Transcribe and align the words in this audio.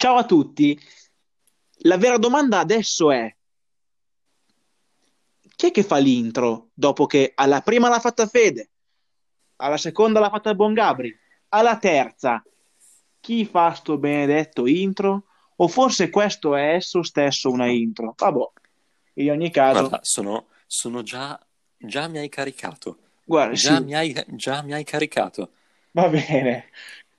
Ciao 0.00 0.14
a 0.14 0.24
tutti. 0.24 0.80
La 1.78 1.96
vera 1.96 2.18
domanda 2.18 2.60
adesso 2.60 3.10
è: 3.10 3.34
chi 5.56 5.66
è 5.66 5.70
che 5.72 5.82
fa 5.82 5.96
l'intro 5.96 6.68
dopo 6.72 7.06
che 7.06 7.32
alla 7.34 7.62
prima 7.62 7.88
l'ha 7.88 7.98
fatta 7.98 8.28
Fede, 8.28 8.70
alla 9.56 9.76
seconda 9.76 10.20
l'ha 10.20 10.30
fatta 10.30 10.50
il 10.50 10.54
buon 10.54 10.72
Gabri, 10.72 11.12
alla 11.48 11.78
terza 11.78 12.40
chi 13.18 13.44
fa 13.44 13.74
sto 13.74 13.98
benedetto 13.98 14.68
intro? 14.68 15.24
O 15.56 15.66
forse 15.66 16.10
questo 16.10 16.54
è 16.54 16.74
esso 16.74 17.02
stesso 17.02 17.50
una 17.50 17.66
intro? 17.66 18.14
Vabbè, 18.16 18.50
in 19.14 19.32
ogni 19.32 19.50
caso. 19.50 19.80
Guarda, 19.80 19.98
sono, 20.04 20.46
sono 20.68 21.02
già, 21.02 21.44
già 21.76 22.06
mi 22.06 22.18
hai 22.18 22.28
caricato. 22.28 22.98
Guarda, 23.24 23.54
Già, 23.54 23.78
sì, 23.78 23.82
mi 23.82 23.96
hai, 23.96 24.24
già 24.28 24.62
mi 24.62 24.74
hai 24.74 24.84
caricato. 24.84 25.50
va 25.90 26.08
bene. 26.08 26.70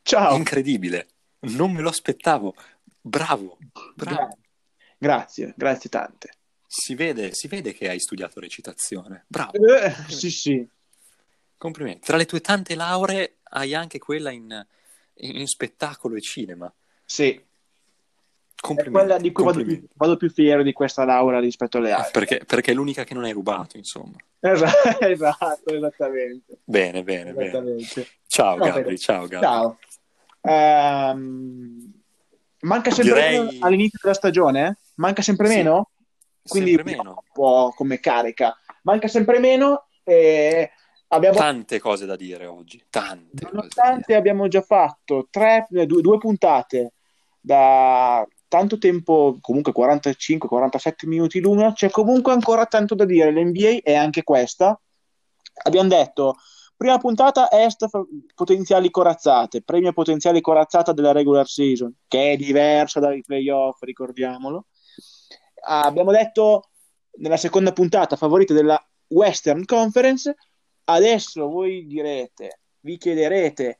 Ciao. 0.01 0.37
Incredibile. 0.37 1.07
Non 1.41 1.71
me 1.71 1.81
lo 1.81 1.89
aspettavo. 1.89 2.55
Bravo, 3.01 3.57
bravo. 3.95 4.15
Gra- 4.15 4.37
grazie, 4.97 5.53
grazie 5.55 5.89
tante. 5.89 6.31
Si 6.67 6.93
vede, 6.95 7.29
si 7.33 7.47
vede 7.47 7.73
che 7.73 7.89
hai 7.89 7.99
studiato 7.99 8.39
recitazione. 8.39 9.25
Bravo. 9.27 9.53
Eh, 9.53 9.93
sì, 10.07 10.29
sì. 10.29 10.67
Complimenti. 11.57 12.05
Tra 12.05 12.17
le 12.17 12.25
tue 12.25 12.41
tante 12.41 12.75
lauree 12.75 13.37
hai 13.51 13.73
anche 13.73 13.99
quella 13.99 14.31
in, 14.31 14.65
in 15.15 15.47
spettacolo 15.47 16.15
e 16.15 16.21
cinema. 16.21 16.71
Sì, 17.03 17.29
è 17.31 17.41
Complimenti. 18.61 19.07
quella 19.07 19.17
di 19.17 19.31
cui 19.31 19.43
vado 19.43 19.63
più, 19.63 19.87
vado 19.95 20.17
più 20.17 20.29
fiero 20.29 20.63
di 20.63 20.73
questa 20.73 21.05
laurea 21.05 21.39
rispetto 21.39 21.77
alle 21.77 21.91
altre. 21.91 22.11
Perché, 22.11 22.45
perché 22.45 22.71
è 22.71 22.73
l'unica 22.73 23.03
che 23.03 23.13
non 23.13 23.23
hai 23.23 23.31
rubato, 23.31 23.77
insomma. 23.77 24.17
Esatto, 24.39 24.99
esatto, 25.05 25.73
esattamente. 25.73 26.59
Bene, 26.63 27.03
bene, 27.03 27.33
bene. 27.33 27.47
esattamente. 27.47 28.07
Ciao 28.27 28.57
No, 28.57 28.65
Gabri, 28.65 28.97
ciao 28.97 29.27
Gabri. 29.27 29.47
Ciao. 29.47 29.79
Ehm, 30.41 31.91
manca 32.61 32.91
sempre 32.91 33.13
Direi- 33.13 33.37
meno 33.39 33.65
all'inizio 33.65 33.99
della 34.01 34.13
stagione? 34.13 34.77
Manca 34.95 35.21
sempre 35.21 35.47
Sì, 35.47 35.55
meno? 35.57 35.89
Quindi 36.47 36.73
sempre 36.73 36.91
meno. 36.95 37.09
un 37.09 37.31
po' 37.33 37.73
come 37.75 37.99
carica. 37.99 38.57
Manca 38.83 39.07
sempre 39.07 39.39
meno 39.39 39.87
e 40.03 40.71
abbiamo, 41.09 41.37
Tante 41.37 41.79
cose 41.79 42.05
da 42.05 42.15
dire 42.15 42.45
oggi, 42.45 42.83
tante 42.89 43.47
nonostante 43.51 44.03
dire. 44.07 44.17
abbiamo 44.19 44.47
già 44.47 44.61
fatto 44.61 45.27
tre, 45.29 45.67
eh, 45.71 45.85
due, 45.85 46.01
due 46.01 46.17
puntate 46.17 46.93
da 47.39 48.25
tanto 48.47 48.77
tempo, 48.79 49.37
comunque 49.41 49.71
45-47 49.71 51.05
minuti 51.07 51.39
l'una, 51.39 51.71
c'è 51.73 51.89
comunque 51.91 52.33
ancora 52.33 52.65
tanto 52.65 52.95
da 52.95 53.05
dire. 53.05 53.31
L'NBA 53.31 53.81
è 53.83 53.93
anche 53.93 54.23
questa. 54.23 54.79
Abbiamo 55.63 55.89
detto, 55.89 56.35
prima 56.79 56.97
puntata 56.97 57.51
est 57.51 57.89
potenziali 58.33 58.89
corazzate, 58.89 59.61
premio 59.63 59.91
potenziali 59.91 60.39
corazzata 60.39 60.93
della 60.93 61.11
regular 61.11 61.45
season, 61.45 61.93
che 62.07 62.31
è 62.31 62.37
diversa 62.37 63.01
dai 63.01 63.21
playoff, 63.21 63.81
ricordiamolo. 63.81 64.67
Abbiamo 65.65 66.11
detto 66.11 66.69
nella 67.17 67.35
seconda 67.35 67.73
puntata 67.73 68.15
favorite 68.15 68.53
della 68.53 68.81
Western 69.07 69.65
Conference. 69.65 70.33
Adesso 70.85 71.49
voi 71.49 71.85
direte, 71.85 72.61
vi 72.79 72.97
chiederete 72.97 73.79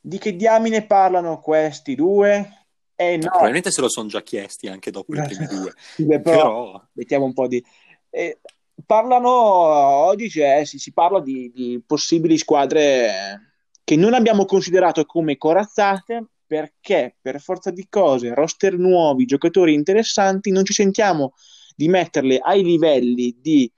di 0.00 0.18
che 0.18 0.34
diamine 0.34 0.84
parlano 0.84 1.38
questi 1.38 1.94
due? 1.94 2.66
Eh 2.96 3.18
no, 3.18 3.28
Probabilmente 3.28 3.70
se 3.70 3.80
lo 3.80 3.88
sono 3.88 4.08
già 4.08 4.22
chiesti 4.24 4.66
anche 4.66 4.90
dopo 4.90 5.14
le 5.14 5.22
prime 5.22 5.46
due. 5.54 5.72
Beh, 5.98 6.20
però, 6.20 6.40
Però 6.40 6.88
mettiamo 6.94 7.24
un 7.24 7.34
po' 7.34 7.46
di... 7.46 7.64
eh, 8.10 8.40
parlano, 8.84 9.30
oggi 9.30 10.28
c'è- 10.28 10.64
si, 10.64 10.78
si 10.78 10.92
parla 10.92 11.20
di, 11.20 11.50
di 11.54 11.82
possibili 11.84 12.36
squadre 12.38 13.54
che 13.84 13.96
non 13.96 14.14
abbiamo 14.14 14.44
considerato 14.44 15.04
come 15.04 15.36
corazzate 15.36 16.26
perché 16.46 17.16
per 17.20 17.40
forza 17.40 17.70
di 17.70 17.86
cose, 17.88 18.34
roster 18.34 18.76
nuovi, 18.78 19.24
giocatori 19.24 19.74
interessanti, 19.74 20.50
non 20.50 20.64
ci 20.64 20.72
sentiamo 20.72 21.34
di 21.74 21.88
metterle 21.88 22.38
ai 22.38 22.62
livelli 22.62 23.36
di 23.40 23.70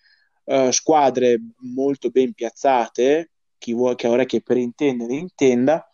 eh, 0.44 0.72
squadre 0.72 1.38
molto 1.74 2.10
ben 2.10 2.32
piazzate, 2.32 3.30
chi 3.58 3.74
vuole 3.74 3.96
che 3.96 4.06
orecchie 4.08 4.42
per 4.42 4.56
intendere 4.56 5.14
intenda, 5.14 5.86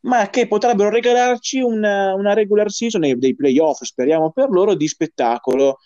ma 0.00 0.28
che 0.28 0.46
potrebbero 0.46 0.90
regalarci 0.90 1.60
una, 1.60 2.14
una 2.14 2.34
regular 2.34 2.70
season 2.70 3.18
dei 3.18 3.34
playoff, 3.34 3.82
speriamo 3.82 4.30
per 4.32 4.50
loro, 4.50 4.74
di 4.74 4.86
spettacolo. 4.86 5.78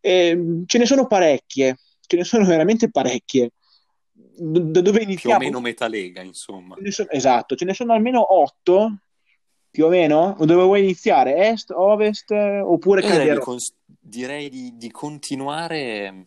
E, 0.00 0.62
ce 0.66 0.78
ne 0.78 0.86
sono 0.86 1.06
parecchie, 1.06 1.78
ce 2.06 2.16
ne 2.16 2.24
sono 2.24 2.44
veramente 2.44 2.90
parecchie. 2.90 3.52
Da 4.12 4.80
dove 4.80 4.90
più 4.90 4.98
o 4.98 5.02
iniziamo? 5.02 5.38
meno 5.38 5.60
metalega, 5.60 6.22
insomma. 6.22 6.76
Ce 6.82 6.90
sono- 6.90 7.10
esatto, 7.10 7.54
ce 7.56 7.64
ne 7.64 7.74
sono 7.74 7.92
almeno 7.92 8.34
otto, 8.34 8.98
più 9.70 9.86
o 9.86 9.88
meno. 9.88 10.36
Dove 10.38 10.62
vuoi 10.62 10.82
iniziare? 10.82 11.48
Est, 11.48 11.70
ovest, 11.70 12.30
eh, 12.30 12.60
oppure 12.60 13.00
Io 13.00 13.10
direi, 13.10 13.32
di, 13.32 13.38
cons- 13.38 13.74
direi 13.86 14.48
di, 14.48 14.76
di 14.76 14.90
continuare 14.90 16.26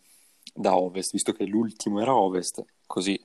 da 0.54 0.76
ovest, 0.76 1.12
visto 1.12 1.32
che 1.32 1.44
l'ultimo 1.46 2.00
era 2.00 2.14
ovest, 2.14 2.62
così 2.86 3.18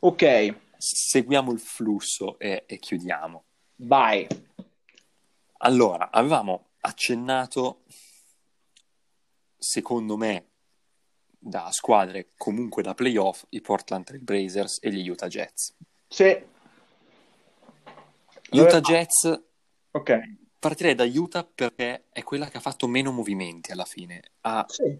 Ok, 0.00 0.54
seguiamo 0.76 1.52
il 1.52 1.58
flusso 1.58 2.38
e, 2.38 2.64
e 2.66 2.78
chiudiamo. 2.78 3.44
vai. 3.76 4.26
Allora, 5.58 6.10
avevamo 6.10 6.70
accennato, 6.80 7.82
secondo 9.60 10.16
me, 10.16 10.46
da 11.38 11.70
squadre 11.70 12.30
comunque 12.36 12.82
da 12.82 12.94
playoff, 12.94 13.44
i 13.50 13.60
Portland 13.60 14.04
Trail 14.04 14.22
Blazers 14.22 14.78
e 14.82 14.90
gli 14.90 15.08
Utah 15.08 15.28
Jets. 15.28 15.76
Sì. 16.08 16.44
Utah 18.52 18.80
Jets, 18.80 19.42
Ok. 19.92 20.18
partirei 20.58 20.94
da 20.94 21.04
Utah 21.04 21.44
perché 21.44 22.06
è 22.10 22.22
quella 22.24 22.48
che 22.48 22.56
ha 22.56 22.60
fatto 22.60 22.86
meno 22.88 23.12
movimenti 23.12 23.70
alla 23.70 23.84
fine. 23.84 24.22
Ha 24.42 24.64
Sì. 24.68 24.98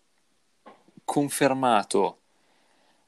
confermato 1.04 2.18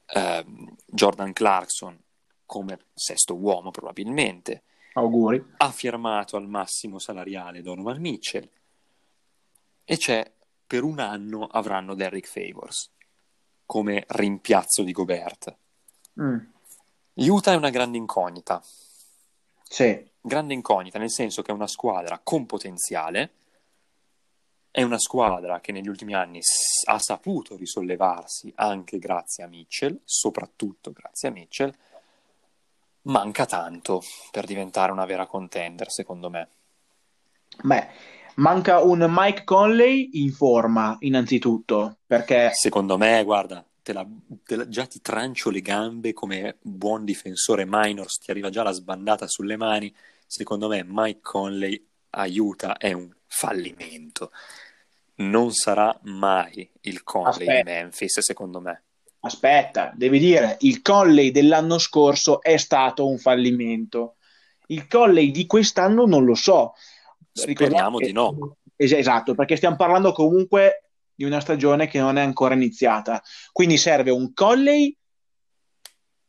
ehm, 0.07 0.75
Jordan 0.87 1.33
Clarkson 1.33 1.97
come 2.45 2.79
sesto 2.93 3.35
uomo 3.35 3.71
probabilmente, 3.71 4.63
Auguri. 4.93 5.43
ha 5.57 5.71
firmato 5.71 6.35
al 6.35 6.47
massimo 6.47 6.99
salariale 6.99 7.61
Donovan 7.61 7.99
Mitchell 7.99 8.47
e 9.85 9.97
c'è 9.97 10.29
per 10.73 10.81
un 10.81 10.97
anno 10.97 11.45
avranno 11.45 11.93
Derrick 11.93 12.27
Favors 12.27 12.89
come 13.63 14.05
rimpiazzo 14.07 14.81
di 14.81 14.91
Gobert. 14.91 15.55
Mm. 16.19 16.37
Utah 17.13 17.51
è 17.51 17.55
una 17.55 17.69
grande 17.69 17.99
incognita, 17.99 18.59
Sì. 19.61 20.03
grande 20.19 20.55
incognita 20.55 20.97
nel 20.97 21.11
senso 21.11 21.43
che 21.43 21.51
è 21.51 21.53
una 21.53 21.67
squadra 21.67 22.19
con 22.23 22.47
potenziale, 22.47 23.33
è 24.71 24.81
una 24.81 24.97
squadra 24.97 25.59
che 25.59 25.71
negli 25.71 25.87
ultimi 25.87 26.15
anni 26.15 26.39
ha 26.85 26.97
saputo 26.97 27.55
risollevarsi 27.55 28.51
anche 28.55 28.97
grazie 28.97 29.43
a 29.43 29.47
Mitchell, 29.47 29.99
soprattutto 30.03 30.91
grazie 30.91 31.27
a 31.27 31.31
Mitchell. 31.31 31.71
Manca 33.03 33.45
tanto 33.45 34.01
per 34.31 34.45
diventare 34.45 34.91
una 34.91 35.05
vera 35.05 35.27
contender, 35.27 35.91
secondo 35.91 36.31
me. 36.31 36.49
Beh, 37.61 38.21
manca 38.35 38.81
un 38.81 39.05
Mike 39.09 39.43
Conley 39.43 40.09
in 40.13 40.31
forma, 40.31 40.95
innanzitutto, 40.99 41.97
perché 42.05 42.51
Secondo 42.53 42.97
me, 42.97 43.23
guarda, 43.23 43.65
te 43.81 43.93
la- 43.93 44.07
te 44.43 44.55
la- 44.55 44.67
già 44.67 44.85
ti 44.85 45.01
trancio 45.01 45.49
le 45.49 45.61
gambe 45.61 46.13
come 46.13 46.57
buon 46.61 47.03
difensore 47.05 47.65
minors, 47.67 48.17
ti 48.19 48.31
arriva 48.31 48.49
già 48.49 48.63
la 48.63 48.71
sbandata 48.71 49.27
sulle 49.27 49.57
mani. 49.57 49.93
Secondo 50.25 50.67
me, 50.67 50.83
Mike 50.87 51.19
Conley 51.21 51.85
aiuta, 52.11 52.77
è 52.77 52.91
un 52.91 53.09
fallimento. 53.27 54.31
Non 55.15 55.51
sarà 55.51 55.97
mai 56.03 56.69
il 56.81 57.03
Conley 57.03 57.29
Aspetta. 57.31 57.53
di 57.55 57.63
Memphis, 57.63 58.19
secondo 58.21 58.59
me. 58.59 58.83
Aspetta, 59.21 59.91
devi 59.95 60.19
dire, 60.19 60.57
il 60.61 60.81
Conley 60.81 61.31
dell'anno 61.31 61.77
scorso 61.77 62.41
è 62.41 62.57
stato 62.57 63.07
un 63.07 63.17
fallimento. 63.19 64.15
Il 64.67 64.87
Conley 64.87 65.31
di 65.31 65.45
quest'anno 65.45 66.05
non 66.05 66.25
lo 66.25 66.35
so. 66.35 66.73
Speriamo 67.33 67.59
Ricordiamo 67.59 67.97
che- 67.97 68.05
di 68.05 68.11
no. 68.11 68.57
Es- 68.75 68.91
Esatto, 68.93 69.33
perché 69.35 69.55
stiamo 69.55 69.75
parlando 69.75 70.11
comunque 70.11 70.89
di 71.15 71.23
una 71.25 71.39
stagione 71.39 71.87
che 71.87 71.99
non 71.99 72.17
è 72.17 72.21
ancora 72.21 72.53
iniziata. 72.53 73.21
Quindi 73.51 73.77
serve 73.77 74.11
un 74.11 74.33
Conley 74.33 74.95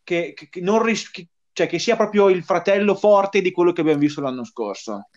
che, 0.02 0.32
che- 0.34 0.48
che 0.48 0.60
non 0.60 0.82
ris- 0.82 1.10
che- 1.10 1.28
cioè 1.52 1.66
che 1.66 1.78
sia 1.78 1.96
proprio 1.96 2.28
il 2.28 2.42
fratello 2.42 2.94
forte 2.94 3.40
di 3.40 3.50
quello 3.52 3.72
che 3.72 3.80
abbiamo 3.82 4.00
visto 4.00 4.20
l'anno 4.20 4.44
scorso. 4.44 5.08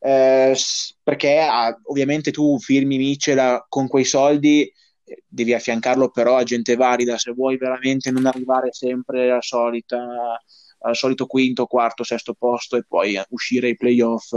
Eh, 0.00 0.56
perché 1.02 1.38
ah, 1.38 1.78
ovviamente 1.84 2.30
tu 2.32 2.58
firmi 2.58 2.96
Mitchell 2.96 3.38
ah, 3.38 3.64
con 3.68 3.86
quei 3.86 4.04
soldi, 4.04 4.62
eh, 5.04 5.22
devi 5.28 5.54
affiancarlo 5.54 6.10
però 6.10 6.36
a 6.36 6.42
gente 6.42 6.74
valida 6.74 7.16
se 7.18 7.30
vuoi 7.32 7.56
veramente 7.56 8.10
non 8.10 8.26
arrivare 8.26 8.72
sempre 8.72 9.30
alla 9.30 9.40
solita, 9.40 10.40
al 10.80 10.96
solito 10.96 11.26
quinto, 11.26 11.66
quarto, 11.66 12.02
sesto 12.02 12.34
posto 12.34 12.76
e 12.76 12.84
poi 12.86 13.14
eh, 13.16 13.24
uscire 13.30 13.68
ai 13.68 13.76
playoff 13.76 14.32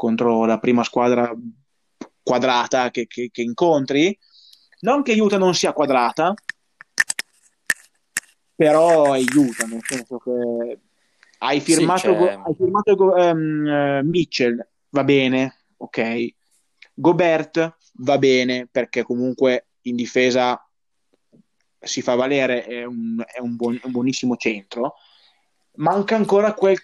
contro 0.00 0.46
la 0.46 0.58
prima 0.58 0.82
squadra 0.82 1.30
quadrata 2.22 2.90
che, 2.90 3.06
che- 3.06 3.28
che 3.30 3.42
incontri. 3.42 4.18
Non 4.80 5.02
che 5.02 5.20
Utah 5.20 5.36
non 5.36 5.52
sia 5.52 5.74
quadrata, 5.74 6.32
però 8.54 9.12
aiuta, 9.12 9.66
nel 9.66 9.82
senso 9.84 10.16
che 10.16 10.78
hai 11.40 11.60
firmato, 11.60 12.00
Sì, 12.00 12.24
c'è- 12.24 12.38
hai 12.42 12.54
firmato 12.56 13.16
ehm, 13.16 13.66
eh, 13.66 14.02
Mitchell 14.02 14.66
va 14.88 15.04
bene, 15.04 15.64
ok. 15.76 16.28
Gobert 16.94 17.76
va 17.96 18.16
bene 18.16 18.66
perché 18.70 19.02
comunque 19.02 19.66
in 19.82 19.96
difesa 19.96 20.66
si 21.78 22.00
fa 22.00 22.14
valere, 22.14 22.64
è 22.64 22.84
un, 22.84 23.22
è 23.26 23.38
un, 23.40 23.54
buon, 23.54 23.78
un 23.82 23.90
buonissimo 23.90 24.36
centro. 24.36 24.94
Manca 25.76 26.16
ancora 26.16 26.54
quel, 26.54 26.78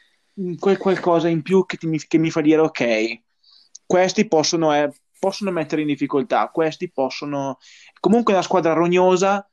quel 0.58 0.76
qualcosa 0.76 1.28
in 1.28 1.42
più 1.42 1.64
che, 1.66 1.76
ti, 1.76 1.88
che, 2.06 2.18
mi 2.18 2.30
fa 2.30 2.40
dire 2.40 2.60
ok, 2.60 3.20
questi 3.86 4.26
possono, 4.28 4.74
eh, 4.74 4.90
possono 5.18 5.50
mettere 5.50 5.82
in 5.82 5.86
difficoltà, 5.88 6.48
questi 6.48 6.90
possono... 6.90 7.58
Comunque 8.00 8.32
è 8.32 8.36
una 8.36 8.44
squadra 8.44 8.72
rognosa, 8.72 9.48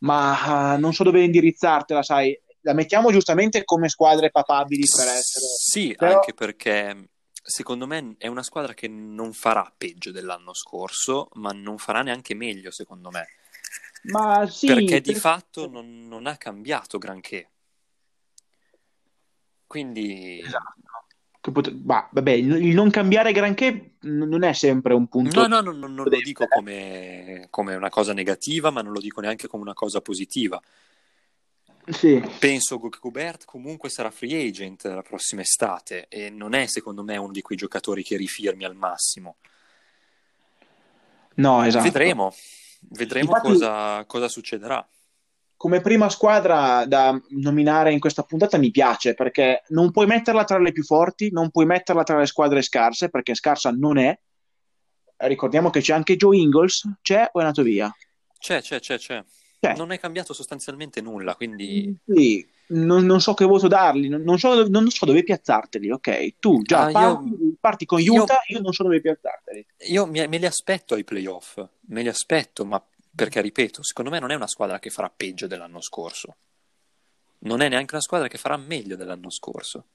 ma 0.00 0.74
uh, 0.74 0.78
non 0.78 0.92
so 0.92 1.02
dove 1.02 1.22
indirizzartela, 1.22 2.02
sai, 2.02 2.38
la 2.62 2.74
mettiamo 2.74 3.10
giustamente 3.10 3.64
come 3.64 3.88
squadre 3.88 4.30
papabili 4.30 4.84
per 4.94 5.06
essere. 5.06 5.46
Sì, 5.58 5.94
Però... 5.96 6.14
anche 6.14 6.34
perché 6.34 7.08
secondo 7.48 7.86
me 7.86 8.14
è 8.18 8.26
una 8.26 8.42
squadra 8.42 8.74
che 8.74 8.88
non 8.88 9.32
farà 9.32 9.72
peggio 9.76 10.12
dell'anno 10.12 10.52
scorso, 10.52 11.28
ma 11.34 11.50
non 11.50 11.78
farà 11.78 12.02
neanche 12.02 12.34
meglio, 12.34 12.70
secondo 12.70 13.10
me. 13.10 13.26
Ma 14.10 14.46
sì, 14.48 14.66
perché 14.66 15.00
di 15.00 15.12
per... 15.12 15.20
fatto 15.20 15.68
non, 15.68 16.06
non, 16.06 16.26
ha 16.26 16.36
cambiato 16.36 16.98
granché. 16.98 17.50
Quindi... 19.68 20.40
Esatto. 20.40 20.74
Pot... 21.48 21.70
Bah, 21.70 22.08
vabbè, 22.10 22.32
il 22.32 22.74
non 22.74 22.90
cambiare 22.90 23.32
granché 23.32 23.92
non 24.00 24.42
è 24.42 24.52
sempre 24.52 24.92
un 24.92 25.06
punto. 25.06 25.40
No, 25.40 25.46
no, 25.46 25.60
no, 25.60 25.72
no 25.72 25.86
non 25.86 26.04
lo 26.06 26.18
dico 26.22 26.46
come, 26.46 27.46
come 27.48 27.74
una 27.74 27.88
cosa 27.88 28.12
negativa, 28.12 28.70
ma 28.70 28.82
non 28.82 28.92
lo 28.92 29.00
dico 29.00 29.22
neanche 29.22 29.46
come 29.46 29.62
una 29.62 29.72
cosa 29.72 30.02
positiva 30.02 30.60
sì. 31.92 32.22
Penso 32.38 32.78
che 32.80 32.98
Gobert 33.00 33.44
comunque 33.44 33.88
sarà 33.88 34.10
free 34.10 34.48
agent 34.48 34.84
la 34.84 35.02
prossima 35.02 35.40
estate 35.40 36.06
e 36.08 36.30
non 36.30 36.54
è 36.54 36.66
secondo 36.66 37.02
me 37.02 37.16
uno 37.16 37.32
di 37.32 37.42
quei 37.42 37.56
giocatori 37.56 38.02
che 38.02 38.16
rifirmi 38.16 38.64
al 38.64 38.74
massimo. 38.74 39.36
No, 41.34 41.64
esatto. 41.64 41.84
Vedremo, 41.84 42.34
vedremo 42.90 43.30
Infatti, 43.30 43.48
cosa, 43.48 44.04
cosa 44.04 44.28
succederà. 44.28 44.86
Come 45.58 45.80
prima 45.80 46.08
squadra 46.08 46.84
da 46.86 47.20
nominare 47.30 47.92
in 47.92 47.98
questa 47.98 48.22
puntata 48.22 48.58
mi 48.58 48.70
piace 48.70 49.14
perché 49.14 49.64
non 49.70 49.90
puoi 49.90 50.06
metterla 50.06 50.44
tra 50.44 50.58
le 50.58 50.70
più 50.70 50.84
forti, 50.84 51.30
non 51.32 51.50
puoi 51.50 51.66
metterla 51.66 52.04
tra 52.04 52.16
le 52.16 52.26
squadre 52.26 52.62
scarse 52.62 53.10
perché 53.10 53.34
scarsa 53.34 53.70
non 53.70 53.98
è. 53.98 54.16
Ricordiamo 55.16 55.70
che 55.70 55.80
c'è 55.80 55.92
anche 55.92 56.14
Joe 56.16 56.36
Ingles, 56.36 56.88
c'è 57.02 57.28
o 57.32 57.40
è 57.40 57.42
nato 57.42 57.62
via? 57.62 57.92
C'è, 58.38 58.62
c'è, 58.62 58.78
c'è, 58.78 58.98
c'è. 58.98 59.24
Cioè, 59.60 59.74
non 59.74 59.90
è 59.90 59.98
cambiato 59.98 60.32
sostanzialmente 60.32 61.00
nulla, 61.00 61.34
quindi... 61.34 61.92
Sì, 62.06 62.46
non, 62.68 63.04
non 63.04 63.20
so 63.20 63.34
che 63.34 63.44
voto 63.44 63.66
dargli, 63.66 64.08
non, 64.08 64.22
non, 64.22 64.38
so, 64.38 64.68
non, 64.68 64.88
so, 64.90 65.06
dove 65.06 65.24
piazzarteli, 65.24 65.90
ok? 65.90 66.38
Tu 66.38 66.62
già 66.62 66.86
ah, 66.86 66.92
parti, 66.92 67.28
io, 67.28 67.56
parti, 67.58 67.84
con 67.84 68.00
Utah, 68.00 68.42
io, 68.46 68.58
io, 68.58 68.62
non 68.62 68.72
so 68.72 68.84
dove 68.84 69.00
piazzarteli. 69.00 69.66
Io 69.88 70.06
me, 70.06 70.28
me 70.28 70.38
li 70.38 70.46
aspetto 70.46 70.94
ai 70.94 71.02
playoff, 71.02 71.60
me 71.88 72.02
li 72.02 72.08
aspetto, 72.08 72.64
ma 72.64 72.80
perché, 73.24 73.40
ripeto, 73.40 73.82
secondo 73.82 74.10
me 74.10 74.18
non 74.18 74.30
è 74.30 74.34
una 74.34 74.46
squadra 74.46 74.78
che 74.78 74.90
farà 74.90 75.10
peggio 75.10 75.46
dell'anno 75.46 75.80
scorso. 75.80 76.36
Non 77.40 77.60
è 77.60 77.68
neanche 77.68 77.94
una 77.94 78.02
squadra 78.02 78.28
che 78.28 78.38
farà 78.38 78.56
meglio 78.56 78.96
dell'anno 78.96 79.30
scorso. 79.30 79.86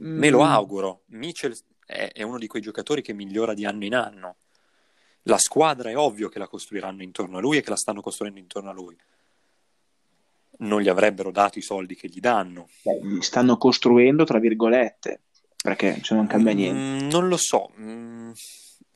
Mm. 0.00 0.18
Me 0.18 0.30
lo 0.30 0.40
mm. 0.40 0.46
auguro. 0.46 1.02
Mitchell 1.06 1.56
è, 1.84 2.10
è 2.12 2.22
uno 2.22 2.38
di 2.38 2.46
quei 2.46 2.62
giocatori 2.62 3.02
che 3.02 3.12
migliora 3.12 3.54
di 3.54 3.64
anno 3.64 3.84
in 3.84 3.94
anno 3.94 4.36
la 5.24 5.38
squadra 5.38 5.90
è 5.90 5.96
ovvio 5.96 6.28
che 6.28 6.38
la 6.38 6.48
costruiranno 6.48 7.02
intorno 7.02 7.38
a 7.38 7.40
lui 7.40 7.58
e 7.58 7.62
che 7.62 7.70
la 7.70 7.76
stanno 7.76 8.00
costruendo 8.00 8.38
intorno 8.38 8.70
a 8.70 8.72
lui. 8.72 8.96
Non 10.56 10.80
gli 10.80 10.88
avrebbero 10.88 11.30
dato 11.30 11.58
i 11.58 11.62
soldi 11.62 11.94
che 11.94 12.08
gli 12.08 12.20
danno. 12.20 12.68
Beh, 12.82 13.00
li 13.02 13.22
stanno 13.22 13.56
costruendo, 13.56 14.24
tra 14.24 14.38
virgolette, 14.38 15.22
perché 15.62 16.00
se 16.02 16.14
non 16.14 16.26
cambia 16.26 16.52
mm, 16.52 16.56
niente. 16.56 17.04
Mm, 17.04 17.08
non 17.08 17.28
lo 17.28 17.36
so. 17.36 17.72
Mm, 17.78 18.32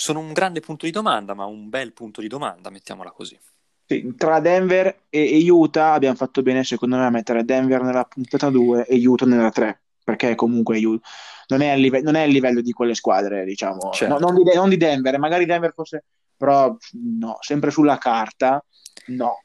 sono 0.00 0.20
un 0.20 0.32
grande 0.32 0.60
punto 0.60 0.86
di 0.86 0.92
domanda, 0.92 1.34
ma 1.34 1.44
un 1.44 1.68
bel 1.68 1.92
punto 1.92 2.20
di 2.20 2.28
domanda, 2.28 2.70
mettiamola 2.70 3.10
così. 3.10 3.38
Sì, 3.84 4.14
tra 4.16 4.38
Denver 4.38 5.06
e, 5.08 5.44
e 5.44 5.50
Utah 5.50 5.92
abbiamo 5.92 6.14
fatto 6.14 6.42
bene, 6.42 6.62
secondo 6.62 6.96
me, 6.96 7.06
a 7.06 7.10
mettere 7.10 7.44
Denver 7.44 7.82
nella 7.82 8.04
puntata 8.04 8.48
2 8.48 8.86
e 8.86 9.04
Utah 9.04 9.26
nella 9.26 9.50
3, 9.50 9.80
perché 10.04 10.36
comunque 10.36 10.80
non 10.80 11.62
è, 11.62 11.76
live- 11.76 12.02
non 12.02 12.14
è 12.14 12.22
a 12.22 12.26
livello 12.26 12.60
di 12.60 12.70
quelle 12.70 12.94
squadre, 12.94 13.44
diciamo. 13.44 13.90
Certo. 13.90 14.18
No, 14.18 14.30
non, 14.30 14.42
di, 14.42 14.54
non 14.54 14.68
di 14.68 14.76
Denver, 14.76 15.18
magari 15.18 15.46
Denver 15.46 15.72
fosse 15.74 16.04
però 16.38 16.76
no, 16.92 17.38
sempre 17.40 17.72
sulla 17.72 17.98
carta, 17.98 18.64
no. 19.06 19.42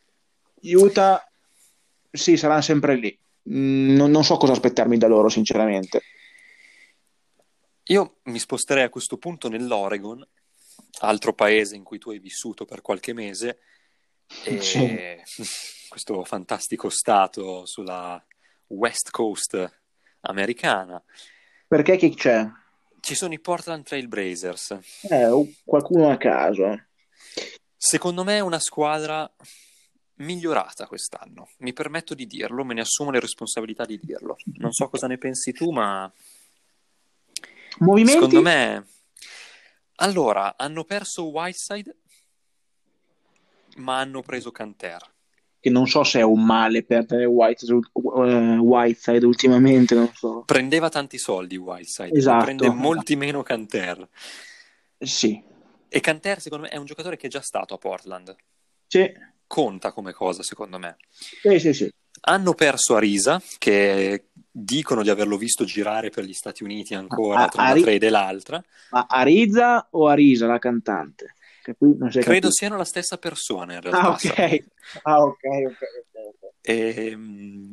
Utah, 0.61 1.27
sì, 2.11 2.37
saranno 2.37 2.61
sempre 2.61 2.95
lì. 2.95 3.19
Mm, 3.49 3.95
non, 3.95 4.11
non 4.11 4.23
so 4.23 4.37
cosa 4.37 4.53
aspettarmi 4.53 4.97
da 4.97 5.07
loro, 5.07 5.27
sinceramente. 5.27 6.01
Io 7.87 8.19
mi 8.25 8.39
sposterei 8.39 8.83
a 8.83 8.89
questo 8.89 9.17
punto 9.17 9.49
nell'Oregon, 9.49 10.25
altro 10.99 11.33
paese 11.33 11.75
in 11.75 11.83
cui 11.83 11.97
tu 11.97 12.11
hai 12.11 12.19
vissuto 12.19 12.65
per 12.65 12.81
qualche 12.81 13.13
mese, 13.13 13.59
e 14.43 14.61
sì. 14.61 14.97
questo 15.89 16.23
fantastico 16.23 16.89
stato 16.89 17.65
sulla 17.65 18.23
West 18.67 19.11
Coast 19.11 19.81
americana. 20.21 21.01
Perché 21.67 21.97
che 21.97 22.13
c'è? 22.13 22.47
Ci 22.99 23.15
sono 23.15 23.33
i 23.33 23.39
Portland 23.39 23.83
Trail 23.83 24.07
Blazers. 24.07 24.79
Eh, 25.09 25.55
qualcuno 25.65 26.09
a 26.09 26.17
caso. 26.17 26.85
Secondo 27.75 28.23
me 28.23 28.37
è 28.37 28.39
una 28.39 28.59
squadra 28.59 29.29
migliorata 30.15 30.87
quest'anno. 30.87 31.49
Mi 31.57 31.73
permetto 31.73 32.13
di 32.13 32.25
dirlo, 32.25 32.63
me 32.63 32.73
ne 32.73 32.81
assumo 32.81 33.11
le 33.11 33.19
responsabilità 33.19 33.85
di 33.85 33.99
dirlo. 34.01 34.37
Non 34.57 34.71
so 34.71 34.87
cosa 34.87 35.07
ne 35.07 35.17
pensi 35.17 35.51
tu, 35.51 35.71
ma 35.71 36.11
Movimenti? 37.79 38.13
secondo 38.13 38.41
me 38.41 38.87
allora 39.95 40.55
hanno 40.57 40.83
perso 40.83 41.29
Whiteside, 41.29 41.95
ma 43.77 43.99
hanno 43.99 44.21
preso 44.21 44.51
Canter 44.51 45.11
che 45.63 45.69
non 45.69 45.87
so 45.87 46.03
se 46.03 46.19
è 46.19 46.23
un 46.23 46.43
male 46.43 46.83
perdere 46.83 47.23
Whiteside, 47.23 47.87
uh, 47.93 48.57
Whiteside 48.57 49.25
ultimamente, 49.25 49.95
non 49.95 50.11
so. 50.13 50.43
Prendeva 50.45 50.89
tanti 50.89 51.17
soldi 51.17 51.55
Whiteside, 51.55 52.11
esatto. 52.11 52.43
prende 52.43 52.69
molti 52.69 53.15
meno 53.15 53.43
Canter. 53.43 54.05
Sì. 54.97 55.41
E 55.87 55.99
Canter 56.01 56.41
secondo 56.41 56.65
me 56.65 56.69
è 56.69 56.75
un 56.75 56.83
giocatore 56.83 57.15
che 57.15 57.27
è 57.27 57.29
già 57.29 57.39
stato 57.39 57.75
a 57.75 57.77
Portland. 57.77 58.35
Sì. 58.87 59.09
Conta 59.47 59.93
come 59.93 60.11
cosa 60.11 60.43
secondo 60.43 60.77
me. 60.77 60.97
Sì, 61.09 61.57
sì, 61.59 61.73
sì. 61.73 61.89
Hanno 62.23 62.53
perso 62.55 62.97
Arisa, 62.97 63.41
che 63.57 64.31
dicono 64.55 65.01
di 65.01 65.09
averlo 65.09 65.35
visto 65.35 65.65
girare 65.65 66.11
per 66.11 66.25
gli 66.25 66.33
Stati 66.33 66.63
Uniti 66.63 66.93
ancora 66.93 67.45
a, 67.45 67.47
tra 67.47 67.63
una 67.63 67.81
trade 67.81 68.05
e 68.05 68.09
l'altra. 68.09 68.63
Ma 68.91 69.07
Arisa 69.09 69.87
o 69.91 70.07
Arisa, 70.07 70.45
la 70.45 70.59
cantante? 70.59 71.33
Credo 71.63 72.09
capito. 72.09 72.51
siano 72.51 72.77
la 72.77 72.85
stessa 72.85 73.17
persona 73.17 73.73
in 73.73 73.81
realtà. 73.81 74.01
Ah, 74.01 74.09
ok. 74.09 74.63
Ah, 75.03 75.23
ok, 75.23 75.43
ok. 75.43 75.77
okay. 76.21 76.51
E, 76.61 77.13
um, 77.15 77.71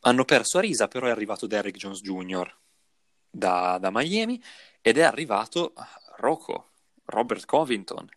hanno 0.00 0.24
perso 0.24 0.58
Arisa, 0.58 0.86
però 0.86 1.06
è 1.06 1.10
arrivato 1.10 1.46
Derrick 1.46 1.78
Jones 1.78 2.02
Jr. 2.02 2.54
Da, 3.30 3.78
da 3.80 3.90
Miami 3.90 4.42
ed 4.82 4.98
è 4.98 5.02
arrivato 5.02 5.72
Rocco, 6.16 6.68
Robert 7.04 7.46
Covington. 7.46 8.08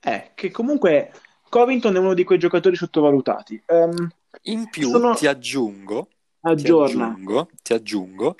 Eh, 0.00 0.32
che 0.34 0.50
comunque 0.50 1.12
Covington 1.48 1.94
è 1.96 1.98
uno 1.98 2.14
di 2.14 2.24
quei 2.24 2.38
giocatori 2.38 2.76
sottovalutati. 2.76 3.62
Um, 3.68 4.10
in 4.42 4.68
più 4.68 4.90
sono... 4.90 5.14
ti 5.14 5.26
aggiungo, 5.26 6.08
ti 6.54 6.70
aggiungo, 6.70 7.50
ti 7.62 7.72
aggiungo 7.72 8.36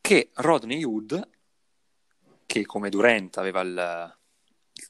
che 0.00 0.30
Rodney 0.34 0.84
Hood, 0.84 1.28
che 2.46 2.64
come 2.64 2.90
Durant 2.90 3.36
aveva 3.38 3.60
il, 3.60 4.16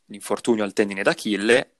l'infortunio 0.06 0.62
al 0.62 0.72
tendine 0.72 1.02
d'Achille 1.02 1.76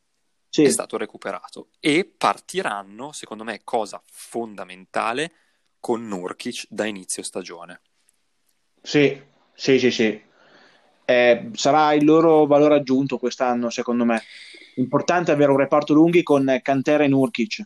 sì. 0.49 0.63
è 0.63 0.71
stato 0.71 0.97
recuperato 0.97 1.69
e 1.81 2.05
partiranno, 2.05 3.13
secondo 3.13 3.45
me, 3.45 3.61
cosa 3.63 4.03
fondamentale, 4.07 5.33
con 5.79 6.07
Nurkic 6.07 6.67
da 6.69 6.87
inizio 6.87 7.23
stagione. 7.23 7.81
Sì, 8.83 9.21
sì, 9.53 9.79
sì, 9.79 9.91
sì. 9.91 10.21
Eh, 11.05 11.51
sarà 11.53 11.93
il 11.93 12.05
loro 12.05 12.47
valore 12.47 12.75
aggiunto 12.77 13.19
quest'anno, 13.19 13.71
secondo 13.71 14.05
me. 14.05 14.23
Importante 14.77 15.31
avere 15.31 15.51
un 15.51 15.59
reparto 15.59 15.95
lunghi 15.95 16.23
con 16.23 16.59
Cantera 16.63 17.05
e 17.05 17.09
Nurkic. 17.09 17.63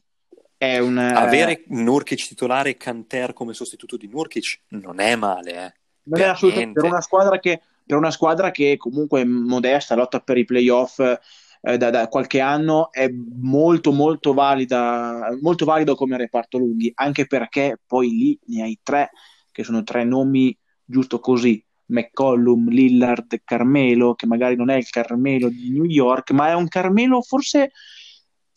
È 0.61 0.77
un, 0.77 0.99
eh, 0.99 1.15
Avere 1.15 1.65
Nurkic 1.69 2.29
titolare 2.29 2.69
e 2.69 2.77
Canter 2.77 3.33
come 3.33 3.55
sostituto 3.55 3.97
di 3.97 4.09
Nurkic 4.09 4.61
non 4.69 5.01
è 5.01 5.17
male, 5.17 5.53
eh. 5.53 5.75
Non 6.03 6.19
per 6.19 6.21
è 6.21 6.25
assolutamente 6.25 6.81
per 6.81 6.91
una 6.91 7.01
squadra 7.01 7.39
che 7.39 7.63
per 7.87 7.97
una 7.97 8.11
squadra 8.11 8.51
che 8.51 8.77
comunque 8.77 9.25
modesta, 9.25 9.95
lotta 9.95 10.21
per 10.21 10.37
i 10.37 10.45
playoff 10.45 10.99
eh, 10.99 11.79
da, 11.79 11.89
da, 11.89 12.09
qualche 12.09 12.41
anno, 12.41 12.93
è 12.93 13.09
molto 13.09 13.91
molto 13.91 14.35
valida, 14.35 15.35
molto 15.41 15.65
valido 15.65 15.95
come 15.95 16.19
reparto 16.19 16.59
lunghi, 16.59 16.93
anche 16.95 17.27
perché 17.27 17.81
poi 17.87 18.11
lì 18.11 18.39
ne 18.49 18.65
hai 18.65 18.79
tre, 18.83 19.13
che 19.51 19.65
sono 19.65 19.83
tre 19.83 20.05
nomi 20.05 20.55
giusto 20.85 21.21
così, 21.21 21.65
McCollum, 21.87 22.69
Lillard, 22.69 23.41
Carmelo, 23.45 24.15
che 24.15 24.27
magari 24.27 24.57
non 24.57 24.69
è 24.69 24.77
il 24.77 24.91
Carmelo 24.91 25.49
di 25.49 25.71
New 25.71 25.85
York, 25.85 26.33
ma 26.33 26.49
è 26.49 26.55
un 26.55 26.69
Carmelo 26.69 27.23
forse, 27.23 27.71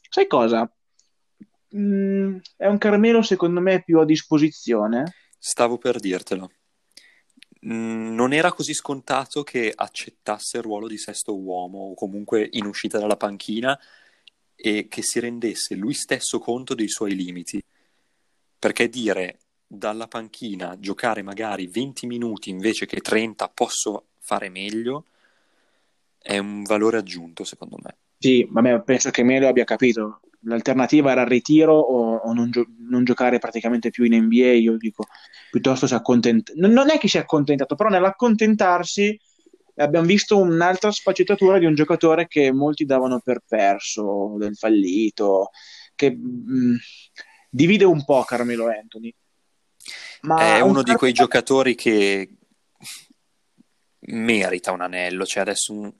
sai 0.10 0.28
cosa? 0.28 0.70
Mm, 1.76 2.38
è 2.56 2.68
un 2.68 2.78
Carmelo 2.78 3.22
secondo 3.22 3.60
me 3.60 3.84
più 3.84 4.00
a 4.00 4.06
disposizione. 4.06 5.14
Stavo 5.38 5.78
per 5.78 6.00
dirtelo 6.00 6.52
mh, 7.64 8.14
non 8.14 8.34
era 8.34 8.52
così 8.52 8.74
scontato 8.74 9.44
che 9.44 9.72
accettasse 9.74 10.58
il 10.58 10.64
ruolo 10.64 10.88
di 10.88 10.98
sesto 10.98 11.38
uomo 11.38 11.80
o 11.80 11.94
comunque 11.94 12.48
in 12.52 12.66
uscita 12.66 13.00
dalla 13.00 13.18
panchina 13.18 13.78
e 14.56 14.88
che 14.88 15.02
si 15.02 15.20
rendesse 15.20 15.76
lui 15.76 15.94
stesso 15.94 16.40
conto 16.40 16.76
dei 16.76 16.90
suoi 16.90 17.16
limiti. 17.16 17.62
Perché 18.60 18.88
dire 18.88 19.40
dalla 19.66 20.08
panchina 20.08 20.78
giocare 20.80 21.22
magari 21.22 21.68
20 21.68 22.06
minuti 22.06 22.50
invece 22.50 22.86
che 22.86 23.02
30 23.02 23.50
posso 23.50 24.10
fare 24.20 24.50
meglio 24.50 25.06
è 26.18 26.38
un 26.38 26.64
valore 26.64 26.98
aggiunto 26.98 27.44
secondo 27.44 27.78
me. 27.82 27.98
Sì, 28.18 28.48
ma 28.50 28.80
penso 28.80 29.10
che 29.10 29.24
Melo 29.24 29.48
abbia 29.48 29.66
capito. 29.66 30.22
L'alternativa 30.46 31.12
era 31.12 31.22
il 31.22 31.28
ritiro 31.28 31.78
o, 31.78 32.16
o 32.16 32.34
non, 32.34 32.52
gio- 32.52 32.68
non, 32.90 33.04
giocare 33.04 33.40
praticamente 33.40 33.90
più 33.90 34.04
in 34.04 34.16
NBA. 34.24 34.52
Io 34.54 34.78
dico, 34.78 35.06
piuttosto 35.50 35.88
si 35.88 35.94
accontenta. 35.94 36.54
Non 36.56 36.90
è 36.90 36.98
che 36.98 37.08
si 37.08 37.18
è 37.18 37.22
accontentato, 37.22 37.76
però 37.76 37.90
nell'accontentarsi 37.90 39.20
abbiamo 39.76 40.06
visto 40.06 40.38
un'altra 40.38 40.92
sfaccettatura 40.92 41.58
di 41.58 41.66
un 41.66 41.76
giocatore 41.76 42.28
che 42.28 42.52
molti 42.52 42.86
davano 42.86 43.20
per 43.20 43.42
perso, 43.48 44.36
del 44.38 44.56
fallito, 44.56 45.50
che 45.96 46.12
mh, 46.12 46.54
mm, 46.54 46.76
divide 47.50 47.86
un 47.86 48.04
po' 48.04 48.24
Carmelo 48.24 48.68
Anthony. 48.68 49.14
Ma 50.22 50.56
è 50.56 50.60
uno 50.62 50.80
un 50.80 50.84
di 50.84 50.94
quei 50.94 51.12
giocatori 51.12 51.76
che 51.76 52.30
merita 54.00 54.72
un 54.72 54.82
anello, 54.82 55.26
cioè 55.26 55.42
adesso 55.42 55.96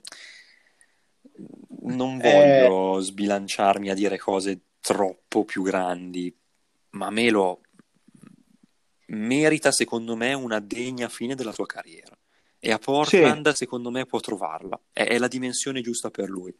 non 1.84 2.20
eh. 2.22 2.30
voglio 2.30 2.98
eh... 2.98 3.02
sbilanciarmi 3.02 3.90
a 3.90 3.94
dire 3.94 4.18
cose 4.18 4.60
troppo 4.80 5.44
più 5.44 5.62
grandi, 5.62 6.34
ma 6.90 7.10
Melo 7.10 7.60
merita 9.06 9.70
secondo 9.70 10.16
me 10.16 10.32
una 10.32 10.60
degna 10.60 11.08
fine 11.08 11.34
della 11.34 11.52
sua 11.52 11.66
carriera 11.66 12.16
e 12.58 12.72
a 12.72 12.78
Portland 12.78 13.50
sì. 13.50 13.56
secondo 13.56 13.90
me 13.90 14.06
può 14.06 14.20
trovarla, 14.20 14.80
è, 14.92 15.04
è 15.04 15.18
la 15.18 15.28
dimensione 15.28 15.82
giusta 15.82 16.10
per 16.10 16.28
lui 16.28 16.54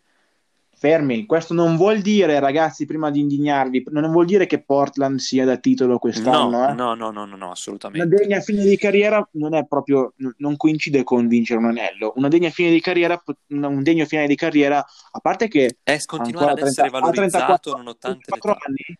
fermi. 0.85 1.25
Questo 1.25 1.55
non 1.55 1.79
vuol 1.79 2.01
dire, 2.01 2.39
ragazzi, 2.39 2.85
prima 2.85 3.11
di 3.11 3.21
indignarvi, 3.21 3.85
non 3.91 4.13
vuol 4.13 4.27
dire 4.27 4.45
che 4.45 4.63
Portland 4.63 5.19
sia 5.19 5.47
da 5.47 5.57
titolo 5.57 5.99
quest'anno. 5.99 6.51
No, 6.51 6.69
eh? 6.69 6.75
no, 6.75 6.95
no, 6.95 7.11
no, 7.11 7.25
no, 7.25 7.51
assolutamente. 7.51 8.07
Una 8.07 8.15
degna 8.15 8.41
fine 8.41 8.65
di 8.65 8.77
carriera 8.77 9.27
non 9.33 9.55
è 9.55 9.65
proprio, 9.67 10.13
non 10.37 10.57
coincide 10.59 11.03
con 11.03 11.27
vincere 11.27 11.59
un 11.59 11.67
anello. 11.67 12.13
Una 12.17 12.29
degna 12.29 12.51
fine 12.51 12.71
di 12.71 12.81
carriera, 12.83 13.23
un 13.49 13.83
degno 13.83 14.05
fine 14.05 14.27
di 14.27 14.35
carriera, 14.35 14.79
a 14.79 15.19
parte 15.21 15.49
che... 15.49 15.79
È 15.83 15.97
continuare 16.05 16.51
ad 16.51 16.59
30, 16.59 16.71
essere 16.71 16.91
valorizzato 16.91 17.71
34, 17.71 17.77
nonostante 17.77 18.19
34 18.27 18.59
anni? 18.67 18.99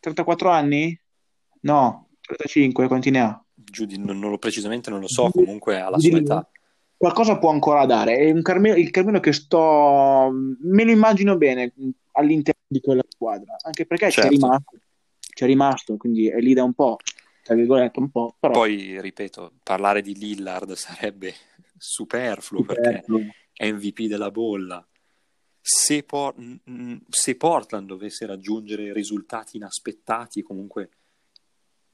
34 0.00 0.50
anni? 0.50 1.00
No, 1.60 2.08
35, 2.22 2.86
quanti 2.86 3.10
ne 3.10 3.42
Giù 3.70 3.84
di, 3.84 3.98
non, 3.98 4.18
non 4.18 4.30
lo 4.30 4.38
precisamente 4.38 4.88
non 4.88 5.00
lo 5.00 5.08
so, 5.08 5.28
comunque 5.30 5.78
alla 5.78 5.98
sua 5.98 6.16
età 6.16 6.48
qualcosa 6.98 7.38
può 7.38 7.50
ancora 7.50 7.86
dare. 7.86 8.16
È 8.16 8.42
Carmelo, 8.42 8.76
il 8.76 8.90
Carmelo 8.90 9.20
che 9.20 9.32
sto. 9.32 10.30
me 10.60 10.84
lo 10.84 10.90
immagino 10.90 11.36
bene 11.38 11.72
all'interno 12.12 12.64
di 12.66 12.80
quella 12.80 13.04
squadra. 13.08 13.56
Anche 13.62 13.86
perché 13.86 14.10
certo. 14.10 14.28
c'è 14.28 14.34
rimasto. 14.34 14.78
C'è 15.20 15.46
rimasto, 15.46 15.96
quindi 15.96 16.28
è 16.28 16.40
lì 16.40 16.52
da 16.52 16.64
un 16.64 16.74
po'. 16.74 16.96
Tra 17.42 17.54
virgolette, 17.54 18.00
un 18.00 18.10
po'. 18.10 18.36
Però... 18.38 18.52
Poi, 18.52 19.00
ripeto, 19.00 19.52
parlare 19.62 20.02
di 20.02 20.14
Lillard 20.14 20.72
sarebbe 20.72 21.32
superfluo, 21.78 22.60
superfluo. 22.62 23.18
perché 23.18 23.34
è 23.52 23.70
MVP 23.70 24.02
della 24.02 24.32
bolla. 24.32 24.84
Se, 25.60 26.02
Por- 26.02 26.34
se 27.08 27.36
Portland 27.36 27.86
dovesse 27.86 28.26
raggiungere 28.26 28.92
risultati 28.92 29.56
inaspettati, 29.56 30.42
comunque 30.42 30.90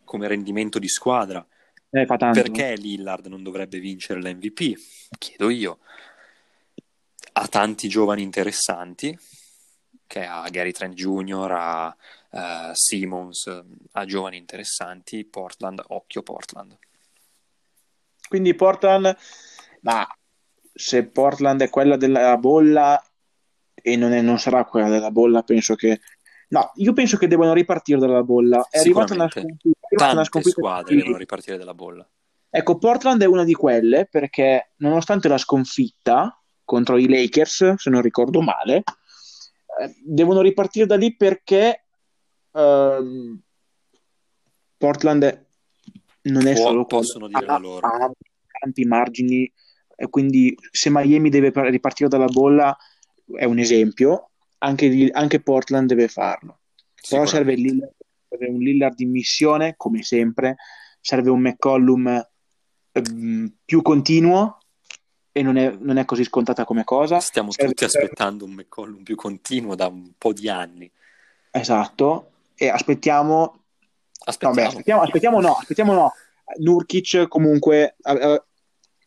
come 0.05 0.29
rendimento 0.29 0.79
di 0.79 0.89
squadra, 0.89 1.47
eh, 1.95 2.07
Perché 2.07 2.75
Lillard 2.75 3.27
non 3.27 3.45
dovrebbe 3.45 3.79
vincere 3.79 4.21
l'MVP? 4.21 4.75
Chiedo 5.17 5.49
io. 5.49 5.79
Ha 7.35 7.47
tanti 7.47 7.89
giovani 7.89 8.23
interessanti, 8.23 9.17
che 10.07 10.25
ha 10.25 10.49
Gary 10.51 10.73
Trent 10.73 10.95
Jr., 10.95 11.51
ha 11.53 11.97
uh, 12.31 12.73
Simmons, 12.73 13.63
ha 13.93 14.05
giovani 14.05 14.37
interessanti. 14.37 15.25
Portland, 15.25 15.83
occhio 15.89 16.23
Portland. 16.23 16.77
Quindi 18.29 18.55
Portland, 18.55 19.17
ma 19.83 20.05
se 20.73 21.05
Portland 21.07 21.63
è 21.63 21.71
quella 21.71 21.97
della 21.97 22.37
bolla 22.39 23.01
e 23.73 23.95
non, 23.95 24.13
è, 24.13 24.21
non 24.21 24.41
sarà 24.41 24.65
quella 24.65 24.89
della 24.89 25.13
bolla, 25.13 25.45
penso 25.45 25.77
che 25.77 26.01
No, 26.49 26.73
io 26.77 26.93
penso 26.93 27.17
che 27.17 27.27
devono 27.27 27.53
ripartire 27.53 27.99
dalla 27.99 28.23
bolla. 28.23 28.67
È 28.69 28.79
arrivata 28.79 29.15
una 29.15 29.29
sconfitta. 29.29 29.79
Tante 29.89 30.15
una 30.15 30.25
sconfitta 30.25 30.57
squadre 30.57 30.97
devono 30.97 31.17
ripartire 31.17 31.57
dalla 31.57 31.75
bolla. 31.75 32.09
Ecco, 32.51 32.79
Portland 32.79 33.21
è 33.23 33.27
una 33.27 33.45
di 33.45 33.55
quelle 33.55 34.07
perché 34.09 34.73
nonostante 34.77 35.29
la 35.29 35.39
sconfitta 35.39 36.41
contro 36.65 36.97
i 36.97 37.09
Lakers, 37.09 37.75
se 37.75 37.91
non 37.91 38.01
ricordo 38.01 38.41
male, 38.41 38.85
eh, 39.81 39.95
devono 40.05 40.41
ripartire 40.41 40.87
da 40.87 40.97
lì 40.97 41.17
perché 41.17 41.85
ehm, 42.53 43.41
Portland 44.77 45.47
non 46.23 46.47
è 46.47 46.55
Può, 46.55 46.67
solo 46.67 46.85
possono 46.85 47.27
dire 47.27 47.45
ha, 47.47 47.59
loro. 47.59 47.87
ha 47.87 48.11
tanti 48.61 48.85
margini 48.85 49.53
e 49.97 50.09
quindi 50.09 50.57
se 50.71 50.91
Miami 50.91 51.31
deve 51.31 51.53
ripartire 51.71 52.09
dalla 52.09 52.27
bolla 52.27 52.77
è 53.37 53.45
un 53.45 53.59
esempio 53.59 54.31
anche, 54.65 55.11
anche 55.13 55.41
Portland 55.41 55.89
deve 55.89 56.09
farlo. 56.09 56.61
Però 57.09 57.27
serve, 57.27 57.55
Lillard, 57.55 57.93
serve, 58.29 58.49
un 58.49 58.59
Lillard 58.59 58.99
in 59.01 59.11
missione, 59.11 59.75
come 59.77 60.03
sempre, 60.03 60.57
serve 61.01 61.31
un 61.31 61.41
McCollum 61.41 62.29
ehm, 62.93 63.55
più 63.65 63.83
continuo 63.83 64.59
e 65.31 65.43
non 65.43 65.57
è, 65.57 65.77
non 65.79 65.99
è, 65.99 66.05
così 66.07 66.25
scontata 66.25 66.65
come 66.65 66.85
cosa. 66.85 67.21
Stiamo 67.21 67.51
serve, 67.51 67.75
tutti 67.75 67.85
aspettando 67.85 68.47
un 68.47 68.53
McCollum 68.53 69.03
più 69.03 69.17
continuo 69.17 69.75
da 69.75 69.87
un 69.89 70.13
po' 70.17 70.33
di 70.33 70.49
anni. 70.49 70.91
Esatto, 71.51 72.31
e 72.55 72.69
aspettiamo... 72.69 73.61
Aspettiamo. 74.27 74.55
No, 74.55 74.61
beh, 74.63 74.67
aspettiamo, 74.69 75.03
aspettiamo 75.03 75.41
no, 75.41 75.55
aspettiamo 75.57 75.93
no. 75.93 76.13
Nurkic 76.57 77.29
comunque 77.29 77.97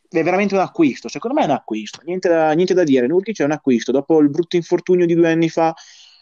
è 0.10 0.24
veramente 0.24 0.56
un 0.56 0.62
acquisto. 0.62 1.08
Secondo 1.08 1.38
me 1.38 1.44
è 1.44 1.50
un 1.50 1.56
acquisto, 1.56 2.02
niente 2.04 2.30
da, 2.30 2.52
niente 2.52 2.74
da 2.74 2.84
dire. 2.84 3.08
Nurkic 3.08 3.40
è 3.40 3.44
un 3.44 3.52
acquisto. 3.52 3.92
Dopo 3.92 4.20
il 4.20 4.30
brutto 4.30 4.56
infortunio 4.56 5.06
di 5.06 5.14
due 5.14 5.32
anni 5.32 5.50
fa, 5.50 5.74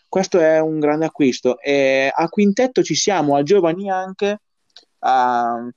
questo 0.08 0.40
è 0.40 0.60
un 0.60 0.80
grande 0.80 1.06
acquisto. 1.06 1.60
E 1.60 2.12
a 2.14 2.30
quintetto 2.30 2.84
ci 2.84 2.96
siamo, 2.96 3.36
a 3.36 3.44
giovani 3.44 3.90
anche, 3.90 4.42
a, 5.00 5.68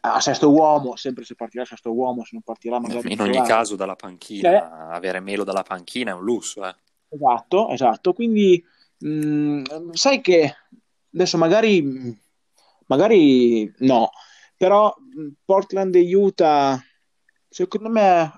a 0.00 0.20
sesto 0.20 0.50
uomo, 0.50 0.96
sempre 0.96 1.24
se 1.24 1.34
partirà 1.34 1.64
sesto 1.64 1.92
uomo, 1.92 2.24
se 2.24 2.30
non 2.32 2.42
partirà 2.42 2.78
magari... 2.78 3.12
In 3.12 3.20
ogni 3.20 3.32
trovare. 3.32 3.52
caso 3.52 3.76
dalla 3.76 3.96
panchina, 3.96 4.50
eh. 4.50 4.94
avere 4.94 5.20
Melo 5.20 5.44
dalla 5.44 5.62
panchina 5.62 6.12
è 6.12 6.14
un 6.14 6.24
lusso. 6.24 6.66
Eh. 6.66 6.74
Esatto, 7.08 7.68
esatto. 7.70 8.12
Quindi, 8.12 8.62
mh, 8.98 9.08
mm, 9.08 9.64
sai 9.92 10.20
che 10.20 10.54
adesso 11.14 11.36
magari, 11.36 12.18
magari 12.86 13.72
no, 13.78 14.10
però 14.56 14.94
Portland 15.44 15.94
e 15.94 16.14
Utah, 16.14 16.80
secondo 17.48 17.88
me, 17.88 18.30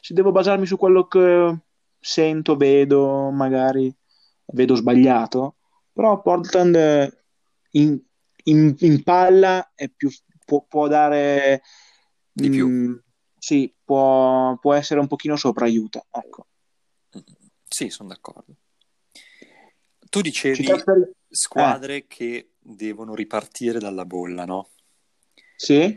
se 0.00 0.14
devo 0.14 0.32
basarmi 0.32 0.66
su 0.66 0.76
quello 0.76 1.06
che 1.06 1.58
sento, 1.98 2.56
vedo, 2.56 3.30
magari 3.30 3.94
vedo 4.46 4.74
sbagliato, 4.74 5.56
però 5.92 6.20
Portland 6.20 6.76
in, 7.70 7.98
in, 8.44 8.74
in 8.78 9.02
palla 9.02 9.72
è 9.74 9.88
più, 9.88 10.10
può, 10.44 10.64
può 10.68 10.88
dare 10.88 11.62
di 12.32 12.50
più. 12.50 12.68
Mh, 12.68 12.72
mm, 12.72 12.94
sì, 13.38 13.74
può, 13.82 14.56
può, 14.58 14.72
essere 14.74 15.00
un 15.00 15.06
pochino 15.06 15.36
sopra 15.36 15.66
Utah. 15.66 16.04
Ecco. 16.10 16.46
Sì, 17.68 17.90
sono 17.90 18.08
d'accordo. 18.08 18.56
Tu 20.08 20.20
dicevi 20.20 20.64
per... 20.64 21.12
squadre 21.28 21.96
eh. 21.96 22.06
che 22.06 22.52
devono 22.58 23.14
ripartire 23.14 23.78
dalla 23.78 24.04
bolla, 24.04 24.44
no? 24.44 24.71
Sì. 25.62 25.96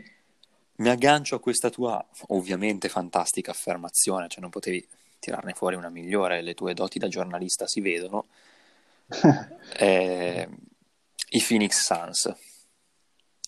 Mi 0.76 0.88
aggancio 0.88 1.34
a 1.34 1.40
questa 1.40 1.70
tua 1.70 2.06
ovviamente 2.28 2.88
fantastica 2.88 3.50
affermazione, 3.50 4.28
cioè 4.28 4.40
non 4.40 4.50
potevi 4.50 4.86
tirarne 5.18 5.54
fuori 5.54 5.74
una 5.74 5.88
migliore, 5.88 6.40
le 6.40 6.54
tue 6.54 6.72
doti 6.72 7.00
da 7.00 7.08
giornalista 7.08 7.66
si 7.66 7.80
vedono. 7.80 8.28
eh, 9.76 10.48
I 11.30 11.44
Phoenix 11.44 11.80
Suns. 11.80 12.32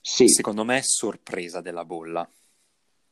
Sì. 0.02 0.28
Secondo 0.28 0.64
me 0.64 0.80
sorpresa 0.82 1.60
della 1.60 1.84
bolla. 1.84 2.28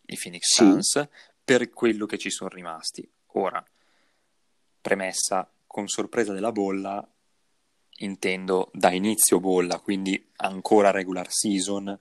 I 0.06 0.18
Phoenix 0.20 0.42
sì. 0.46 0.64
Suns 0.64 1.08
per 1.44 1.70
quello 1.70 2.06
che 2.06 2.18
ci 2.18 2.30
sono 2.30 2.50
rimasti. 2.50 3.08
Ora, 3.34 3.64
premessa, 4.80 5.48
con 5.64 5.86
sorpresa 5.86 6.32
della 6.32 6.50
bolla 6.50 7.08
intendo 7.98 8.68
da 8.72 8.90
inizio 8.90 9.38
bolla, 9.38 9.78
quindi 9.78 10.32
ancora 10.38 10.90
regular 10.90 11.30
season 11.30 11.96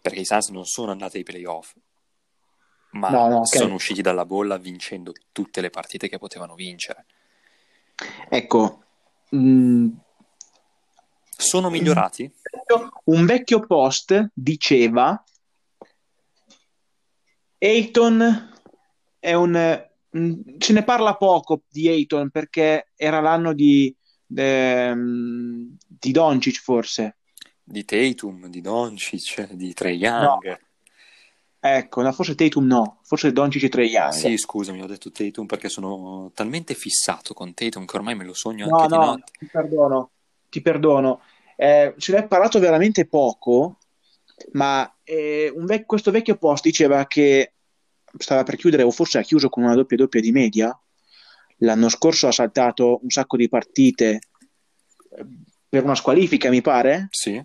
perché 0.00 0.20
i 0.20 0.24
Suns 0.24 0.48
non 0.48 0.64
sono 0.64 0.92
andati 0.92 1.18
ai 1.18 1.22
playoff, 1.22 1.74
ma 2.92 3.10
no, 3.10 3.28
no, 3.28 3.40
okay. 3.40 3.60
sono 3.60 3.74
usciti 3.74 4.02
dalla 4.02 4.24
bolla 4.24 4.56
vincendo 4.56 5.12
tutte 5.32 5.60
le 5.60 5.70
partite 5.70 6.08
che 6.08 6.18
potevano 6.18 6.54
vincere. 6.54 7.06
Ecco, 8.28 8.84
mh, 9.30 9.38
mm, 9.38 9.88
sono 11.36 11.70
migliorati? 11.70 12.30
Un 13.04 13.26
vecchio 13.26 13.60
post 13.60 14.30
diceva 14.34 15.22
Ayton 17.58 18.52
è 19.18 19.34
un... 19.34 19.88
Se 20.58 20.72
ne 20.72 20.82
parla 20.82 21.16
poco 21.16 21.62
di 21.68 21.88
Ayton 21.88 22.30
perché 22.30 22.90
era 22.96 23.20
l'anno 23.20 23.52
di, 23.52 23.94
de, 24.26 24.94
di 25.86 26.10
Doncic 26.10 26.60
forse. 26.60 27.18
Di 27.70 27.84
Tatum, 27.84 28.48
di 28.48 28.60
Doncic, 28.60 29.52
di 29.52 29.72
Trae 29.72 29.92
Young. 29.92 30.44
No. 30.44 30.58
Ecco, 31.60 32.02
no, 32.02 32.10
forse 32.10 32.34
Tatum 32.34 32.66
no, 32.66 32.98
forse 33.04 33.30
Doncic 33.30 33.62
e 33.62 33.68
Trae 33.68 33.84
Young. 33.84 34.12
Sì, 34.12 34.36
scusami, 34.36 34.82
ho 34.82 34.86
detto 34.86 35.12
Tatum 35.12 35.46
perché 35.46 35.68
sono 35.68 36.32
talmente 36.34 36.74
fissato 36.74 37.32
con 37.32 37.54
Tatum 37.54 37.84
che 37.84 37.96
ormai 37.96 38.16
me 38.16 38.24
lo 38.24 38.34
sogno 38.34 38.66
no, 38.66 38.76
anche 38.76 38.96
no, 38.96 39.00
di 39.00 39.06
notte. 39.06 39.32
Ti 39.38 39.46
perdono, 39.46 40.10
ti 40.48 40.60
perdono. 40.60 41.20
Eh, 41.54 41.94
se 41.96 42.12
ne 42.12 42.18
è 42.18 42.26
parlato 42.26 42.58
veramente 42.58 43.06
poco, 43.06 43.76
ma 44.52 44.92
eh, 45.04 45.52
vec- 45.58 45.86
questo 45.86 46.10
vecchio 46.10 46.38
post 46.38 46.64
diceva 46.64 47.06
che 47.06 47.52
stava 48.18 48.42
per 48.42 48.56
chiudere, 48.56 48.82
o 48.82 48.90
forse 48.90 49.18
ha 49.18 49.22
chiuso 49.22 49.48
con 49.48 49.62
una 49.62 49.76
doppia 49.76 49.96
doppia 49.96 50.20
di 50.20 50.32
media. 50.32 50.76
L'anno 51.58 51.88
scorso 51.88 52.26
ha 52.26 52.32
saltato 52.32 52.98
un 53.02 53.10
sacco 53.10 53.36
di 53.36 53.48
partite 53.48 54.18
eh, 55.16 55.26
per 55.68 55.84
una 55.84 55.94
squalifica, 55.94 56.48
mi 56.50 56.62
pare. 56.62 57.06
Sì. 57.10 57.40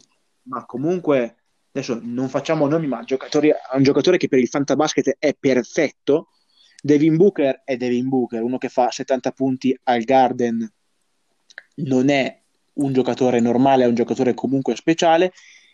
Ma 0.48 0.66
comunque, 0.66 1.36
adesso 1.72 2.00
non 2.02 2.30
facciamo 2.30 2.68
nomi, 2.68 2.88
ma 2.88 3.00
un 3.00 3.06
giocatore 3.84 4.18
che 4.18 4.28
per 4.28 4.40
il 4.40 4.48
fantabasket 4.48 5.18
è 5.20 5.36
perfetto. 5.40 6.30
Devin 6.82 7.18
Booker 7.18 7.62
è 7.64 7.78
Devin 7.78 8.10
Booker, 8.10 8.44
uno 8.44 8.58
che 8.58 8.70
fa 8.70 8.92
70 8.92 9.32
punti 9.32 9.78
al 9.84 10.04
Garden 10.04 10.72
non 11.78 12.10
è 12.10 12.42
un 12.74 12.94
giocatore 12.94 13.40
normale, 13.40 13.84
è 13.84 13.88
un 13.88 13.96
giocatore 13.96 14.34
comunque 14.34 14.76
speciale. 14.76 15.34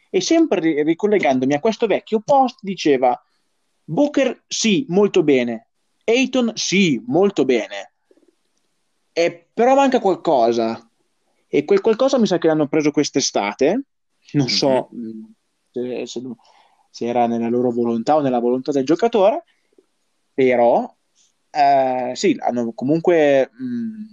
E 0.10 0.22
sempre 0.22 0.84
ricollegandomi 0.84 1.54
a 1.54 1.60
questo 1.60 1.88
vecchio 1.88 2.22
post, 2.22 2.60
diceva 2.62 3.22
Booker 3.84 4.44
sì, 4.48 4.86
molto 4.90 5.24
bene. 5.24 5.68
Ayton 6.04 6.52
sì, 6.56 7.02
molto 7.08 7.46
bene. 7.46 7.94
E 9.14 9.48
però 9.54 9.76
manca 9.76 10.00
qualcosa. 10.00 10.90
E 11.48 11.66
quel 11.66 11.82
qualcosa 11.82 12.18
mi 12.18 12.28
sa 12.28 12.38
che 12.38 12.48
l'hanno 12.48 12.68
preso 12.68 12.92
quest'estate. 12.92 13.84
Non 14.34 14.48
so 14.48 14.90
mm-hmm. 14.94 15.24
se, 15.72 16.06
se, 16.06 16.22
se, 16.90 17.06
era 17.06 17.28
nella 17.28 17.50
loro 17.50 17.72
volontà 17.72 18.16
o 18.16 18.22
nella 18.22 18.40
volontà 18.40 18.72
del 18.72 18.86
giocatore. 18.86 19.44
Però 20.34 20.96
eh, 21.50 22.12
sì, 22.16 22.36
hanno 22.40 22.72
comunque 22.74 23.50
mh, 23.52 23.64
mm, 23.64 24.04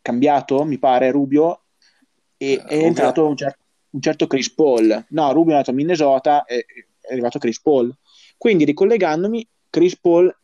cambiato, 0.00 0.64
mi 0.64 0.78
pare, 0.78 1.10
Rubio. 1.10 1.64
E 2.36 2.54
uh, 2.54 2.66
è 2.66 2.74
Rubio... 2.74 2.86
entrato 2.86 3.26
un, 3.26 3.36
cer- 3.36 3.58
un, 3.90 4.00
certo 4.00 4.26
Chris 4.26 4.52
Paul. 4.52 5.06
No, 5.10 5.32
Rubio 5.32 5.52
è 5.52 5.56
andato 5.56 5.70
a 5.70 5.74
Minnesota 5.74 6.44
e 6.44 6.64
è 7.00 7.12
arrivato 7.12 7.38
Chris 7.38 7.60
Paul. 7.60 7.94
Quindi 8.36 8.64
ricollegandomi, 8.64 9.46
Chris 9.68 9.98
Paul 9.98 10.34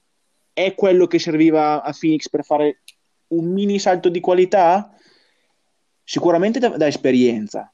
è 0.53 0.75
quello 0.75 1.07
che 1.07 1.19
serviva 1.19 1.83
a 1.83 1.95
Phoenix 1.99 2.29
per 2.29 2.45
fare 2.45 2.83
un 3.29 3.53
mini 3.53 3.79
salto 3.79 4.09
di 4.09 4.21
qualità? 4.21 4.93
Sicuramente 6.03 6.59
da, 6.59 6.69
da 6.71 6.87
esperienza, 6.87 7.73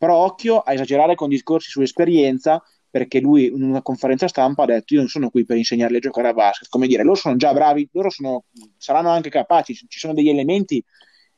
però 0.00 0.16
occhio 0.16 0.60
a 0.60 0.72
esagerare 0.72 1.14
con 1.14 1.28
discorsi 1.28 1.68
su 1.68 1.82
esperienza 1.82 2.62
perché 2.88 3.20
lui 3.20 3.48
in 3.48 3.62
una 3.62 3.82
conferenza 3.82 4.28
stampa 4.28 4.62
ha 4.62 4.66
detto 4.66 4.94
io 4.94 5.00
non 5.00 5.10
sono 5.10 5.28
qui 5.28 5.44
per 5.44 5.58
insegnarli 5.58 5.98
a 5.98 6.00
giocare 6.00 6.28
a 6.28 6.32
basket, 6.32 6.70
come 6.70 6.86
dire, 6.86 7.02
loro 7.02 7.16
sono 7.16 7.36
già 7.36 7.52
bravi, 7.52 7.86
loro 7.92 8.08
sono, 8.08 8.44
saranno 8.78 9.10
anche 9.10 9.28
capaci, 9.28 9.74
ci 9.74 9.98
sono 9.98 10.14
degli 10.14 10.30
elementi 10.30 10.82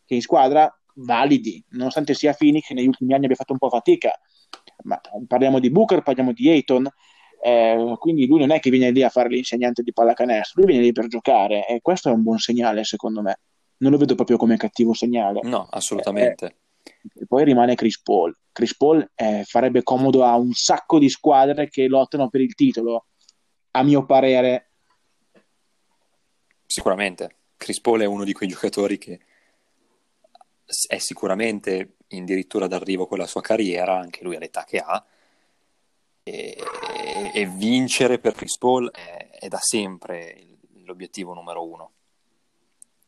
che 0.05 0.15
in 0.15 0.23
squadra 0.23 0.73
validi, 0.95 1.61
nonostante 1.71 2.15
sia 2.15 2.35
Phoenix 2.35 2.69
che 2.69 2.75
negli 2.75 2.87
ultimi 2.87 3.15
anni 3.15 3.25
abbia 3.25 3.35
fatto 3.37 3.53
un 3.53 3.59
po' 3.59 3.69
fatica, 3.69 4.13
ma 4.85 5.01
parliamo 5.27 5.59
di 5.59 5.71
Booker, 5.71 6.03
parliamo 6.03 6.33
di 6.33 6.49
Ayton, 6.49 6.89
eh, 7.43 7.97
quindi 7.99 8.29
lui 8.29 8.39
non 8.39 8.53
è 8.53 8.61
che 8.61 8.71
viene 8.71 8.93
lì 8.93 9.03
a 9.03 9.09
fare 9.09 9.29
l'insegnante 9.29 9.83
di 9.83 9.93
pallacanestro, 9.93 10.63
lui 10.63 10.71
viene 10.71 10.87
lì 10.87 10.93
per 10.93 11.09
giocare 11.09 11.67
e 11.67 11.81
questo 11.83 12.11
è 12.11 12.13
un 12.13 12.23
buon 12.23 12.39
segnale 12.39 12.85
secondo 12.85 13.23
me. 13.23 13.41
Non 13.79 13.91
lo 13.91 13.99
vedo 13.99 14.15
proprio 14.15 14.37
come 14.37 14.57
cattivo 14.57 14.95
segnale. 14.95 15.41
No, 15.43 15.67
assolutamente. 15.69 16.47
Eh, 16.47 16.55
poi 17.27 17.45
rimane 17.45 17.75
Chris 17.75 18.01
Paul. 18.01 18.37
Chris 18.53 18.77
Paul 18.77 19.11
eh, 19.15 19.45
farebbe 19.47 19.83
comodo 19.83 20.25
a 20.25 20.37
un 20.37 20.53
sacco 20.53 20.99
di 20.99 21.09
squadre 21.09 21.69
che 21.69 21.87
lottano 21.87 22.29
per 22.29 22.41
il 22.41 22.55
titolo, 22.55 23.07
a 23.73 23.83
mio 23.83 24.05
parere. 24.05 24.71
Sicuramente. 26.67 27.37
Chris 27.57 27.81
Paul 27.81 28.01
è 28.01 28.07
uno 28.07 28.25
di 28.25 28.33
quei 28.33 28.49
giocatori 28.49 28.99
che 28.99 29.21
è 30.89 30.99
sicuramente 30.99 31.97
addirittura 32.09 32.67
d'arrivo 32.67 33.07
con 33.07 33.19
la 33.19 33.27
sua 33.27 33.41
carriera, 33.41 33.99
anche 33.99 34.25
lui 34.25 34.37
all'età 34.37 34.65
che 34.65 34.79
ha, 34.79 35.05
e, 36.23 36.57
e 37.35 37.47
vincere 37.47 38.19
per 38.19 38.35
Chris 38.35 38.59
Paul 38.59 38.91
è, 38.91 39.31
è, 39.31 39.49
da 39.49 39.59
sempre 39.61 40.59
l'obiettivo 40.85 41.35
numero 41.35 41.67
uno. 41.67 41.93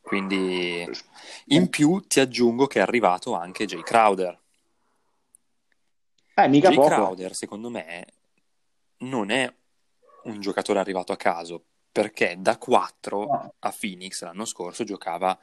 Quindi 0.04 0.86
in 1.46 1.70
più 1.70 2.00
ti 2.00 2.20
aggiungo 2.20 2.66
che 2.66 2.78
è 2.78 2.82
arrivato 2.82 3.32
anche 3.32 3.64
Jay 3.64 3.82
Crowder. 3.82 4.38
Eh, 6.34 6.48
mica 6.48 6.68
Jay 6.68 6.76
poco. 6.76 6.88
Crowder, 6.88 7.34
secondo 7.34 7.70
me, 7.70 8.06
non 8.98 9.30
è 9.30 9.50
un 10.24 10.40
giocatore 10.40 10.78
arrivato 10.78 11.12
a 11.12 11.16
caso, 11.16 11.64
perché 11.90 12.36
da 12.38 12.58
4 12.58 13.24
no. 13.24 13.54
a 13.58 13.74
Phoenix 13.78 14.22
l'anno 14.22 14.44
scorso 14.44 14.84
giocava 14.84 15.38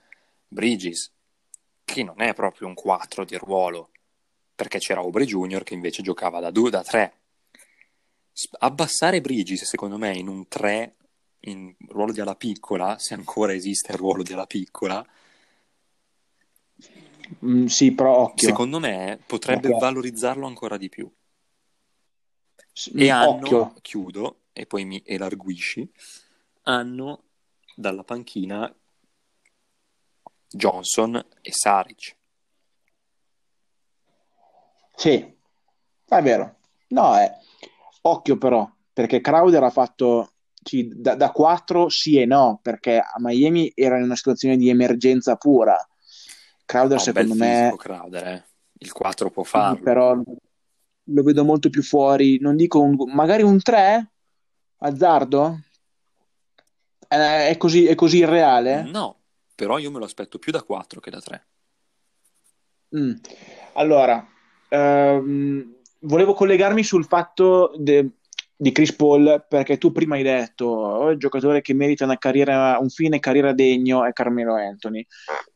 Bridges, 0.47 1.11
che 1.83 2.03
non 2.03 2.21
è 2.21 2.35
proprio 2.35 2.67
un 2.67 2.75
4 2.75 3.25
di 3.25 3.37
ruolo, 3.37 3.89
perché 4.53 4.77
c'era 4.77 4.99
Aubrey 4.99 5.25
Jr. 5.25 5.63
che 5.63 5.73
invece 5.73 6.03
giocava 6.03 6.39
da 6.39 6.51
2 6.51 6.69
da 6.69 6.83
3 6.83 7.13
abbassare 8.59 9.21
Brigis, 9.21 9.63
secondo 9.63 9.97
me, 9.97 10.15
in 10.15 10.27
un 10.27 10.47
3 10.47 10.95
in 11.41 11.73
ruolo 11.87 12.11
di 12.11 12.21
ala 12.21 12.35
piccola, 12.35 12.97
se 12.99 13.13
ancora 13.13 13.53
esiste 13.53 13.91
il 13.91 13.97
ruolo 13.97 14.23
di 14.23 14.33
ala 14.33 14.45
piccola, 14.45 15.05
mm, 17.45 17.65
sì, 17.65 17.93
però 17.93 18.17
occhio. 18.17 18.47
secondo 18.47 18.79
me 18.79 19.19
potrebbe 19.25 19.67
occhio. 19.67 19.79
valorizzarlo 19.79 20.45
ancora 20.45 20.77
di 20.77 20.89
più. 20.89 21.11
E 22.95 23.09
hanno, 23.09 23.29
occhio. 23.29 23.73
chiudo, 23.81 24.41
e 24.53 24.65
poi 24.65 24.85
mi 24.85 25.01
elarguisci, 25.05 25.91
hanno 26.63 27.23
dalla 27.75 28.03
panchina 28.03 28.73
Johnson 30.47 31.15
e 31.41 31.51
Saric. 31.51 32.15
Sì, 34.95 35.37
è 36.05 36.21
vero. 36.21 36.57
No, 36.89 37.15
è 37.15 37.39
Occhio 38.03 38.37
però, 38.37 38.69
perché 38.91 39.21
Crowder 39.21 39.63
ha 39.63 39.69
fatto 39.69 40.31
sì, 40.63 40.91
da, 40.93 41.15
da 41.15 41.31
4 41.31 41.89
sì 41.89 42.19
e 42.19 42.25
no, 42.25 42.59
perché 42.61 42.97
a 42.99 43.15
Miami 43.17 43.71
era 43.75 43.97
in 43.97 44.03
una 44.03 44.15
situazione 44.15 44.57
di 44.57 44.69
emergenza 44.69 45.35
pura. 45.35 45.75
Crowder 46.65 46.97
no, 46.97 47.03
secondo 47.03 47.35
me... 47.35 47.73
Crowder, 47.77 48.27
eh. 48.27 48.45
Il 48.79 48.91
4 48.91 49.29
può 49.29 49.43
farlo. 49.43 49.83
Però 49.83 50.15
lo 51.03 51.23
vedo 51.23 51.43
molto 51.43 51.69
più 51.69 51.83
fuori, 51.83 52.39
non 52.39 52.55
dico 52.55 52.79
un, 52.79 52.95
magari 53.13 53.43
un 53.43 53.61
3? 53.61 54.11
Azzardo? 54.77 55.59
È, 57.07 57.49
è, 57.49 57.57
così, 57.57 57.85
è 57.85 57.95
così 57.95 58.17
irreale? 58.17 58.83
No, 58.83 59.19
però 59.55 59.77
io 59.77 59.91
me 59.91 59.99
lo 59.99 60.05
aspetto 60.05 60.39
più 60.39 60.51
da 60.51 60.63
4 60.63 60.99
che 60.99 61.11
da 61.11 61.19
3. 61.19 61.47
Mm. 62.97 63.13
Allora, 63.73 64.25
um, 64.69 65.75
volevo 65.99 66.33
collegarmi 66.33 66.83
sul 66.83 67.05
fatto 67.05 67.73
de, 67.77 68.17
di 68.61 68.71
Chris 68.71 68.93
Paul 68.93 69.43
perché 69.49 69.79
tu 69.79 69.91
prima 69.91 70.13
hai 70.13 70.21
detto 70.21 70.65
oh, 70.65 71.09
il 71.09 71.17
giocatore 71.17 71.61
che 71.61 71.73
merita 71.73 72.03
una 72.05 72.19
carriera, 72.19 72.77
un 72.79 72.89
fine 72.89 73.17
carriera 73.17 73.53
degno 73.53 74.05
è 74.05 74.13
Carmelo 74.13 74.53
Anthony, 74.53 75.03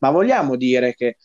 ma 0.00 0.10
vogliamo 0.10 0.56
dire 0.56 0.92
che 0.92 1.16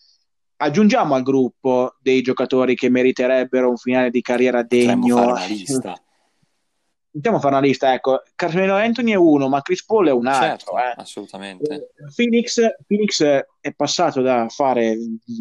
aggiungiamo 0.58 1.16
al 1.16 1.24
gruppo 1.24 1.96
dei 2.00 2.22
giocatori 2.22 2.76
che 2.76 2.92
meriterebbero 2.92 3.68
un 3.68 3.78
finale 3.78 4.12
di 4.12 4.22
carriera 4.22 4.62
degno. 4.62 5.16
Fare 5.16 5.32
una 5.32 5.46
lista. 5.46 5.96
Iniziamo 7.14 7.38
a 7.38 7.42
fare 7.42 7.56
una 7.56 7.66
lista, 7.66 7.94
ecco, 7.94 8.22
Carmelo 8.36 8.76
Anthony 8.76 9.14
è 9.14 9.16
uno, 9.16 9.50
ma 9.50 9.64
Chris 9.64 9.84
Paul 9.84 10.08
è 10.08 10.12
un 10.12 10.28
altro. 10.28 10.76
Certo, 10.76 10.78
eh. 10.78 11.02
assolutamente. 11.02 11.74
Eh, 11.74 11.90
Phoenix, 12.16 12.60
Phoenix 12.86 13.24
è 13.60 13.74
passato 13.74 14.22
da 14.22 14.48
fare 14.50 14.96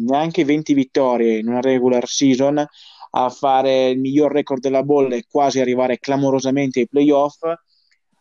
neanche 0.05 0.43
20 0.43 0.73
vittorie 0.73 1.37
in 1.37 1.47
una 1.47 1.61
regular 1.61 2.07
season 2.07 2.67
a 3.11 3.29
fare 3.29 3.89
il 3.89 3.99
miglior 3.99 4.31
record 4.31 4.61
della 4.61 4.83
bolla 4.83 5.15
e 5.15 5.25
quasi 5.29 5.59
arrivare 5.59 5.99
clamorosamente 5.99 6.79
ai 6.79 6.87
playoff, 6.87 7.41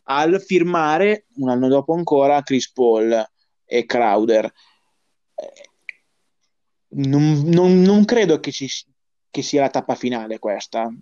al 0.05 0.41
firmare 0.43 1.27
un 1.37 1.49
anno 1.49 1.69
dopo 1.69 1.95
ancora 1.95 2.43
Chris 2.43 2.73
Paul 2.73 3.25
e 3.65 3.87
Crowder. 3.87 4.53
Non, 6.93 7.43
non, 7.45 7.81
non 7.83 8.05
credo 8.05 8.41
che, 8.41 8.51
ci, 8.51 8.69
che, 9.31 9.43
sia 9.43 9.61
la 9.61 9.71
tappa 9.71 9.95
finale 9.95 10.41
questa. 10.41 10.93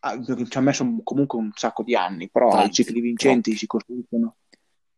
Ah, 0.00 0.22
ci 0.22 0.58
ha 0.58 0.60
messo 0.60 1.00
comunque 1.02 1.38
un 1.38 1.50
sacco 1.54 1.82
di 1.82 1.94
anni, 1.94 2.28
però 2.28 2.50
Tanti, 2.50 2.68
i 2.68 2.84
cicli 2.84 3.00
vincenti 3.00 3.56
si 3.56 3.66
costruiscono, 3.66 4.36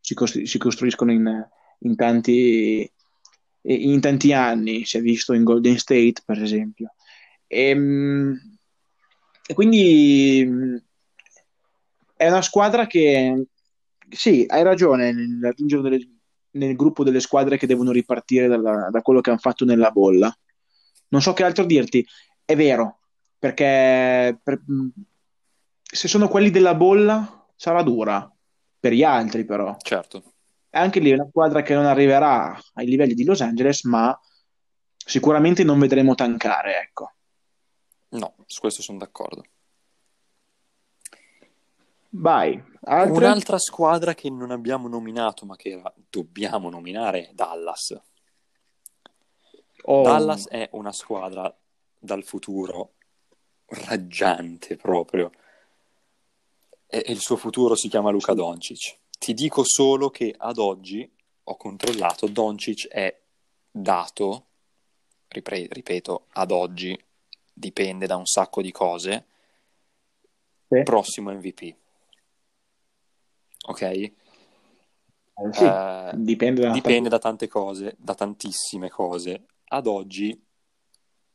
si 0.01 0.15
costru- 0.15 0.45
si 0.45 0.59
costruiscono 0.59 1.13
in, 1.13 1.49
in, 1.79 1.95
tanti, 1.95 2.93
in 3.63 4.01
tanti 4.01 4.33
anni. 4.33 4.85
Si 4.85 4.99
è 4.99 5.01
visto 5.01 5.33
in 5.33 5.45
Golden 5.45 5.79
State, 5.79 6.23
per 6.25 6.43
esempio. 6.43 6.96
E, 7.47 7.69
ehm, 7.69 8.59
e 9.49 9.55
quindi 9.55 10.83
è 12.17 12.29
una 12.29 12.43
squadra 12.43 12.87
che, 12.87 13.47
sì, 14.09 14.45
hai 14.49 14.63
ragione 14.63 15.13
nel 15.13 15.39
raggiungere 15.41 15.83
delle- 15.83 16.11
nel 16.57 16.75
gruppo 16.75 17.05
delle 17.05 17.21
squadre 17.21 17.59
che 17.59 17.67
devono 17.67 17.93
ripartire 17.93 18.49
dalla- 18.49 18.89
da 18.91 19.03
quello 19.03 19.21
che 19.21 19.31
hanno 19.31 19.39
fatto 19.39 19.65
nella 19.65 19.91
bolla. 19.91 20.35
Non 21.09 21.21
so 21.21 21.33
che 21.35 21.45
altro 21.45 21.65
dirti. 21.65 22.05
È 22.45 22.57
vero, 22.57 23.01
perché 23.39 24.39
per- 24.43 24.63
se 25.83 26.09
sono 26.09 26.29
quelli 26.29 26.51
della 26.51 26.75
bolla 26.75 27.47
sarà 27.55 27.83
dura 27.83 28.31
per 28.81 28.93
gli 28.93 29.03
altri, 29.03 29.45
però. 29.45 29.77
Certo. 29.79 30.33
Anche 30.71 31.01
lì 31.01 31.11
è 31.11 31.15
una 31.15 31.29
squadra 31.29 31.63
che 31.63 31.75
non 31.75 31.87
arriverà 31.87 32.59
ai 32.75 32.87
livelli 32.87 33.15
di 33.15 33.25
Los 33.25 33.41
Angeles, 33.41 33.85
ma 33.85 34.19
sicuramente 34.97 35.63
non 35.65 35.79
vedremo 35.79 36.15
tankare, 36.15 36.81
ecco. 36.81 37.13
No, 38.09 38.35
su 38.47 38.61
questo 38.61 38.83
sono 38.83 38.99
d'accordo. 38.99 39.45
Vai, 42.11 42.63
altre? 42.83 43.13
Un'altra 43.27 43.59
squadra 43.59 44.15
che 44.15 44.31
non 44.31 44.51
abbiamo 44.51 44.89
nominato, 44.89 45.45
ma 45.45 45.57
che 45.57 45.71
era- 45.71 45.93
dobbiamo 46.09 46.71
nominare 46.71 47.29
è 47.29 47.33
Dallas. 47.35 48.01
Oh, 49.83 50.03
Dallas 50.03 50.49
è 50.49 50.69
una 50.73 50.93
squadra 50.93 51.55
dal 51.99 52.25
futuro 52.25 52.95
raggiante 53.67 54.77
proprio. 54.77 55.31
E 56.87 57.03
e 57.07 57.13
il 57.13 57.21
suo 57.21 57.37
futuro 57.37 57.75
si 57.75 57.89
chiama 57.89 58.11
Luka 58.11 58.33
Sì. 58.33 58.39
Doncic. 58.39 58.99
Ti 59.19 59.35
dico 59.35 59.63
solo 59.65 60.09
che 60.09 60.35
ad 60.37 60.59
oggi 60.59 61.11
ho 61.45 61.57
controllato, 61.57 62.29
Doncic 62.29 62.87
è 62.89 63.21
dato, 63.71 64.47
ripre- 65.29 65.67
ripeto, 65.71 66.27
ad 66.33 66.51
oggi 66.51 66.99
dipende 67.59 68.07
da 68.07 68.17
un 68.17 68.27
sacco 68.27 68.61
di 68.61 68.71
cose, 68.71 69.25
sì. 70.69 70.83
prossimo 70.83 71.33
MVP. 71.33 71.75
Ok? 73.69 73.81
Eh, 73.83 74.13
sì, 75.53 75.65
Eh, 75.65 76.11
dipende 76.15 76.61
da 76.63 76.71
dipende 76.71 77.09
da 77.09 77.19
tante 77.19 77.49
cose, 77.49 77.95
da 77.99 78.15
tantissime 78.15 78.91
cose. 78.91 79.47
Ad 79.69 79.87
oggi 79.87 80.39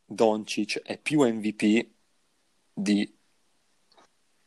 Doncic 0.06 0.82
è 0.84 1.00
più 1.00 1.22
MVP 1.22 1.88
di 2.74 3.18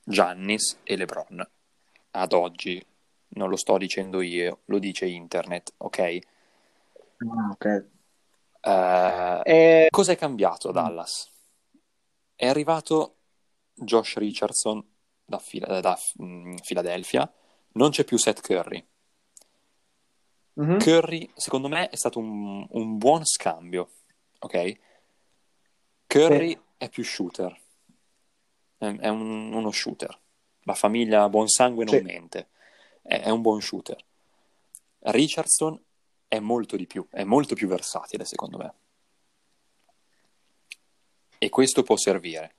Giannis 0.05 0.79
e 0.85 0.97
LeBron. 0.97 1.49
Ad 2.13 2.33
oggi 2.33 2.85
non 3.31 3.49
lo 3.49 3.57
sto 3.57 3.79
dicendo 3.79 4.21
io, 4.21 4.61
lo 4.67 4.79
dice 4.79 5.07
internet, 5.07 5.73
ok? 5.79 6.19
Ah, 7.19 7.51
ok. 7.51 7.85
Eh, 8.61 9.41
Eh, 9.45 9.87
Cos'è 9.91 10.17
cambiato 10.17 10.71
Dallas? 10.71 11.31
È 12.35 12.47
arrivato 12.47 13.16
Josh 13.75 14.16
Richardson 14.16 14.85
da, 15.25 15.38
Fila- 15.38 15.81
da, 15.81 15.99
mm, 16.23 16.57
Philadelphia, 16.64 17.31
non 17.73 17.90
c'è 17.90 18.05
più 18.05 18.16
Seth 18.18 18.40
Curry. 18.40 18.85
mhm. 20.57 20.79
Curry, 20.79 21.31
secondo 21.35 21.68
me, 21.68 21.88
è 21.88 21.97
stato 21.97 22.18
un, 22.18 22.66
un 22.70 22.99
buon 22.99 23.25
scambio, 23.25 23.90
ok? 24.40 24.79
Curry 26.07 26.51
Sì. 26.51 26.59
è 26.79 26.88
più 26.88 27.03
shooter, 27.05 27.61
è, 28.79 28.87
è 28.99 29.09
un- 29.09 29.53
uno 29.53 29.70
shooter. 29.70 30.16
La 30.66 30.75
famiglia 30.75 31.29
buon 31.29 31.49
sangue 31.49 31.85
non 31.85 31.97
Sì. 31.97 32.03
mente, 32.03 32.49
è, 33.03 33.20
è 33.23 33.31
un 33.31 33.40
buon 33.42 33.61
shooter. 33.61 34.03
Richardson 35.07 35.79
è 36.29 36.38
molto 36.38 36.77
di 36.77 36.87
più, 36.87 37.07
è 37.11 37.25
molto 37.25 37.55
più 37.55 37.68
versatile, 37.68 38.25
secondo 38.25 38.59
me. 38.59 38.75
E 41.44 41.50
questo 41.50 41.83
può 41.83 41.94
servire. 41.98 42.54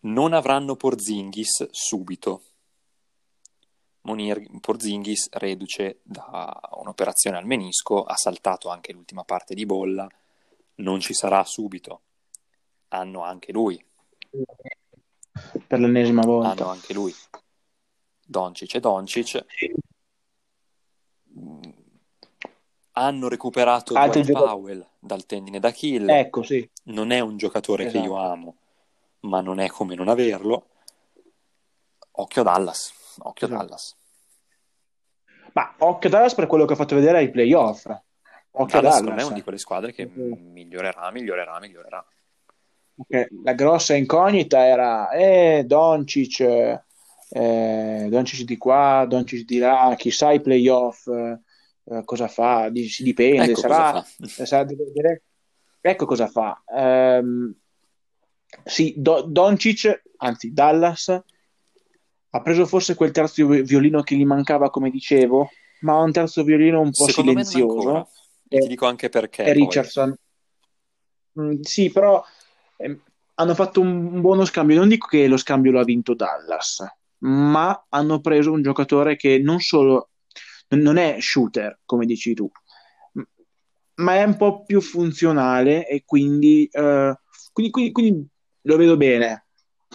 Non 0.00 0.34
avranno 0.34 0.76
Porzingis 0.76 1.70
subito. 1.70 2.42
Monir 4.02 4.60
Porzingis, 4.60 5.30
reduce 5.32 6.00
da 6.02 6.60
un'operazione 6.72 7.38
al 7.38 7.46
menisco, 7.46 8.04
ha 8.04 8.16
saltato 8.16 8.68
anche 8.68 8.92
l'ultima 8.92 9.24
parte 9.24 9.54
di 9.54 9.64
bolla, 9.64 10.06
non 10.74 11.00
ci 11.00 11.14
sarà 11.14 11.42
subito. 11.44 12.02
Hanno 12.88 13.22
anche 13.24 13.50
lui, 13.50 13.82
Per 15.66 15.80
l'ennesima 15.80 16.20
hanno 16.20 16.30
volta. 16.32 16.68
anche 16.68 16.92
lui. 16.92 17.14
Doncic 18.26 18.74
e 18.74 18.80
Doncic 18.80 19.44
mh, 21.28 21.70
hanno 22.96 23.28
recuperato 23.28 23.94
Altri 23.94 24.22
Dwight 24.22 24.36
giocatori. 24.38 24.60
Powell 24.60 24.86
dal 24.98 25.26
tendine 25.26 25.58
d'Achille. 25.60 26.18
Ecco, 26.18 26.42
sì. 26.42 26.68
Non 26.84 27.10
è 27.10 27.20
un 27.20 27.36
giocatore 27.36 27.86
che 27.86 27.98
io 27.98 28.16
Esatto. 28.16 28.32
amo, 28.32 28.56
ma 29.20 29.40
non 29.40 29.58
è 29.60 29.68
come 29.68 29.94
non 29.94 30.08
averlo. 30.08 30.66
Occhio 32.16 32.42
Dallas, 32.42 32.92
occhio 33.18 33.46
Esatto. 33.46 33.62
Dallas. 33.64 33.96
Ma 35.54 35.74
occhio 35.78 36.08
Dallas 36.10 36.34
per 36.34 36.46
quello 36.46 36.64
che 36.64 36.72
ha 36.72 36.76
fatto 36.76 36.94
vedere 36.94 37.18
ai 37.18 37.30
playoff. 37.30 37.86
Occhio 38.56 38.78
a 38.78 38.80
Dallas 38.82 38.96
secondo 38.98 39.10
me 39.10 39.16
è 39.16 39.16
Dallas. 39.16 39.26
una 39.26 39.34
di 39.34 39.42
quelle 39.42 39.58
squadre 39.58 39.92
che 39.92 40.06
Mhm. 40.06 40.52
migliorerà, 40.52 41.10
migliorerà, 41.10 41.58
migliorerà. 41.60 42.04
Perché 42.96 43.28
la 43.42 43.52
grossa 43.54 43.94
incognita 43.94 44.64
era 44.64 45.10
eh, 45.10 45.64
Doncic, 45.66 46.38
eh, 47.28 48.06
Doncic 48.08 48.44
di 48.44 48.56
qua, 48.56 49.04
Doncic 49.08 49.44
di 49.44 49.58
là, 49.58 49.92
chissà 49.98 50.30
i 50.30 50.40
playoff, 50.40 51.08
eh, 51.08 51.40
eh, 51.84 52.02
cosa 52.04 52.28
fa, 52.28 52.68
di- 52.68 52.88
si 52.88 53.02
dipende, 53.02 53.52
Ecco 53.52 53.60
sarà, 53.60 53.90
cosa 53.92 54.02
fa. 54.26 54.44
sarà 54.44 54.64
da 54.64 54.74
vedere. 54.76 55.22
Ecco 55.80 56.06
cosa 56.06 56.28
fa. 56.28 56.62
Ehm, 56.66 57.54
sì, 58.64 58.94
Do- 58.96 59.22
Doncic, 59.22 60.02
anzi 60.18 60.52
Dallas, 60.52 61.08
ha 62.30 62.42
preso 62.42 62.66
forse 62.66 62.94
quel 62.94 63.10
terzo 63.10 63.46
vi- 63.46 63.62
violino 63.62 64.02
che 64.02 64.16
gli 64.16 64.24
mancava, 64.24 64.70
come 64.70 64.90
dicevo, 64.90 65.50
ma 65.80 65.98
un 66.00 66.12
terzo 66.12 66.42
violino 66.42 66.80
un 66.80 66.90
po' 66.90 67.06
Secondo 67.06 67.30
silenzioso. 67.30 68.08
E 68.48 68.60
ti 68.60 68.68
dico 68.68 68.86
anche 68.86 69.08
perché. 69.08 69.44
poi. 69.44 69.52
Richardson. 69.52 70.16
Mm, 71.40 71.60
sì, 71.62 71.90
però 71.90 72.22
ehm, 72.78 73.00
hanno 73.34 73.54
fatto 73.54 73.80
un, 73.80 73.88
un 74.14 74.20
buono 74.20 74.44
scambio. 74.44 74.76
Non 74.78 74.88
dico 74.88 75.06
che 75.06 75.26
lo 75.26 75.36
scambio 75.36 75.72
lo 75.72 75.80
ha 75.80 75.84
vinto 75.84 76.14
Dallas, 76.14 76.84
ma 77.18 77.86
hanno 77.88 78.20
preso 78.20 78.52
un 78.52 78.62
giocatore 78.62 79.16
che 79.16 79.38
non 79.38 79.60
solo 79.60 80.10
non- 80.68 80.96
è 80.96 81.16
shooter, 81.20 81.80
come 81.84 82.06
dici 82.06 82.34
tu, 82.34 82.50
ma 83.96 84.14
è 84.16 84.24
un 84.24 84.36
po' 84.36 84.64
più 84.64 84.80
funzionale 84.80 85.86
e 85.86 86.02
quindi, 86.04 86.66
eh, 86.70 87.18
quindi, 87.52 87.70
quindi- 87.72 87.92
quindi 87.92 88.28
lo 88.62 88.76
vedo 88.76 88.96
bene. 88.96 89.46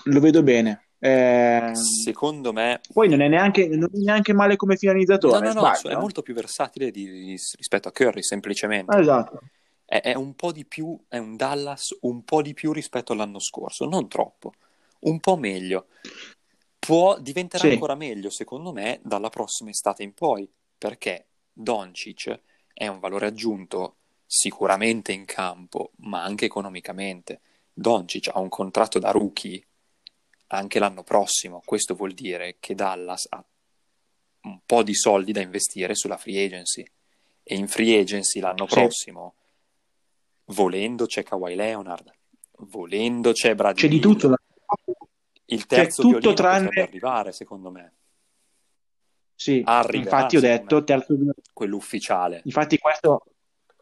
Lo 0.06 0.20
vedo 0.22 0.42
bene. 0.44 0.88
Eh, 1.00 1.72
Secondo 1.74 2.54
me, 2.54 2.82
poi 2.94 3.10
non 3.10 3.22
è 3.22 3.28
neanche, 3.28 3.68
non 3.68 3.90
è 3.94 3.98
neanche 3.98 4.34
male 4.34 4.56
come 4.56 4.74
no, 4.74 4.80
finalizzatore. 4.80 5.54
no, 5.54 5.62
no, 5.62 5.72
è 5.72 5.76
sbaglio? 5.76 6.00
molto 6.00 6.22
più 6.22 6.34
versatile 6.34 6.92
di- 6.92 7.38
rispetto 7.58 7.88
a 7.88 7.92
Curry, 7.92 8.24
semplicemente. 8.24 8.98
Esatto. 8.98 9.40
È, 9.86 10.02
è 10.02 10.14
un 10.14 10.36
po' 10.36 10.52
di 10.52 10.66
più, 10.66 10.98
è 11.08 11.18
un 11.18 11.36
Dallas 11.36 11.98
un 12.02 12.24
po' 12.24 12.42
di 12.42 12.54
più 12.54 12.72
rispetto 12.72 13.12
all'anno 13.14 13.40
scorso, 13.40 13.86
non 13.86 14.08
troppo, 14.08 14.54
un 15.02 15.20
po' 15.20 15.36
meglio. 15.36 15.88
Può, 16.78 17.20
diventerà 17.20 17.66
Sì. 17.66 17.72
ancora 17.72 17.96
meglio, 17.96 18.30
secondo 18.30 18.72
me, 18.72 19.00
dalla 19.04 19.30
prossima 19.30 19.70
estate 19.70 20.04
in 20.04 20.14
poi, 20.14 20.50
perché 20.80 21.28
Doncic 21.54 22.40
è 22.74 22.88
un 22.88 22.98
valore 23.00 23.28
aggiunto 23.28 23.98
sicuramente 24.26 25.12
in 25.12 25.26
campo, 25.26 25.92
ma 25.98 26.24
anche 26.24 26.46
economicamente. 26.46 27.42
Doncic 27.74 28.30
ha 28.34 28.40
un 28.40 28.50
contratto 28.50 28.98
da 28.98 29.12
rookie 29.12 29.64
anche 30.48 30.80
l'anno 30.80 31.04
prossimo, 31.04 31.62
questo 31.64 31.94
vuol 31.94 32.14
dire 32.14 32.56
che 32.60 32.74
Dallas 32.74 33.28
ha 33.30 33.44
un 34.42 34.60
po' 34.66 34.82
di 34.82 34.96
soldi 34.96 35.32
da 35.32 35.42
investire 35.42 35.94
sulla 35.94 36.18
free 36.18 36.44
agency 36.44 36.84
e 37.44 37.56
in 37.56 37.68
free 37.68 38.00
agency 38.00 38.40
l'anno 38.40 38.66
Sì. 38.68 38.74
prossimo 38.74 39.36
volendo 40.46 41.06
c'è 41.06 41.24
Kawhi 41.24 41.56
Leonard 41.56 42.12
volendo 42.62 43.32
c'è 43.32 43.54
Bradley 43.54 43.84
C'è 43.84 43.88
di 43.90 44.00
tutto. 44.00 44.28
da- 44.30 44.42
il 45.46 45.60
c'è 45.62 45.68
terzo 45.68 46.02
tutto 46.02 46.18
violino 46.20 46.34
tranne- 46.34 46.82
arrivare 46.82 47.32
secondo 47.32 47.70
me 47.70 47.94
Sì, 49.40 49.62
Arriverà, 49.64 50.18
infatti 50.18 50.36
ho 50.36 50.42
secondo 50.42 50.62
detto 50.64 50.84
terzo 50.84 51.14
violino. 51.14 51.34
quello 51.54 51.78
ufficiale 51.78 52.42
Infatti 52.44 52.78
questo, 52.78 53.24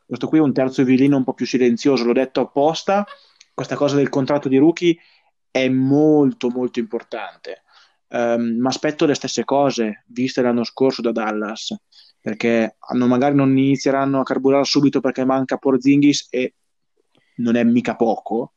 questo 0.06 0.28
qui 0.28 0.38
è 0.38 0.41
un 0.41 0.54
terzo 0.54 0.84
violino 0.84 1.17
un 1.17 1.24
po' 1.24 1.34
più 1.34 1.48
silenzioso, 1.48 2.04
l'ho 2.04 2.13
detto 2.13 2.41
apposta. 2.41 3.04
Questa 3.56 3.76
cosa 3.76 3.96
del 3.96 4.10
contratto 4.10 4.50
di 4.50 4.58
rookie 4.58 4.96
è 5.50 5.67
molto 5.67 6.50
molto 6.50 6.78
importante. 6.78 7.63
Ehm, 8.10 8.60
ma 8.60 8.70
aspetto 8.70 9.08
le 9.08 9.15
stesse 9.15 9.46
cose 9.46 10.04
viste 10.10 10.43
l'anno 10.43 10.63
scorso 10.63 11.02
da 11.02 11.12
Dallas, 11.12 11.76
perché 12.22 12.76
hanno- 12.78 13.08
magari 13.08 13.34
non 13.34 13.50
inizieranno 13.58 14.20
a 14.20 14.24
carburare 14.24 14.63
subito 14.63 15.00
perché 15.00 15.26
manca 15.26 15.58
Porzingis 15.58 16.28
e 16.30 16.54
non 17.38 17.56
è 17.56 17.63
mica 17.63 17.96
poco. 17.96 18.54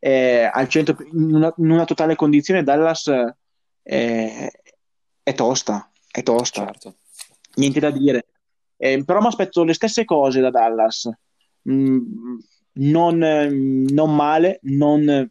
Eh, 0.00 0.50
al 0.52 0.66
100 0.66 0.96
in, 1.12 1.34
una, 1.34 1.54
in 1.56 1.70
una 1.70 1.84
totale 1.84 2.16
condizione 2.16 2.64
Dallas 2.64 3.06
eh, 3.84 4.50
è 5.22 5.34
tosta, 5.34 5.89
è 6.10 6.22
tosta 6.22 6.64
certo 6.64 6.96
niente 7.54 7.80
da 7.80 7.90
dire. 7.90 8.26
Eh, 8.76 9.04
però 9.04 9.20
mi 9.20 9.26
aspetto 9.26 9.64
le 9.64 9.74
stesse 9.74 10.04
cose 10.04 10.40
da 10.40 10.50
Dallas. 10.50 11.10
Mm, 11.68 12.38
non, 12.72 13.18
non 13.18 14.14
male, 14.14 14.58
non 14.62 15.30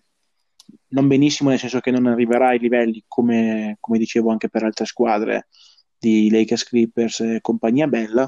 non 0.91 1.07
benissimo, 1.07 1.49
nel 1.49 1.59
senso 1.59 1.81
che 1.81 1.91
non 1.91 2.07
arriverà 2.07 2.47
ai 2.47 2.57
livelli, 2.57 3.03
come, 3.07 3.77
come 3.79 3.99
dicevo 3.99 4.31
anche 4.31 4.49
per 4.49 4.63
altre 4.63 4.85
squadre 4.85 5.47
di 5.99 6.31
Lakers, 6.31 6.63
Clippers 6.63 7.19
e 7.19 7.41
compagnia 7.41 7.85
bella, 7.85 8.27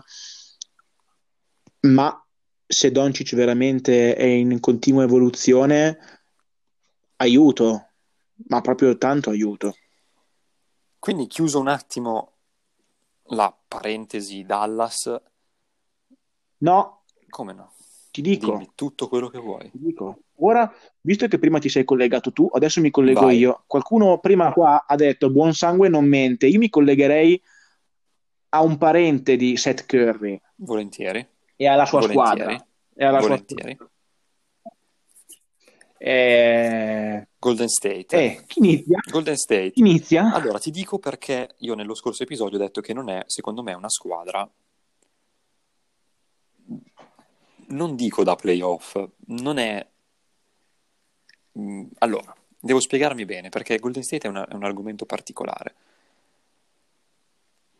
ma 1.81 2.23
se 2.67 2.91
Doncic 2.91 3.33
veramente 3.33 4.15
è 4.15 4.25
in 4.25 4.59
continua 4.59 5.03
evoluzione, 5.03 5.97
aiuto, 7.15 7.89
ma 8.47 8.61
proprio 8.61 8.95
tanto 8.95 9.31
aiuto. 9.31 9.75
Quindi 10.99 11.25
chiuso 11.25 11.59
un 11.59 11.67
attimo 11.67 12.40
la 13.31 13.55
parentesi 13.67 14.43
Dallas. 14.43 15.21
No. 16.57 17.03
Come 17.29 17.53
no? 17.53 17.73
Ti 18.11 18.21
dico. 18.21 18.51
Dimmi 18.51 18.71
tutto 18.75 19.07
quello 19.07 19.29
che 19.29 19.39
vuoi. 19.39 19.69
Ti 19.71 19.79
dico. 19.79 20.19
Ora, 20.43 20.71
visto 21.01 21.27
che 21.27 21.39
prima 21.39 21.59
ti 21.59 21.69
sei 21.69 21.83
collegato 21.83 22.31
tu, 22.31 22.49
adesso 22.51 22.81
mi 22.81 22.89
collego 22.89 23.21
Vai. 23.21 23.37
io. 23.37 23.63
Qualcuno 23.67 24.19
prima 24.19 24.51
qua 24.51 24.85
ha 24.85 24.95
detto 24.95 25.29
buon 25.29 25.53
sangue 25.53 25.87
non 25.87 26.05
mente. 26.05 26.47
Io 26.47 26.59
mi 26.59 26.69
collegherei 26.69 27.41
a 28.49 28.61
un 28.61 28.77
parente 28.77 29.35
di 29.35 29.55
Seth 29.55 29.85
Curry. 29.85 30.39
Volentieri. 30.55 31.25
E 31.55 31.67
alla 31.67 31.85
sua 31.85 31.99
Volentieri. 31.99 32.33
squadra. 32.35 32.67
E 32.93 33.05
alla 33.05 33.19
Volentieri. 33.19 33.75
Sua... 33.75 33.89
Eh... 36.03 37.27
Golden 37.37 37.67
State. 37.69 38.07
Eh, 38.09 38.43
chi 38.45 38.59
inizia? 38.59 38.99
Golden 39.09 39.35
State. 39.35 39.71
Chi 39.71 39.79
inizia? 39.79 40.33
Allora, 40.33 40.59
ti 40.59 40.71
dico 40.71 40.99
perché 40.99 41.55
io 41.59 41.75
nello 41.75 41.95
scorso 41.95 42.23
episodio 42.23 42.57
ho 42.57 42.61
detto 42.61 42.81
che 42.81 42.93
non 42.93 43.09
è, 43.09 43.23
secondo 43.27 43.63
me, 43.63 43.73
una 43.73 43.89
squadra 43.89 44.49
non 47.71 47.95
dico 47.95 48.23
da 48.23 48.35
playoff, 48.35 49.01
non 49.27 49.57
è... 49.57 49.85
Mm, 51.59 51.87
allora, 51.99 52.33
devo 52.59 52.79
spiegarmi 52.79 53.25
bene 53.25 53.49
perché 53.49 53.79
Golden 53.79 54.03
State 54.03 54.27
è, 54.27 54.29
una, 54.29 54.47
è 54.47 54.53
un 54.53 54.63
argomento 54.63 55.05
particolare. 55.05 55.75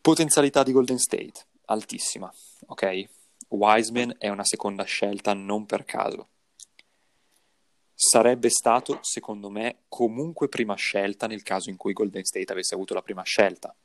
Potenzialità 0.02 0.64
di 0.64 0.72
Golden 0.72 0.98
State, 0.98 1.46
altissima, 1.66 2.34
ok? 2.68 3.08
Wiseman 3.50 4.16
è 4.18 4.30
una 4.30 4.46
seconda 4.46 4.84
scelta 4.84 5.34
non 5.34 5.66
per 5.66 5.86
caso. 5.86 6.28
Sarebbe 8.04 8.50
stato, 8.50 8.98
secondo 9.02 9.50
me, 9.50 9.84
comunque 9.88 10.50
prima 10.50 10.76
scelta 10.76 11.28
nel 11.28 11.44
caso 11.44 11.70
in 11.70 11.78
cui 11.78 11.94
Golden 11.94 12.24
State 12.24 12.52
avesse 12.52 12.74
avuto 12.74 12.94
la 12.94 13.02
prima 13.02 13.22
scelta. 13.22 13.76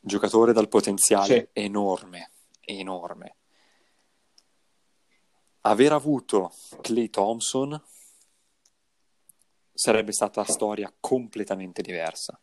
Giocatore 0.00 0.52
dal 0.52 0.68
potenziale 0.68 1.50
sì. 1.52 1.62
enorme, 1.64 2.30
enorme 2.60 3.36
aver 5.66 5.92
avuto 5.92 6.52
Clay 6.80 7.08
Thompson 7.08 7.80
sarebbe 9.72 10.12
stata 10.12 10.40
una 10.40 10.48
storia 10.48 10.92
completamente 11.00 11.82
diversa. 11.82 12.38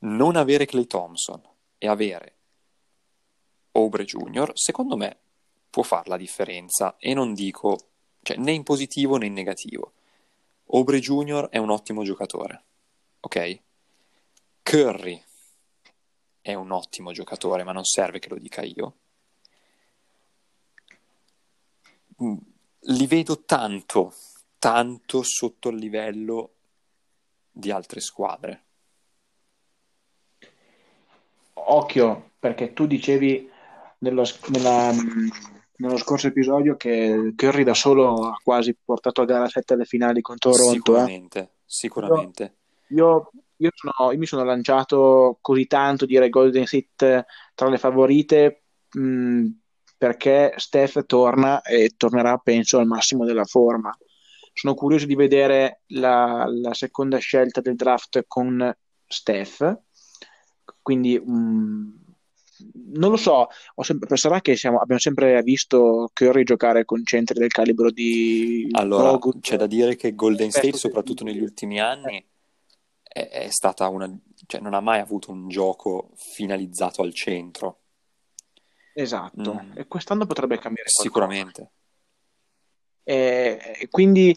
Non 0.00 0.36
avere 0.36 0.66
Clay 0.66 0.86
Thompson 0.86 1.42
e 1.78 1.88
avere 1.88 2.34
Obre 3.72 4.04
Jr., 4.04 4.52
secondo 4.54 4.96
me, 4.96 5.18
può 5.68 5.82
fare 5.82 6.08
la 6.08 6.16
differenza 6.16 6.96
e 6.98 7.12
non 7.14 7.34
dico 7.34 7.78
cioè, 8.26 8.38
né 8.38 8.50
in 8.50 8.64
positivo 8.64 9.18
né 9.18 9.26
in 9.26 9.34
negativo. 9.34 9.92
Obre 10.70 10.98
Jr. 10.98 11.48
è 11.48 11.58
un 11.58 11.70
ottimo 11.70 12.02
giocatore, 12.02 12.64
ok? 13.20 13.60
Curry 14.64 15.22
è 16.40 16.52
un 16.54 16.72
ottimo 16.72 17.12
giocatore, 17.12 17.62
ma 17.62 17.70
non 17.70 17.84
serve 17.84 18.18
che 18.18 18.28
lo 18.28 18.36
dica 18.36 18.62
io. 18.62 18.96
Mm, 22.20 22.36
li 22.80 23.06
vedo 23.06 23.44
tanto, 23.44 24.12
tanto 24.58 25.22
sotto 25.22 25.68
il 25.68 25.76
livello 25.76 26.54
di 27.52 27.70
altre 27.70 28.00
squadre. 28.00 28.64
Occhio, 31.52 32.30
perché 32.40 32.72
tu 32.72 32.86
dicevi 32.86 33.48
nello, 33.98 34.24
nella, 34.48 34.92
nello 35.78 35.96
scorso 35.96 36.28
episodio 36.28 36.76
che 36.76 37.32
Curry 37.36 37.62
da 37.62 37.74
solo 37.74 38.28
ha 38.28 38.40
quasi 38.42 38.76
portato 38.82 39.22
a 39.22 39.24
gara 39.24 39.48
7 39.48 39.74
alle 39.74 39.84
finali 39.84 40.20
con 40.20 40.36
Toronto. 40.36 40.72
Sicuramente, 40.72 41.38
eh. 41.38 41.48
sicuramente. 41.64 42.56
Io, 42.88 43.30
io, 43.56 43.70
sono, 43.74 44.12
io, 44.12 44.18
mi 44.18 44.26
sono 44.26 44.44
lanciato 44.44 45.38
così 45.40 45.66
tanto 45.66 46.06
dire 46.06 46.28
Golden 46.28 46.66
State 46.66 47.26
tra 47.54 47.68
le 47.68 47.78
favorite 47.78 48.62
mh, 48.92 49.00
mm, 49.00 49.46
perché 49.98 50.54
Steph 50.56 51.04
torna 51.06 51.62
e 51.62 51.94
tornerà, 51.96 52.36
penso, 52.38 52.78
al 52.78 52.86
massimo 52.86 53.24
della 53.24 53.44
forma. 53.44 53.96
Sono 54.52 54.74
curioso 54.74 55.06
di 55.06 55.14
vedere 55.14 55.82
la, 55.88 56.46
la 56.48 56.72
seconda 56.72 57.18
scelta 57.18 57.60
del 57.60 57.76
draft 57.76 58.24
con 58.26 58.74
Steph, 59.06 59.78
quindi 60.80 61.20
um, 61.22 62.05
non 62.94 63.10
lo 63.10 63.16
so, 63.16 63.48
sempre, 63.80 64.16
sarà 64.16 64.40
che 64.40 64.56
siamo, 64.56 64.78
abbiamo 64.78 65.00
sempre 65.00 65.42
visto 65.42 66.10
Curry 66.12 66.44
giocare 66.44 66.84
con 66.84 67.04
centri 67.04 67.38
del 67.38 67.50
calibro 67.50 67.90
di 67.90 68.68
allora 68.72 69.10
Bogut. 69.10 69.40
c'è 69.40 69.56
da 69.56 69.66
dire 69.66 69.96
che 69.96 70.14
Golden 70.14 70.50
State 70.50 70.76
soprattutto 70.76 71.24
negli 71.24 71.42
ultimi 71.42 71.80
anni 71.80 72.24
è, 73.02 73.28
è 73.28 73.48
stata 73.50 73.88
una 73.88 74.10
cioè 74.46 74.60
non 74.60 74.74
ha 74.74 74.80
mai 74.80 75.00
avuto 75.00 75.30
un 75.30 75.48
gioco 75.48 76.10
finalizzato 76.14 77.02
al 77.02 77.12
centro 77.12 77.80
Esatto, 78.98 79.60
mm. 79.62 79.72
e 79.74 79.86
quest'anno 79.86 80.24
potrebbe 80.24 80.58
cambiare 80.58 80.88
qualcosa. 80.88 81.02
Sicuramente. 81.02 81.70
E, 83.04 83.88
quindi 83.90 84.34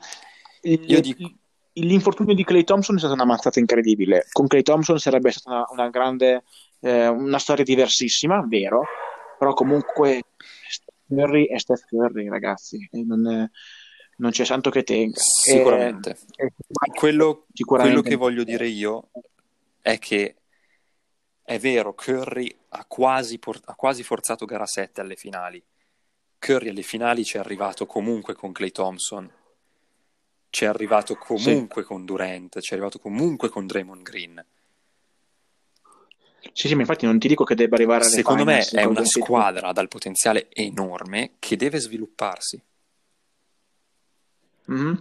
il, 0.64 1.00
dico... 1.00 1.32
l'infortunio 1.74 2.36
di 2.36 2.44
Clay 2.44 2.66
Thompson 2.66 2.98
è 2.98 3.00
stata 3.00 3.14
una 3.14 3.24
mazzata 3.24 3.60
incredibile. 3.60 4.26
Con 4.30 4.48
Clay 4.48 4.62
Thompson 4.62 5.00
sarebbe 5.00 5.32
stata 5.32 5.56
una, 5.56 5.66
una 5.70 5.90
grande, 5.90 6.44
eh, 6.82 7.08
una 7.08 7.40
storia 7.40 7.64
diversissima, 7.64 8.44
vero, 8.48 8.84
però 9.38 9.54
comunque 9.54 10.24
Curry 11.08 11.48
è 11.48 11.58
Steph 11.58 11.86
Curry, 11.88 12.30
ragazzi, 12.30 12.88
non, 12.92 13.50
non, 14.18 14.32
c'è 14.32 14.46
santo 14.46 14.70
che 14.70 14.84
tenga. 14.84 15.20
Sicuramente. 15.20 16.18
E, 16.36 16.46
e, 16.46 16.54
quello, 16.94 17.46
sicuramente. 17.54 18.02
quello 18.02 18.10
che 18.10 18.16
voglio 18.16 18.44
dire 18.44 18.68
io 18.68 19.10
è 19.82 19.98
che 19.98 20.36
è 21.42 21.58
vero, 21.58 21.96
Curry 21.96 22.56
ha 22.70 22.86
quasi, 22.86 23.40
port- 23.40 23.68
ha 23.68 23.74
quasi 23.74 24.04
forzato 24.04 24.46
gara 24.46 24.68
7 24.68 25.02
alle 25.02 25.16
finali. 25.16 25.64
Curry 26.38 26.70
alle 26.70 26.84
finali 26.84 27.26
ci 27.26 27.38
è 27.38 27.40
arrivato 27.40 27.86
comunque 27.86 28.36
con 28.36 28.52
Clay 28.52 28.72
Thompson, 28.72 29.30
ci 30.50 30.66
è 30.66 30.68
arrivato 30.68 31.16
comunque 31.16 31.82
sì. 31.82 31.88
con 31.88 32.06
Durant, 32.06 32.60
ci 32.60 32.72
è 32.72 32.74
arrivato 32.74 33.00
comunque 33.00 33.50
con 33.50 33.66
Draymond 33.66 34.04
Green. 34.04 34.46
Sì, 36.54 36.68
sì, 36.68 36.76
ma 36.76 36.82
infatti 36.82 37.06
non 37.06 37.20
ti 37.20 37.28
dico 37.28 37.44
che 37.44 37.56
debba 37.56 37.76
arrivare 37.76 38.04
alle 38.04 38.14
Secondo 38.14 38.44
me 38.44 38.66
è 38.66 38.84
una 38.84 39.06
squadra 39.06 39.72
dal 39.72 39.88
potenziale 39.88 40.48
enorme 40.52 41.34
che 41.40 41.56
deve 41.56 41.80
svilupparsi. 41.80 42.62
Mm-hmm. 44.72 44.94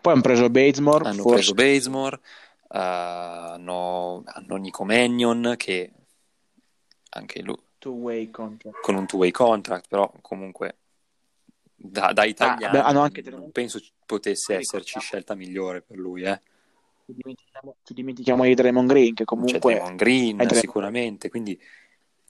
Poi 0.00 0.12
hanno 0.12 0.22
preso 0.22 0.50
Bazemore. 0.50 1.08
Hanno 1.08 1.22
forse... 1.22 1.52
preso 1.52 1.54
Bazemore, 1.54 2.16
uh, 2.16 2.76
hanno, 2.76 4.22
hanno 4.26 4.56
Nico 4.56 4.84
Mannion 4.84 5.54
che 5.56 5.92
anche 7.10 7.42
lui 7.42 7.62
con 8.80 8.94
un 8.94 9.06
two-way 9.06 9.30
contract, 9.30 9.88
però 9.88 10.10
comunque 10.22 10.76
da, 11.74 12.12
da 12.12 12.24
italiano 12.24 13.02
ah, 13.02 13.10
beh, 13.10 13.30
non 13.30 13.50
penso 13.52 13.78
potesse 14.06 14.56
esserci 14.56 14.98
scelta 15.00 15.34
migliore 15.34 15.82
per 15.82 15.98
lui. 15.98 16.22
Eh. 16.22 16.40
Ci, 17.06 17.12
dimentichiamo, 17.14 17.76
ci 17.82 17.94
dimentichiamo 17.94 18.44
di 18.44 18.54
Draymond 18.54 18.88
Green, 18.88 19.14
che 19.14 19.24
comunque... 19.24 19.58
C'è 19.58 19.58
Draymond 19.58 19.96
Green, 19.96 20.36
Draymond... 20.36 20.58
sicuramente, 20.58 21.28
quindi 21.28 21.60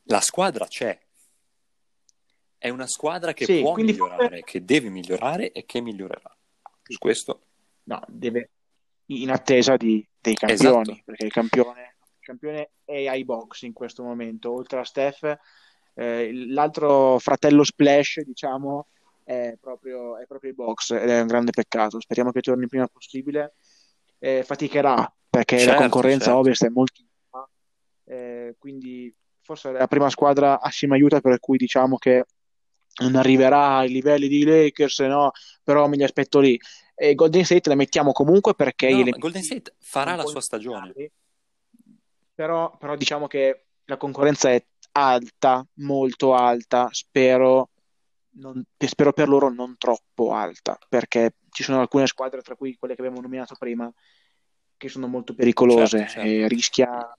la 0.05 0.21
squadra 0.21 0.67
c'è. 0.67 0.99
È 2.59 2.69
una 2.69 2.87
squadra 2.87 3.33
che 3.33 3.45
sì, 3.45 3.61
può 3.61 3.75
migliorare, 3.75 4.29
forse... 4.29 4.43
che 4.45 4.65
deve 4.65 4.89
migliorare 4.89 5.53
e 5.53 5.65
che 5.65 5.81
migliorerà. 5.81 6.37
Su 6.83 6.99
questo... 6.99 7.43
No, 7.85 8.03
deve, 8.09 8.51
in 9.07 9.31
attesa 9.31 9.77
di, 9.77 10.07
dei 10.19 10.35
campioni, 10.35 10.81
esatto. 10.81 11.03
perché 11.05 11.27
il 11.27 11.33
campione, 11.33 11.97
il 12.01 12.27
campione 12.27 12.71
è 12.85 13.07
ai 13.07 13.25
box 13.25 13.63
in 13.63 13.75
questo 13.75 14.03
momento, 14.03 14.53
oltre 14.53 14.81
a 14.81 14.85
Steph, 14.85 15.39
eh, 15.95 16.33
l'altro 16.49 17.19
fratello 17.19 17.63
Splash, 17.63 18.23
diciamo, 18.23 18.89
è 19.23 19.57
proprio, 19.61 20.19
è 20.19 20.27
proprio 20.27 20.51
ai 20.51 20.57
box 20.57 20.93
ed 20.93 21.09
è 21.09 21.21
un 21.21 21.27
grande 21.27 21.53
peccato. 21.53 22.01
Speriamo 22.01 22.33
che 22.33 22.41
torni 22.41 22.63
il 22.63 22.69
prima 22.69 22.89
possibile. 22.89 23.55
Eh, 24.25 24.43
faticherà 24.43 25.13
perché 25.29 25.59
certo, 25.59 25.73
la 25.73 25.81
concorrenza 25.81 26.25
certo. 26.27 26.39
ovest 26.39 26.65
è 26.65 26.69
molto 26.71 26.93
eh, 28.05 28.55
quindi 28.59 29.15
forse 29.43 29.71
è 29.71 29.73
la 29.73 29.87
prima 29.87 30.09
squadra 30.11 30.61
assieme 30.61 30.95
aiuta 30.95 31.21
per 31.21 31.39
cui 31.41 31.57
diciamo 31.57 31.97
che 31.97 32.25
non 33.03 33.17
arriverà 33.17 33.79
ai 33.79 33.91
livelli 33.91 34.29
di 34.29 34.45
Lakers, 34.45 35.01
no? 35.01 35.33
però 35.63 35.89
me 35.89 35.97
li 35.97 36.05
aspetto 36.05 36.39
lì. 36.39 36.59
E 36.95 37.15
Golden 37.15 37.45
State 37.45 37.69
la 37.69 37.75
mettiamo 37.75 38.13
comunque 38.13 38.55
perché 38.55 38.91
no, 38.93 39.11
Golden 39.19 39.43
State 39.43 39.75
farà 39.81 40.15
la 40.15 40.25
sua 40.25 40.41
stagione. 40.41 40.93
Però, 42.35 42.77
però 42.77 42.95
diciamo 42.97 43.27
che 43.27 43.65
la 43.85 43.97
concorrenza 43.97 44.51
è 44.51 44.65
alta, 44.93 45.67
molto 45.75 46.35
alta, 46.35 46.89
spero, 46.93 47.71
non, 48.37 48.63
spero 48.79 49.13
per 49.13 49.29
loro 49.29 49.53
non 49.53 49.77
troppo 49.77 50.33
alta, 50.33 50.79
perché 50.89 51.35
ci 51.55 51.63
sono 51.63 51.81
alcune 51.81 52.07
squadre, 52.09 52.43
tra 52.43 52.57
cui 52.57 52.75
quelle 52.77 52.97
che 52.97 53.01
abbiamo 53.01 53.21
nominato 53.21 53.55
prima, 53.57 53.91
che 54.77 54.89
sono 54.89 55.07
molto 55.07 55.35
pericolose 55.35 55.99
Certo, 55.99 56.13
certo. 56.13 56.29
e 56.29 56.49
rischia. 56.49 57.19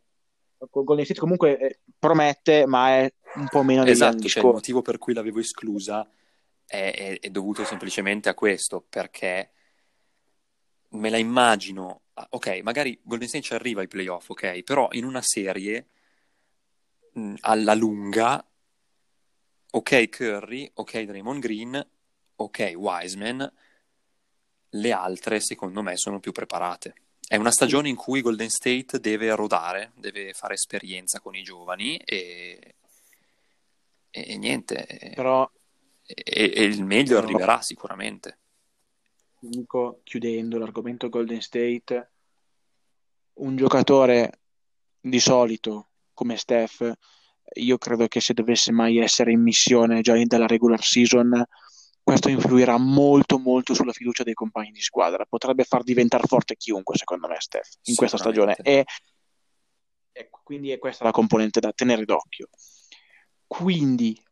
Golden 0.57 1.05
State 1.05 1.19
comunque 1.19 1.57
eh, 1.57 1.79
promette, 1.97 2.65
ma 2.65 2.89
è 2.97 3.13
un 3.35 3.47
po' 3.47 3.63
meno 3.63 3.85
Esatto, 3.85 4.27
cioè 4.27 4.43
il 4.43 4.51
motivo 4.51 4.81
per 4.81 4.97
cui 4.97 5.13
l'avevo 5.13 5.39
esclusa 5.39 6.05
è, 6.65 6.93
è- 6.95 7.19
è 7.19 7.29
dovuto 7.29 7.63
semplicemente 7.63 8.27
a 8.27 8.33
questo, 8.33 8.81
perché 8.87 9.51
me 10.89 11.09
la 11.09 11.17
immagino, 11.17 12.01
ah, 12.13 12.27
ok, 12.29 12.59
magari 12.61 12.99
Golden 13.03 13.27
State 13.27 13.43
ci 13.43 13.53
arriva 13.53 13.79
ai 13.81 13.87
playoff, 13.87 14.29
ok, 14.29 14.63
però 14.63 14.89
in 14.91 15.05
una 15.05 15.21
serie 15.21 15.87
mh, 17.13 17.35
alla 17.41 17.73
lunga, 17.73 18.45
ok 19.71 20.09
Curry, 20.09 20.71
ok 20.73 21.01
Draymond 21.01 21.41
Green, 21.41 21.89
ok 22.37 22.73
Wiseman, 22.75 23.51
le 24.75 24.91
altre 24.91 25.39
secondo 25.39 25.81
me 25.81 25.97
sono 25.97 26.19
più 26.19 26.31
preparate. 26.31 26.93
È 27.27 27.35
una 27.37 27.51
stagione 27.51 27.89
in 27.89 27.95
cui 27.95 28.21
Golden 28.21 28.49
State 28.49 28.99
deve 28.99 29.33
rodare, 29.35 29.91
deve 29.95 30.33
fare 30.33 30.53
esperienza 30.53 31.19
con 31.19 31.35
i 31.35 31.41
giovani 31.41 31.97
e, 31.97 32.75
e- 34.11 34.25
e 34.27 34.37
niente, 34.37 34.85
e, 34.85 35.13
Però, 35.15 35.49
e 36.05 36.63
il 36.63 36.83
meglio 36.83 37.15
Però- 37.15 37.27
arriverà 37.27 37.61
sicuramente. 37.61 38.37
Nico, 39.39 40.01
chiudendo 40.03 40.57
l'argomento 40.57 41.09
Golden 41.09 41.41
State, 41.41 42.09
un 43.33 43.55
giocatore 43.55 44.39
di 44.99 45.19
solito 45.19 45.89
come 46.13 46.37
Steph, 46.37 46.91
io 47.55 47.77
credo 47.77 48.07
che 48.07 48.21
se 48.21 48.33
dovesse 48.33 48.71
mai 48.71 48.97
essere 48.97 49.31
in 49.31 49.41
missione 49.41 50.01
già 50.01 50.15
dalla 50.25 50.47
regular 50.47 50.81
season, 50.81 51.45
questo 52.05 52.29
influirà 52.29 52.77
molto 52.77 53.39
molto 53.39 53.73
sulla 53.73 53.91
fiducia 53.91 54.21
dei 54.21 54.35
compagni 54.35 54.69
di 54.69 54.79
squadra. 54.79 55.25
Potrebbe 55.25 55.63
far 55.63 55.81
diventare 55.81 56.27
forte 56.27 56.55
chiunque, 56.55 56.95
secondo 56.97 57.27
me, 57.27 57.37
Steph, 57.39 57.79
in 57.85 57.95
questa 57.95 58.17
stagione. 58.17 58.55
E, 58.61 58.85
e 60.11 60.29
quindi 60.43 60.69
è 60.69 60.77
questa 60.77 61.03
la 61.03 61.09
componente 61.09 61.59
da 61.59 61.71
tenere 61.73 62.05
d'occhio. 62.05 62.49
Quindi, 63.47 64.23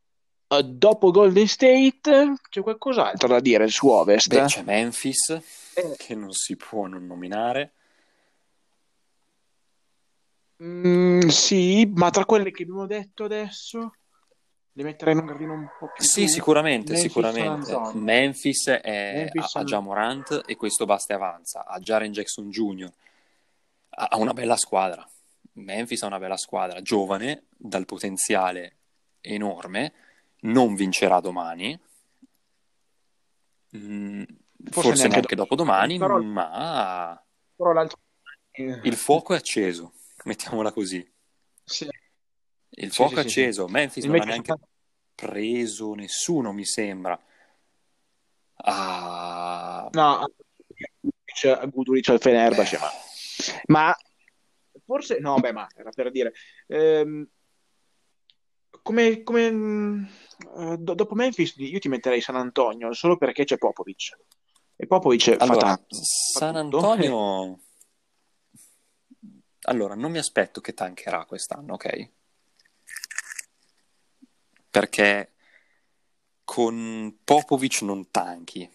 eh, 0.49 0.63
dopo 0.63 1.09
Golden 1.09 1.47
State, 1.47 2.35
c'è 2.47 2.61
qualcos'altro 2.61 3.27
da 3.27 3.39
dire 3.39 3.67
su 3.67 3.87
Ovest? 3.87 4.27
Beh, 4.27 4.45
c'è 4.45 4.61
Memphis, 4.61 5.29
Eh, 5.73 5.95
che 5.97 6.13
non 6.13 6.31
si 6.31 6.55
può 6.55 6.85
non 6.85 7.07
nominare. 7.07 7.73
Mm, 10.61 11.21
sì, 11.21 11.91
ma 11.95 12.11
tra 12.11 12.23
quelle 12.25 12.51
che 12.51 12.61
abbiamo 12.61 12.85
detto 12.85 13.23
adesso, 13.23 13.95
le 14.75 14.83
metterei 14.83 15.13
in 15.13 15.19
un 15.19 15.25
gradino 15.25 15.53
un 15.53 15.67
po' 15.79 15.91
più 15.93 16.03
Sì, 16.03 16.27
sicuramente, 16.27 16.93
Memphis, 16.93 17.11
sicuramente. 17.11 17.79
Memphis 17.93 18.67
è, 18.69 19.13
Memphis, 19.15 19.55
ha, 19.55 19.59
ha 19.59 19.63
già 19.63 19.79
Morant 19.79 20.41
e 20.45 20.55
questo 20.55 20.85
basta 20.85 21.13
e 21.13 21.15
avanza. 21.15 21.65
Ha 21.65 21.79
Jaren 21.79 22.11
Jackson 22.11 22.49
Jr. 22.49 22.91
Ha, 23.89 24.07
ha 24.11 24.17
una 24.17 24.33
bella 24.33 24.55
squadra. 24.57 25.07
Memphis 25.53 26.01
ha 26.03 26.07
una 26.07 26.17
bella 26.19 26.37
squadra, 26.37 26.81
giovane, 26.81 27.43
dal 27.55 27.85
potenziale 27.85 28.77
enorme, 29.21 29.93
non 30.41 30.75
vincerà 30.75 31.19
domani, 31.19 31.79
Mm, 33.75 34.21
Forse 34.69 34.89
forse, 34.89 35.07
neanche 35.07 35.35
dopo. 35.35 35.55
dopodomani, 35.55 35.97
Però- 35.97 36.21
ma 36.21 37.19
Però 37.55 37.73
il 38.83 38.95
fuoco 38.95 39.33
è 39.33 39.37
acceso, 39.37 39.93
mettiamola 40.25 40.71
così. 40.71 41.03
Sì. 41.63 41.89
Il 42.75 42.91
Sì, 42.91 42.95
fuoco 42.95 43.13
sì, 43.15 43.19
acceso. 43.19 43.67
Memphis 43.67 44.03
Il 44.03 44.09
non 44.09 44.19
ha 44.19 44.23
neanche 44.23 44.53
preso 45.15 45.93
nessuno, 45.93 46.51
mi 46.53 46.65
sembra. 46.65 47.19
Ah, 48.65 49.89
No, 49.93 50.27
c'è 51.25 51.67
Guduric 51.69 52.09
al 52.09 52.19
Fenerbahce, 52.21 52.77
ma... 52.79 52.89
ma 53.67 53.95
forse 54.85 55.19
no, 55.19 55.35
beh, 55.39 55.51
ma 55.51 55.67
era 55.75 55.89
per 55.91 56.11
dire 56.11 56.33
ehm, 56.67 57.27
come, 58.81 59.23
come 59.23 59.51
mm, 59.51 60.03
do- 60.77 60.93
dopo 60.93 61.15
Memphis 61.15 61.53
io 61.57 61.79
ti 61.79 61.89
metterei 61.89 62.21
San 62.21 62.35
Antonio 62.35 62.93
solo 62.93 63.17
perché 63.17 63.43
c'è 63.43 63.57
Popovic 63.57 64.17
e 64.75 64.87
Popovic 64.87 65.35
fa 65.37 65.43
allora, 65.43 65.59
tanto. 65.67 65.95
San 65.95 66.55
fa. 66.55 66.57
Antonio. 66.57 67.59
Allora, 69.65 69.95
non 69.95 70.11
mi 70.11 70.17
aspetto 70.17 70.59
che 70.59 70.73
tancherà 70.73 71.23
quest'anno, 71.25 71.75
ok? 71.75 72.09
Perché 74.73 75.33
con 76.43 77.15
Popovic 77.23 77.83
non 77.83 78.09
tanchi. 78.09 78.67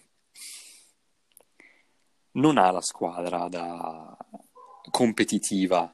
Non 2.31 2.57
ha 2.57 2.71
la 2.71 2.79
squadra 2.79 3.49
da 3.49 4.15
competitiva, 4.91 5.93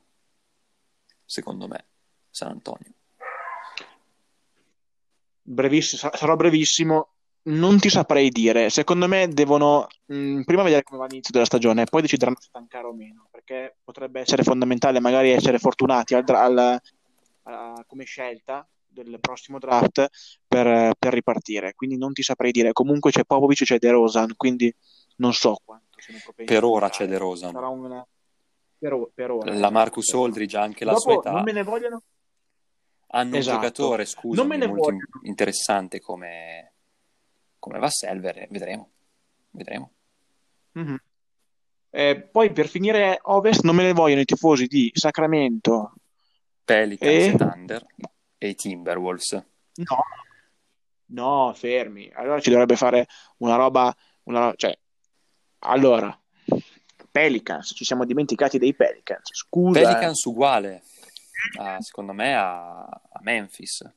secondo 1.25 1.67
me, 1.67 1.87
San 2.29 2.51
Antonio. 2.51 2.93
Brevissimo, 5.41 6.01
sa- 6.01 6.15
sarò 6.15 6.35
brevissimo. 6.35 7.09
Non 7.47 7.79
ti 7.79 7.89
saprei 7.89 8.29
dire. 8.29 8.69
Secondo 8.69 9.07
me 9.07 9.27
devono 9.27 9.87
mh, 10.05 10.41
prima 10.41 10.61
vedere 10.61 10.83
come 10.83 10.99
va 10.99 11.07
l'inizio 11.07 11.31
della 11.33 11.45
stagione 11.45 11.81
e 11.81 11.85
poi 11.85 12.01
decideranno 12.01 12.37
se 12.39 12.49
tankare 12.51 12.85
o 12.85 12.93
meno. 12.93 13.27
Perché 13.31 13.77
potrebbe 13.83 14.19
essere 14.19 14.43
fondamentale 14.43 14.99
magari 14.99 15.31
essere 15.31 15.57
fortunati 15.57 16.13
al 16.13 16.23
al- 16.27 16.79
a- 17.43 17.83
come 17.87 18.03
scelta 18.03 18.67
del 19.03 19.19
prossimo 19.19 19.59
draft 19.59 20.07
per, 20.47 20.93
per 20.97 21.13
ripartire. 21.13 21.73
Quindi 21.75 21.97
non 21.97 22.13
ti 22.13 22.23
saprei 22.23 22.51
dire. 22.51 22.71
Comunque 22.73 23.11
c'è 23.11 23.23
Popovic 23.23 23.61
e 23.61 23.65
c'è 23.65 23.77
De 23.77 23.91
Rosan, 23.91 24.33
quindi 24.35 24.73
non 25.17 25.33
so 25.33 25.59
quanto 25.63 25.83
propensi 26.23 26.51
Per 26.53 26.63
ora 26.63 26.89
c'è 26.89 27.05
De 27.07 27.17
Rosan. 27.17 27.51
Sarà 27.51 27.67
una... 27.67 28.05
per, 28.77 29.07
per 29.13 29.31
ora. 29.31 29.53
La 29.53 29.69
Marcus 29.69 30.07
Per 30.07 30.15
ora. 30.15 30.25
Aldridge 30.27 30.57
ha 30.57 30.61
anche 30.61 30.85
la 30.85 30.91
Dopo 30.93 31.01
sua 31.03 31.13
età. 31.15 31.31
non 31.31 31.43
me 31.43 31.51
ne 31.51 31.63
vogliono. 31.63 32.01
Hanno 33.07 33.35
Esatto. 33.37 33.55
un 33.57 33.61
giocatore, 33.61 33.97
Non 33.97 34.05
scusami, 34.05 34.47
me 34.47 34.57
ne 34.57 34.67
molto 34.67 34.89
interessante 35.23 35.99
come, 36.01 36.73
come 37.59 37.79
Vassell, 37.79 38.19
vere- 38.19 38.47
vedremo. 38.49 38.89
Vedremo. 39.51 39.91
Mhm. 40.73 40.97
Eh, 41.91 42.19
poi 42.29 42.51
per 42.51 42.67
finire 42.67 43.19
Ovest 43.21 43.61
non 43.63 43.73
me 43.75 43.83
ne 43.83 43.93
vogliono 43.93 44.19
i 44.19 44.25
tifosi 44.25 44.67
di 44.67 44.91
Sacramento. 44.93 45.93
Pelicans 46.65 47.13
E? 47.13 47.27
e 47.27 47.37
Thunder 47.37 47.85
e 48.45 48.49
i 48.49 48.55
Timberwolves. 48.55 49.31
No, 49.75 50.03
no, 51.07 51.53
fermi. 51.53 52.11
Allora 52.13 52.39
ci 52.39 52.49
dovrebbe 52.49 52.75
fare 52.75 53.07
una 53.37 53.55
roba, 53.55 53.95
una, 54.23 54.53
cioè, 54.55 54.77
allora, 55.59 56.17
Pelicans, 57.11 57.73
ci 57.75 57.83
siamo 57.83 58.05
dimenticati 58.05 58.57
dei 58.57 58.73
Pelicans. 58.75 59.29
Scusa. 59.33 59.79
eh. 59.79 59.83
Pelicans 59.83 60.23
uguale, 60.25 60.83
a- 61.59 61.81
secondo 61.81 62.13
me, 62.13 62.35
a, 62.35 62.83
a 62.83 63.19
Memphis. 63.21 63.93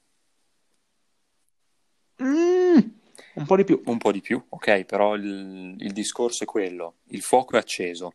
Mm, 2.23 2.79
un 3.35 3.47
po' 3.47 3.57
di 3.57 3.65
più. 3.65 3.81
Un 3.85 3.99
po' 3.99 4.11
di 4.11 4.21
più, 4.21 4.45
ok, 4.49 4.85
però 4.85 5.15
il, 5.15 5.77
il 5.79 5.93
discorso 5.93 6.43
è 6.45 6.47
quello. 6.47 6.97
Il 7.09 7.23
fuoco 7.23 7.57
è 7.57 7.59
acceso. 7.59 8.15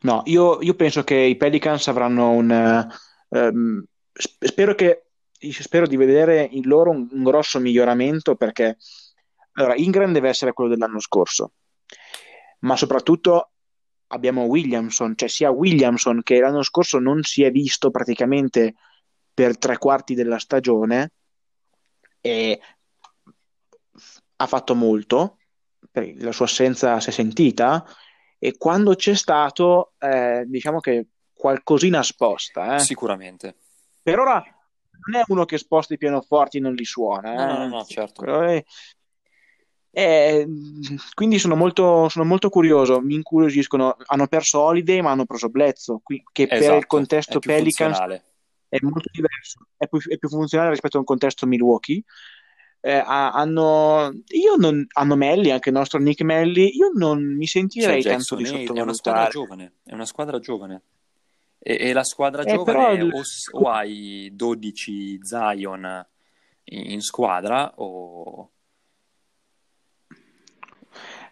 No, 0.00 0.20
io, 0.26 0.60
io 0.60 0.74
penso 0.74 1.02
che 1.02 1.14
i 1.14 1.34
Pelicans 1.36 1.88
avranno 1.88 2.28
un... 2.32 2.86
eh, 3.34 3.38
ehm, 3.38 3.84
sp- 4.12 4.44
spero 4.44 4.74
che, 4.74 5.06
spero 5.36 5.86
di 5.86 5.96
vedere 5.96 6.48
in 6.50 6.66
loro 6.66 6.90
un, 6.90 7.08
un 7.10 7.22
grosso 7.22 7.58
miglioramento 7.58 8.36
perché 8.36 8.76
allora, 9.54 9.74
Ingram 9.76 10.12
deve 10.12 10.28
essere 10.28 10.52
quello 10.52 10.70
dell'anno 10.70 11.00
scorso, 11.00 11.52
ma 12.60 12.76
soprattutto 12.76 13.50
abbiamo 14.08 14.44
Williamson, 14.44 15.14
cioè 15.16 15.28
sia 15.28 15.50
Williamson 15.50 16.22
che 16.22 16.40
l'anno 16.40 16.62
scorso 16.62 16.98
non 16.98 17.22
si 17.22 17.42
è 17.42 17.50
visto 17.50 17.90
praticamente 17.90 18.74
per 19.32 19.58
tre 19.58 19.78
quarti 19.78 20.14
della 20.14 20.38
stagione 20.38 21.12
e 22.20 22.60
ha 24.36 24.46
fatto 24.46 24.74
molto, 24.74 25.38
la 25.92 26.32
sua 26.32 26.46
assenza 26.46 26.98
si 27.00 27.10
è 27.10 27.12
sentita 27.12 27.84
e 28.38 28.56
quando 28.56 28.94
c'è 28.94 29.14
stato, 29.14 29.92
eh, 29.98 30.44
diciamo 30.46 30.80
che 30.80 31.08
qualcosina 31.44 32.02
sposta. 32.02 32.76
eh. 32.76 32.78
Sicuramente. 32.78 33.54
Per 34.02 34.18
ora 34.18 34.42
non 35.06 35.20
è 35.20 35.24
uno 35.26 35.44
che 35.44 35.58
sposta 35.58 35.92
i 35.92 35.98
pianoforti 35.98 36.56
e 36.56 36.60
non 36.60 36.72
li 36.72 36.86
suona. 36.86 37.34
No, 37.34 37.44
no, 37.44 37.52
eh. 37.52 37.58
no, 37.58 37.76
no, 37.76 37.84
certo. 37.84 38.24
È- 38.40 38.64
eh, 39.96 40.46
quindi 41.12 41.38
sono 41.38 41.54
molto, 41.54 42.08
sono 42.08 42.24
molto 42.24 42.48
curioso. 42.48 43.00
Mi 43.02 43.14
incuriosiscono. 43.14 43.94
Hanno 44.06 44.26
perso 44.26 44.58
Holiday, 44.60 45.02
ma 45.02 45.10
hanno 45.10 45.26
preso 45.26 45.50
qui- 46.02 46.22
che 46.32 46.46
per 46.46 46.58
Esatto, 46.62 46.76
il 46.78 46.86
contesto 46.86 47.38
Pelicans 47.40 47.98
funzionale. 47.98 48.24
è 48.70 48.78
molto 48.80 49.10
diverso, 49.12 49.66
è 49.76 49.86
più, 49.86 50.00
è 50.00 50.16
più 50.16 50.28
funzionale 50.30 50.70
rispetto 50.70 50.96
a 50.96 51.00
un 51.00 51.04
contesto 51.06 51.46
Milwaukee. 51.46 52.02
Eh, 52.80 52.92
ha- 52.96 53.32
hanno, 53.32 54.10
io 54.28 54.56
non, 54.56 54.84
hanno 54.94 55.14
Melli, 55.14 55.50
anche 55.50 55.68
il 55.68 55.74
nostro 55.74 55.98
Nick 56.00 56.22
Melli. 56.22 56.74
Io 56.74 56.90
non 56.94 57.36
mi 57.36 57.46
sentirei 57.46 58.02
tanto 58.02 58.36
Jackson 58.36 58.38
di 58.38 58.44
Hayes, 58.44 58.68
è 58.70 58.80
una 58.80 58.92
squadra 58.94 58.94
sottovalutare. 58.94 59.30
giovane, 59.30 59.72
è 59.84 59.92
una 59.94 60.06
squadra 60.06 60.38
giovane. 60.40 60.82
E, 61.66 61.78
e 61.88 61.92
la 61.94 62.04
squadra 62.04 62.42
Eh, 62.42 62.52
giovane 62.52 62.98
però 62.98 63.18
o, 63.18 63.22
o 63.62 63.70
hai 63.70 64.30
12 64.34 65.18
Zion 65.22 66.06
in, 66.64 66.90
in 66.90 67.00
squadra 67.00 67.72
o, 67.76 68.50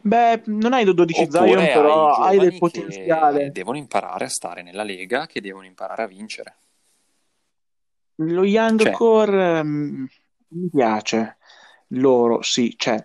Beh, 0.04 0.42
non 0.46 0.72
hai 0.72 0.84
12 0.84 1.20
Oppure 1.20 1.46
Zion, 1.46 1.64
però 1.64 2.14
hai 2.14 2.38
hai 2.38 2.50
del 2.50 2.58
potenziale. 2.58 3.52
devono 3.52 3.76
imparare 3.76 4.24
a 4.24 4.28
stare 4.28 4.62
nella 4.62 4.82
lega, 4.82 5.26
che 5.26 5.40
devono 5.40 5.66
imparare 5.66 6.02
a 6.02 6.06
vincere. 6.06 6.56
Lo 8.16 8.42
Young 8.42 8.82
C'è. 8.82 8.90
Core 8.90 9.62
mm, 9.62 10.04
mi 10.48 10.70
piace. 10.70 11.36
Loro, 11.88 12.42
sì, 12.42 12.74
c'è. 12.76 13.04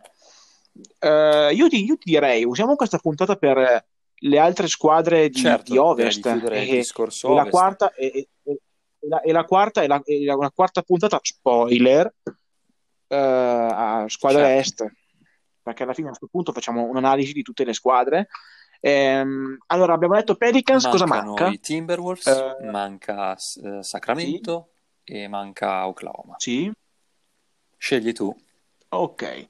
Eh, 1.00 1.52
io 1.54 1.68
ti, 1.68 1.84
io 1.84 1.98
ti 1.98 2.10
direi, 2.10 2.46
usiamo 2.46 2.76
questa 2.76 2.98
puntata 2.98 3.36
per 3.36 3.86
le 4.20 4.40
altre 4.40 4.68
squadre 4.68 5.30
di, 5.30 5.40
Certo, 5.40 5.72
di 5.72 5.78
Ovest. 5.78 6.26
E, 6.26 6.66
discorso 6.66 7.30
e 7.30 7.34
la 7.36 7.46
quarta, 7.50 7.94
e, 7.94 8.30
e- 8.44 8.60
la, 9.08 9.22
e 9.22 9.32
la 9.32 9.44
quarta, 9.46 9.82
e 9.84 9.88
la, 9.88 10.02
la- 10.06 10.36
una 10.36 10.52
quarta 10.52 10.82
puntata 10.82 11.20
spoiler 11.22 12.14
eh, 13.08 13.16
a 13.16 14.06
squadre 14.08 14.42
Certo. 14.64 14.84
est, 14.84 14.94
perché 15.62 15.84
alla 15.84 15.94
fine 15.94 16.08
a 16.08 16.10
questo 16.10 16.28
punto 16.28 16.52
facciamo 16.52 16.84
un'analisi 16.86 17.34
di 17.34 17.42
tutte 17.42 17.64
le 17.64 17.74
squadre. 17.74 18.28
Ehm, 18.80 19.58
allora, 19.68 19.94
abbiamo 19.94 20.16
detto 20.16 20.36
Pelicans, 20.36 20.88
cosa 20.88 21.06
Mancano 21.06 21.32
manca? 21.34 21.48
i 21.50 21.60
Timberwolves, 21.60 22.26
Eh, 22.28 22.66
manca 22.66 23.34
eh, 23.34 23.38
sì, 23.38 23.60
Sacramento 23.82 24.72
e 25.04 25.28
manca 25.28 25.88
Oklahoma. 25.88 26.36
sì, 26.38 26.72
Scegli 27.78 28.12
tu. 28.14 28.36
ok. 28.90 29.50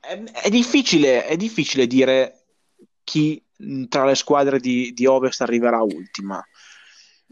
È, 0.00 0.22
è 0.22 0.48
difficile, 0.50 1.24
è 1.26 1.36
difficile 1.36 1.86
dire 1.86 2.45
chi 3.06 3.40
mh, 3.58 3.84
tra 3.84 4.04
le 4.04 4.16
squadre 4.16 4.58
di, 4.58 4.92
di 4.92 5.06
Ovest 5.06 5.40
arriverà 5.42 5.80
ultima. 5.80 6.44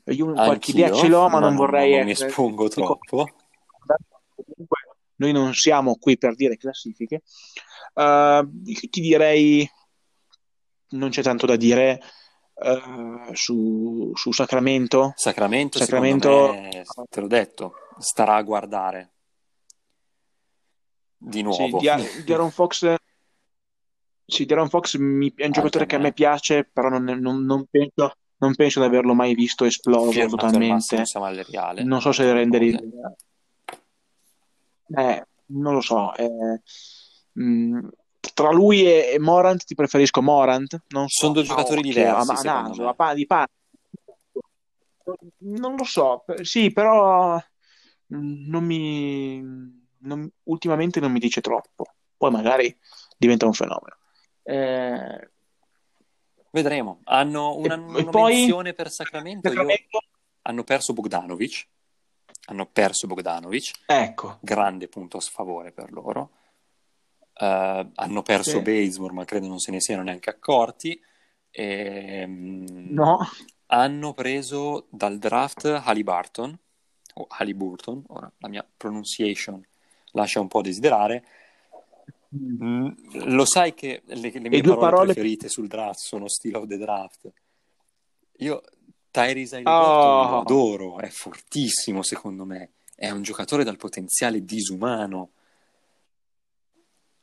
Io 0.04 0.32
qualche 0.32 0.70
idea 0.70 0.86
ce 0.86 0.92
Anch'io, 0.92 1.08
l'ho, 1.08 1.28
ma 1.28 1.40
ma 1.40 1.40
non 1.40 1.56
vorrei 1.56 1.96
non 1.96 2.04
mi 2.04 2.10
essere... 2.12 2.28
espongo 2.28 2.68
dico, 2.68 2.98
troppo. 3.06 3.36
comunque, 4.34 4.78
noi 5.16 5.32
non 5.32 5.52
siamo 5.54 5.96
qui 5.96 6.16
per 6.16 6.36
dire 6.36 6.56
classifiche. 6.56 7.22
Eh, 7.94 8.48
io 8.64 8.88
ti 8.90 9.00
direi, 9.00 9.68
non 10.90 11.10
c'è 11.10 11.22
tanto 11.22 11.46
da 11.46 11.56
dire 11.56 12.00
eh, 12.54 13.30
su, 13.32 14.12
su 14.14 14.30
Sacramento. 14.30 15.12
Sacramento, 15.16 15.78
Sacramento, 15.78 16.52
me, 16.52 16.84
te 17.08 17.20
l'ho 17.20 17.26
detto, 17.26 17.74
starà 17.98 18.36
a 18.36 18.42
guardare 18.42 19.12
di 21.16 21.38
sì, 21.38 21.42
nuovo. 21.42 21.78
Di- 21.78 22.24
De'Aaron 22.24 22.50
Fox, 22.50 22.94
sì, 24.26 24.44
De'Aaron 24.46 24.68
Fox 24.68 24.96
mi- 24.96 25.28
è 25.34 25.40
un 25.40 25.46
Anche 25.46 25.50
giocatore 25.52 25.84
a 25.84 25.86
che 25.86 25.96
a 25.96 25.98
me 25.98 26.12
piace, 26.12 26.64
però 26.64 26.88
non, 26.88 27.04
non- 27.04 27.44
non 27.44 27.66
penso, 27.70 28.12
non 28.38 28.54
penso 28.54 28.80
di 28.80 28.86
averlo 28.86 29.14
mai 29.14 29.34
visto 29.34 29.64
esploso 29.64 30.10
Firmato 30.12 30.34
al 30.34 30.40
totalmente. 30.52 30.72
Massimo 30.74 31.04
Samariale, 31.04 31.82
Non 31.84 32.00
so 32.00 32.12
se 32.12 32.22
altre 32.22 32.38
rende 32.38 32.58
cose. 32.58 32.70
l'idea. 32.70 33.14
Eh, 34.86 35.26
non 35.46 35.74
lo 35.74 35.80
so. 35.80 36.14
eh, 36.14 36.60
mh, 37.32 37.88
tra 38.34 38.50
lui 38.52 38.84
e, 38.84 39.12
e 39.14 39.18
Morant 39.18 39.64
ti 39.64 39.74
preferisco 39.74 40.22
Morant? 40.22 40.82
Non 40.88 41.08
so, 41.08 41.20
Sono 41.26 41.32
due 41.34 41.42
a 41.42 41.46
giocatori 41.46 41.78
occhio, 41.80 41.90
a, 41.90 41.94
diversi, 41.94 42.30
a 42.30 42.36
secondo 42.36 42.68
naso, 42.68 42.82
a, 42.82 42.86
me. 42.86 42.94
pa- 42.94 43.14
di 43.14 43.26
parte. 43.26 43.52
Non 45.38 45.76
lo 45.76 45.84
so, 45.84 46.22
per- 46.24 46.46
sì, 46.46 46.72
però 46.72 47.36
mh, 47.36 48.48
non 48.50 48.64
mi, 48.64 49.40
non- 49.98 50.30
ultimamente 50.44 51.00
non 51.00 51.12
mi 51.12 51.18
dice 51.18 51.40
troppo. 51.40 51.84
Poi 52.16 52.30
magari 52.30 52.74
diventa 53.18 53.46
un 53.46 53.52
fenomeno. 53.52 53.96
Eh, 54.44 55.28
Vedremo. 56.54 57.00
Hanno 57.04 57.56
una, 57.56 57.74
e, 57.74 58.00
e 58.00 58.04
poi 58.04 58.72
per 58.74 58.88
Sacramento. 58.88 59.48
Io 59.48 59.54
Sacramento, 59.54 59.98
hanno 60.42 60.62
perso 60.62 60.92
Bogdanovic. 60.92 61.66
Hanno 62.46 62.66
perso 62.66 63.08
Bogdanovic. 63.08 63.72
ecco, 63.86 64.38
Grande 64.40 64.86
punto 64.86 65.16
a 65.16 65.20
sfavore 65.20 65.72
per 65.72 65.90
loro. 65.90 66.30
Eh, 67.34 67.90
hanno 67.92 68.22
perso 68.22 68.58
sì, 68.58 68.60
Bazemore, 68.60 69.12
ma 69.14 69.24
credo 69.24 69.48
non 69.48 69.58
se 69.58 69.72
ne 69.72 69.80
siano 69.80 70.04
neanche 70.04 70.30
accorti. 70.30 71.02
Ehm, 71.50 72.86
no, 72.90 73.18
hanno 73.66 74.12
preso 74.12 74.86
dal 74.90 75.18
draft 75.18 75.64
Halliburton, 75.64 76.56
o 77.14 77.26
Halliburton, 77.28 78.04
ora 78.08 78.30
la 78.38 78.48
mia 78.48 78.64
pronunciation 78.76 79.60
lascia 80.12 80.38
un 80.38 80.46
po' 80.46 80.60
a 80.60 80.62
desiderare. 80.62 81.24
Mm. 82.36 82.88
Lo 83.26 83.44
sai 83.44 83.74
che 83.74 84.02
le, 84.06 84.30
le 84.32 84.48
mie 84.48 84.60
due 84.60 84.74
parole 84.74 84.90
parole. 84.90 85.12
preferite 85.12 85.48
sul 85.48 85.68
draft 85.68 86.00
sono 86.00 86.28
Still 86.28 86.56
of 86.56 86.66
the 86.66 86.76
Draft. 86.76 87.32
Io 88.38 88.62
Tyrese 89.10 89.56
Haliburton 89.56 89.76
lo 89.76 90.36
Oh, 90.36 90.40
adoro, 90.40 90.98
è 90.98 91.08
fortissimo 91.08 92.02
secondo 92.02 92.44
me, 92.44 92.72
è 92.96 93.10
un 93.10 93.22
giocatore 93.22 93.62
dal 93.62 93.76
potenziale 93.76 94.44
disumano. 94.44 95.30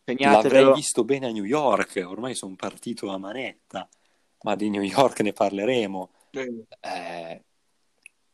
L'avrei 0.06 0.74
visto 0.74 1.04
bene 1.04 1.28
a 1.28 1.32
New 1.32 1.44
York, 1.44 2.04
ormai 2.06 2.34
sono 2.34 2.56
partito 2.56 3.10
a 3.12 3.18
manetta, 3.18 3.88
ma 4.42 4.56
di 4.56 4.70
New 4.70 4.82
York 4.82 5.20
ne 5.22 5.34
parleremo. 5.34 6.12
Eh, 6.32 6.66
Eh, 6.80 7.44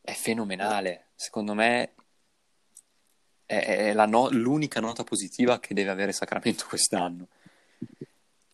è 0.00 0.12
fenomenale, 0.12 1.08
secondo 1.14 1.54
me 1.54 1.94
è, 3.48 3.94
no- 4.06 4.28
l'unica 4.30 4.78
nota 4.80 5.04
positiva 5.04 5.58
che 5.58 5.72
deve 5.72 5.90
avere 5.90 6.12
Sacramento 6.12 6.66
quest'anno, 6.68 7.28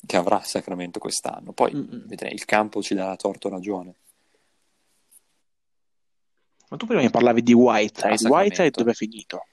che 0.07 0.16
avrà 0.16 0.40
Sacramento 0.40 1.01
quest'anno. 1.01 1.53
Poi 1.53 1.74
mm, 1.74 1.80
mm. 1.80 2.07
vedrei, 2.07 2.32
il 2.32 2.45
campo 2.45 2.80
ci 2.80 2.95
darà 2.95 3.16
torto 3.16 3.49
ragione. 3.49 3.95
Ma 6.68 6.76
tu 6.76 6.86
prima 6.86 7.03
mi 7.03 7.11
parlavi 7.11 7.42
di 7.42 7.53
Whiteside. 7.53 8.28
Whiteside 8.28 8.70
dove 8.70 8.92
è 8.92 8.95
finito? 8.95 9.47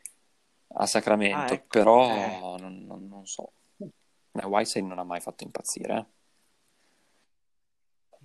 a 0.73 0.83
Ah, 0.83 0.87
Sacramento, 0.87 1.53
ecco. 1.53 1.63
Eh, 1.63 1.67
però 1.67 2.57
non, 2.57 2.85
non- 2.85 3.07
non 3.07 3.25
so. 3.25 3.51
Eh, 3.77 4.45
Whiteside 4.45 4.85
non 4.85 4.99
ha 4.99 5.03
mai 5.03 5.19
fatto 5.19 5.43
impazzire. 5.43 5.97
eh. 5.97 6.05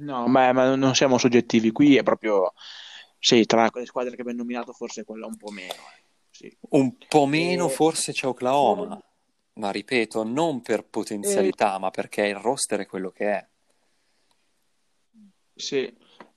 no, 0.04 0.26
ma, 0.28 0.52
ma 0.52 0.74
non 0.74 0.94
siamo 0.94 1.18
soggettivi 1.18 1.72
qui, 1.72 1.96
è 1.96 2.02
proprio... 2.02 2.52
Sì, 3.18 3.44
tra 3.46 3.70
quelle 3.70 3.86
squadre 3.86 4.14
che 4.14 4.20
abbiamo 4.20 4.38
nominato 4.40 4.72
forse 4.72 5.04
quella 5.04 5.26
un 5.26 5.36
po' 5.36 5.50
meno. 5.50 5.72
eh. 5.72 6.04
Sì. 6.36 6.54
Un 6.68 6.94
po' 7.08 7.24
meno 7.24 7.66
E, 7.66 7.70
forse 7.70 8.12
c'è 8.12 8.26
Oklahoma, 8.26 9.02
ma 9.54 9.70
ripeto, 9.70 10.22
non 10.22 10.60
per 10.60 10.80
e- 10.80 10.82
potenzialità, 10.82 11.78
ma 11.78 11.90
perché 11.90 12.26
il 12.26 12.36
roster 12.36 12.80
è 12.80 12.86
quello 12.86 13.10
che 13.10 13.26
è. 13.32 13.48
sì, 15.54 15.90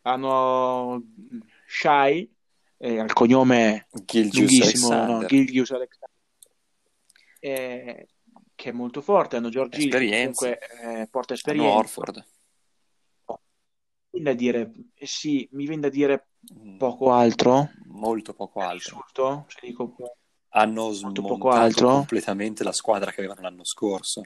hanno 0.04 1.04
Shai, 1.68 2.34
eh, 2.78 2.93
il 2.93 3.12
cognome 3.12 3.88
Gilgius 4.06 4.82
no, 4.88 5.26
Gilgius 5.26 5.72
Alexander, 5.72 6.18
eh, 7.39 8.08
che 8.56 8.70
è 8.70 8.72
molto 8.72 9.02
forte. 9.02 9.36
Hanno 9.36 9.50
George 9.50 9.82
Hill, 9.82 9.89
che 9.89 9.97
esperienze, 9.97 10.60
comunque 10.60 11.02
eh, 11.02 11.08
porta 11.08 11.34
hanno 11.34 11.41
esperienza. 11.41 11.78
Orford. 11.78 12.26
Mi 14.12 14.22
viene 14.22 14.30
da 14.32 14.34
dire, 14.34 14.74
eh 14.93 15.06
sì, 15.06 15.45
mi 15.52 15.66
viene 15.66 15.82
da 15.82 15.89
dire 15.89 16.28
poco 16.78 17.12
altro. 17.12 17.70
molto 17.88 18.34
poco 18.34 18.62
altro. 18.62 18.96
insulto 18.96 19.46
se 19.48 19.60
dico 19.62 19.96
Hanno 20.50 20.92
smontato 20.92 21.50
altro. 21.50 21.90
completamente 21.90 22.64
la 22.64 22.72
squadra 22.72 23.12
che 23.12 23.20
avevano 23.20 23.42
l'anno 23.42 23.64
scorso. 23.64 24.24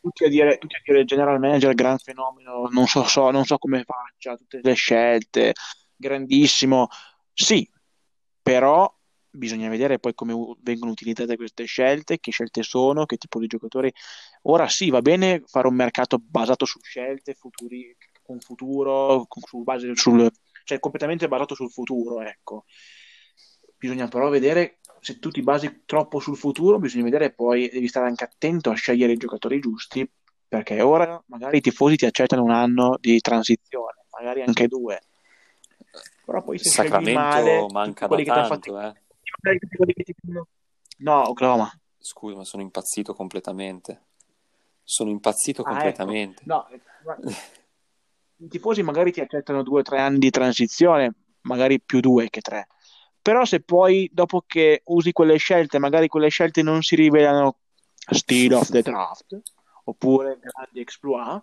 Tutti 0.00 0.24
a 0.24 0.28
dire, 0.28 0.58
tutti 0.58 0.76
a 0.76 0.80
dire 0.84 1.04
general 1.04 1.40
manager, 1.40 1.74
gran 1.74 1.98
fenomeno, 1.98 2.68
non 2.70 2.86
so, 2.86 3.02
so- 3.04 3.30
non 3.30 3.44
so 3.44 3.58
come 3.58 3.82
faccia, 3.82 4.36
tutte 4.36 4.60
le 4.62 4.74
scelte, 4.74 5.52
grandissimo. 5.96 6.86
Sì, 7.32 7.68
però 8.40 8.92
bisogna 9.28 9.68
vedere 9.68 9.98
poi 9.98 10.14
come 10.14 10.32
vengono 10.60 10.92
utilizzate 10.92 11.36
queste 11.36 11.64
scelte, 11.64 12.20
che 12.20 12.30
scelte 12.30 12.62
sono, 12.62 13.04
che 13.04 13.16
tipo 13.16 13.40
di 13.40 13.48
giocatori. 13.48 13.92
Ora 14.42 14.68
sì, 14.68 14.90
va 14.90 15.02
bene 15.02 15.42
fare 15.44 15.66
un 15.66 15.74
mercato 15.74 16.18
basato 16.18 16.64
su 16.66 16.78
scelte, 16.80 17.34
futuri, 17.34 17.96
con 18.22 18.38
futuro, 18.38 19.24
con- 19.26 19.42
su 19.42 19.62
base 19.64 19.90
sul, 19.96 20.30
cioè 20.66 20.80
completamente 20.80 21.28
basato 21.28 21.54
sul 21.54 21.70
futuro, 21.70 22.20
ecco. 22.20 22.64
Bisogna 23.78 24.08
però 24.08 24.28
vedere 24.28 24.80
se 25.00 25.18
tu 25.20 25.30
ti 25.30 25.42
basi 25.42 25.82
troppo 25.86 26.18
sul 26.18 26.36
futuro, 26.36 26.78
bisogna 26.80 27.04
vedere 27.04 27.32
poi, 27.32 27.68
devi 27.68 27.86
stare 27.86 28.08
anche 28.08 28.24
attento 28.24 28.70
a 28.70 28.74
scegliere 28.74 29.12
i 29.12 29.16
giocatori 29.16 29.60
giusti, 29.60 30.08
perché 30.48 30.80
ora 30.80 31.22
magari 31.28 31.58
i 31.58 31.60
tifosi 31.60 31.96
ti 31.96 32.06
accettano 32.06 32.42
un 32.42 32.50
anno 32.50 32.96
di 33.00 33.20
transizione, 33.20 34.06
magari 34.10 34.42
anche 34.42 34.66
due, 34.66 35.00
però 36.24 36.42
poi 36.42 36.58
se 36.58 36.70
scegli 36.70 36.88
male, 36.90 37.04
Sacramento 37.12 37.66
tutti 37.66 37.72
manca 37.72 38.06
da 38.08 38.48
tanto, 38.48 38.80
eh. 38.80 38.94
No, 40.98 41.28
Oklahoma. 41.28 41.70
Scusa, 41.98 42.36
ma 42.36 42.44
sono 42.44 42.62
impazzito 42.62 43.14
completamente. 43.14 44.02
Sono 44.82 45.10
impazzito 45.10 45.62
Ah, 45.62 45.68
ecco. 45.68 45.80
completamente. 45.82 46.42
No, 46.46 46.66
eh, 46.68 46.80
i 48.38 48.48
tifosi 48.48 48.82
magari 48.82 49.12
ti 49.12 49.20
accettano 49.20 49.62
due 49.62 49.80
o 49.80 49.82
tre 49.82 50.00
anni 50.00 50.18
di 50.18 50.30
transizione, 50.30 51.14
magari 51.42 51.80
più 51.80 52.00
due 52.00 52.28
che 52.28 52.40
tre. 52.40 52.68
Però 53.20 53.44
se 53.44 53.60
poi 53.60 54.08
dopo 54.12 54.44
che 54.46 54.82
usi 54.84 55.12
quelle 55.12 55.36
scelte, 55.36 55.78
magari 55.78 56.06
quelle 56.06 56.28
scelte 56.28 56.62
non 56.62 56.82
si 56.82 56.94
rivelano 56.94 57.58
steal 57.96 58.52
of 58.52 58.70
the 58.70 58.82
draft, 58.82 59.40
oppure 59.84 60.38
grandi 60.40 60.80
exploit, 60.80 61.42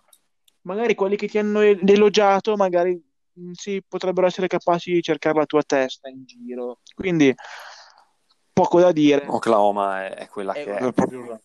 magari 0.62 0.94
quelli 0.94 1.16
che 1.16 1.28
ti 1.28 1.38
hanno 1.38 1.60
elogiato, 1.60 2.56
magari 2.56 2.98
mh, 3.32 3.52
sì, 3.52 3.82
potrebbero 3.86 4.26
essere 4.26 4.46
capaci 4.46 4.92
di 4.92 5.02
cercare 5.02 5.38
la 5.38 5.46
tua 5.46 5.62
testa 5.62 6.08
in 6.08 6.24
giro. 6.24 6.80
Quindi 6.94 7.34
poco 8.52 8.80
da 8.80 8.92
dire. 8.92 9.26
Oklahoma 9.26 10.06
è, 10.06 10.14
è 10.14 10.28
quella 10.28 10.52
È 10.52 10.64
che 10.64 10.74
è. 10.74 10.92
proprio 10.92 11.40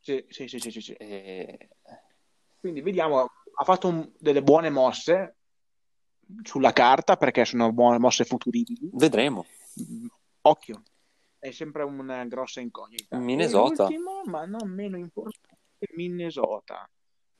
Sì, 0.00 0.24
sì, 0.30 0.48
sì, 0.48 0.58
sì, 0.58 0.70
sì, 0.70 0.80
sì. 0.80 0.92
E... 0.94 1.68
Quindi 2.58 2.80
vediamo, 2.80 3.30
ha 3.60 3.64
fatto 3.64 3.88
un- 3.88 4.10
delle 4.18 4.42
buone 4.42 4.70
mosse 4.70 5.36
sulla 6.42 6.72
carta 6.72 7.16
perché 7.16 7.44
sono 7.44 7.72
buone 7.72 7.98
mosse 7.98 8.24
futuribili. 8.24 8.88
Vedremo. 8.92 9.44
Mm, 9.82 10.06
Occhio, 10.42 10.82
è 11.38 11.50
sempre 11.50 11.82
una 11.82 12.24
grossa 12.24 12.60
incognita. 12.60 13.18
Minnesota. 13.18 13.82
L'ultimo, 13.84 14.22
ma 14.24 14.46
non 14.46 14.66
meno 14.70 14.96
importante, 14.96 15.58
Minnesota. 15.94 16.88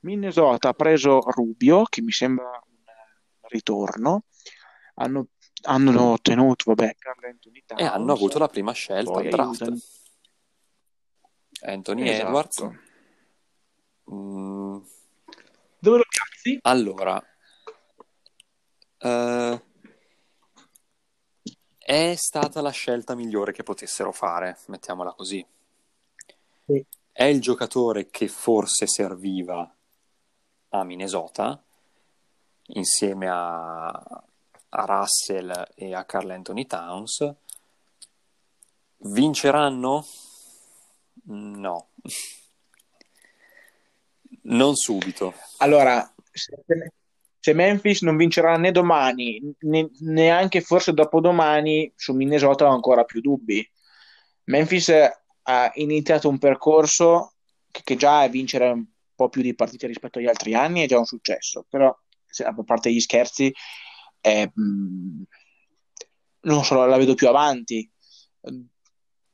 Minnesota 0.01 0.69
ha 0.69 0.73
preso 0.73 1.21
Rubio, 1.31 1.83
che 1.85 2.01
mi 2.01 2.11
sembra 2.11 2.49
un 2.49 3.49
ritorno. 3.49 4.25
Hanno, 4.95 5.27
hanno 5.63 6.11
ottenuto, 6.11 6.65
vabbè, 6.73 6.95
Carl 6.99 7.25
Anthony 7.25 7.63
E 7.77 7.83
hanno 7.85 8.05
Towns. 8.05 8.19
avuto 8.19 8.37
la 8.37 8.47
prima 8.47 8.71
scelta 8.73 9.17
al 9.19 9.27
draft. 9.27 9.61
aiutami. 9.61 9.81
Anthony 11.63 12.07
Esatto. 12.07 12.27
Edwards. 12.27 12.69
Mm, 14.11 14.77
Dove 15.83 15.97
lo 15.97 16.03
piazzi? 16.07 16.59
allora, 16.61 17.19
eh, 18.99 19.63
è 21.79 22.13
stata 22.15 22.61
la 22.61 22.69
scelta 22.69 23.15
migliore 23.15 23.51
che 23.51 23.63
potessero 23.63 24.11
fare, 24.11 24.59
mettiamola 24.67 25.13
così. 25.13 25.43
Sì. 26.67 26.85
È 27.11 27.23
il 27.23 27.41
giocatore 27.41 28.11
che 28.11 28.27
forse 28.27 28.85
serviva 28.85 29.75
a 30.69 30.83
Minnesota 30.83 31.59
insieme 32.67 33.27
a, 33.27 33.89
a 33.89 34.85
Russell 34.85 35.71
e 35.73 35.95
a 35.95 36.05
Carl 36.05 36.29
Anthony 36.29 36.67
Towns. 36.67 37.33
Vinceranno? 38.97 40.05
No. 41.23 41.87
Non 44.43 44.75
subito. 44.75 45.33
Allora, 45.57 46.13
se, 46.31 47.53
Memphis 47.53 48.01
non 48.01 48.17
vincerà 48.17 48.57
né 48.57 48.71
domani, 48.71 49.41
né- 49.59 49.89
neanche 49.99 50.61
forse 50.61 50.93
dopodomani, 50.93 51.91
su 51.95 52.13
Minnesota 52.13 52.65
ho 52.65 52.73
ancora 52.73 53.03
più 53.03 53.21
dubbi. 53.21 53.67
Memphis 54.45 54.91
ha 55.43 55.71
iniziato 55.75 56.29
un 56.29 56.37
percorso 56.37 57.33
che, 57.69 57.81
che 57.83 57.95
già 57.95 58.23
è 58.23 58.29
vincere 58.29 58.69
un 58.69 58.85
po' 59.15 59.29
più 59.29 59.41
di 59.41 59.55
partite 59.55 59.87
rispetto 59.87 60.19
agli 60.19 60.27
altri 60.27 60.53
anni 60.53 60.81
è 60.81 60.87
già 60.87 60.97
un 60.97 61.05
successo, 61.05 61.65
però 61.69 61.95
se- 62.25 62.43
a 62.43 62.53
parte 62.63 62.91
gli 62.91 62.99
scherzi, 62.99 63.53
è, 64.19 64.49
mh, 64.53 65.23
non 66.41 66.63
so, 66.63 66.85
la 66.85 66.97
vedo 66.97 67.13
più 67.15 67.27
avanti. 67.27 67.89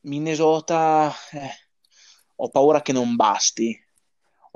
Minnesota, 0.02 1.14
eh, 1.32 1.50
ho 2.36 2.50
paura 2.50 2.82
che 2.82 2.94
non 2.94 3.16
basti. 3.16 3.78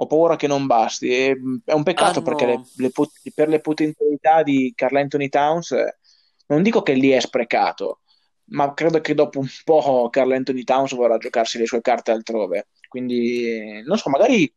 Ho 0.02 0.08
paura 0.08 0.36
che 0.36 0.48
non 0.48 0.66
basti. 0.66 1.10
E, 1.10 1.36
mh, 1.36 1.62
è 1.64 1.74
un 1.74 1.84
peccato 1.84 2.20
Hanno- 2.20 2.24
perché 2.24 2.46
le- 2.48 2.64
le 2.78 2.90
pot- 2.90 3.14
per 3.36 3.48
le 3.50 3.62
potenzialità 3.62 4.42
di 4.42 4.74
Carl 4.76 4.96
Anthony 4.96 5.30
Towns, 5.30 5.72
eh, 5.74 5.98
non 6.48 6.64
dico 6.64 6.82
che 6.82 6.94
lì 6.94 7.10
è 7.10 7.20
sprecato, 7.20 8.00
ma 8.46 8.74
credo 8.74 9.00
che 9.00 9.14
dopo 9.14 9.38
un 9.38 9.48
po' 9.64 10.10
Carl 10.10 10.32
Anthony 10.32 10.64
Towns 10.64 10.96
vorrà 10.96 11.18
giocarsi 11.18 11.60
le 11.60 11.68
sue 11.68 11.82
carte 11.82 12.10
altrove. 12.10 12.70
Quindi, 12.88 13.46
eh, 13.46 13.84
non 13.86 13.98
so, 14.00 14.10
magari 14.10 14.52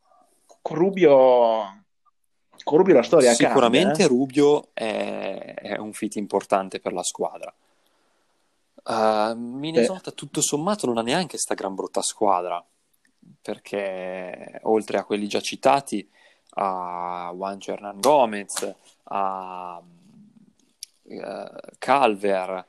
con 0.62 0.76
Rubio, 0.78 1.84
con 2.62 2.78
Rubio 2.78 2.94
la 2.94 3.02
storia 3.02 3.28
cambia, 3.28 3.48
Sicuramente 3.48 4.02
eh. 4.04 4.06
Rubio 4.06 4.70
è, 4.72 5.54
è 5.60 5.76
un 5.76 5.92
fit 5.92 6.16
importante 6.16 6.80
per 6.80 6.94
la 6.94 7.02
squadra. 7.02 7.54
Uh, 8.86 9.34
Minnesota, 9.36 10.10
tutto 10.10 10.40
sommato, 10.40 10.86
non 10.86 10.96
ha 10.98 11.02
neanche 11.02 11.36
sta 11.38 11.54
gran 11.54 11.74
brutta 11.74 12.02
squadra, 12.02 12.64
perché 13.40 14.60
oltre 14.62 14.98
a 14.98 15.04
quelli 15.04 15.26
già 15.26 15.40
citati, 15.40 16.08
a 16.56 17.30
Juan 17.34 17.58
Hernan 17.64 18.00
Gomez, 18.00 18.74
a 19.04 19.82
eh, 21.02 21.50
Calver, 21.78 22.50
eh, 22.50 22.66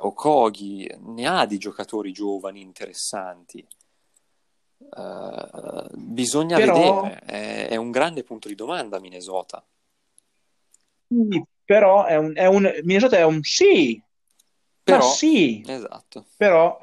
Okogi, 0.00 0.90
ne 0.98 1.26
ha 1.26 1.46
di 1.46 1.58
giocatori 1.58 2.12
giovani 2.12 2.60
interessanti. 2.60 3.66
Eh, 4.78 5.86
bisogna 5.92 6.56
Però- 6.56 7.02
vedere, 7.02 7.20
è, 7.26 7.68
è 7.68 7.76
un 7.76 7.90
grande 7.90 8.22
punto 8.22 8.48
di 8.48 8.54
domanda 8.54 8.98
Minnesota. 9.00 9.64
Sì, 11.08 11.44
però 11.64 12.04
è 12.04 12.16
un, 12.16 12.32
è 12.34 12.46
un- 12.46 12.72
Minnesota 12.82 13.16
è 13.16 13.24
un 13.24 13.42
sì, 13.42 14.00
Però, 14.82 15.02
sì, 15.02 15.62
esatto. 15.66 16.24
però 16.36 16.80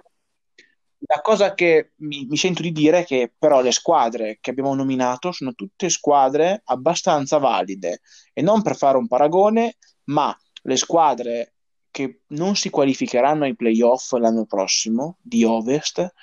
la 1.00 1.22
cosa 1.22 1.54
che 1.54 1.92
mi, 1.98 2.26
mi 2.28 2.38
sento 2.38 2.62
di 2.62 2.72
dire 2.72 3.00
è 3.00 3.06
che 3.06 3.32
però 3.38 3.62
le 3.62 3.72
squadre 3.72 4.40
che 4.42 4.50
abbiamo 4.50 4.74
nominato 4.74 5.32
sono 5.32 5.54
tutte 5.54 5.90
squadre 5.90 6.62
abbastanza 6.66 7.38
valide 7.38 8.02
e 8.34 8.42
non 8.42 8.62
per 8.64 8.76
fare 8.76 8.98
un 8.98 9.08
paragone, 9.08 9.76
ma 10.06 10.36
le 10.64 10.76
squadre 10.76 11.54
che 11.92 12.22
non 12.30 12.56
si 12.56 12.70
qualificheranno 12.70 13.44
ai 13.46 13.56
playoff 13.56 14.14
l'anno 14.14 14.46
prossimo 14.46 15.18
di 15.22 15.44
Ovest 15.44 16.14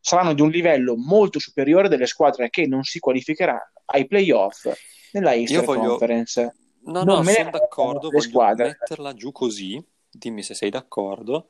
saranno 0.00 0.34
di 0.34 0.42
un 0.42 0.50
livello 0.50 0.96
molto 0.96 1.38
superiore 1.38 1.88
delle 1.88 2.06
squadre 2.06 2.50
che 2.50 2.66
non 2.66 2.82
si 2.82 2.98
qualificheranno 2.98 3.70
ai 3.86 4.06
playoff 4.06 4.66
nella 5.12 5.34
Eastern 5.34 5.64
voglio- 5.64 5.88
Conference. 5.90 6.56
No, 6.86 7.02
Non 7.04 7.24
no, 7.24 7.24
sono 7.24 7.50
d'accordo, 7.50 8.08
voglio 8.08 8.20
squadre. 8.20 8.76
metterla 8.78 9.14
giù 9.14 9.32
così, 9.32 9.82
dimmi 10.10 10.42
se 10.42 10.52
sei 10.54 10.68
d'accordo. 10.68 11.48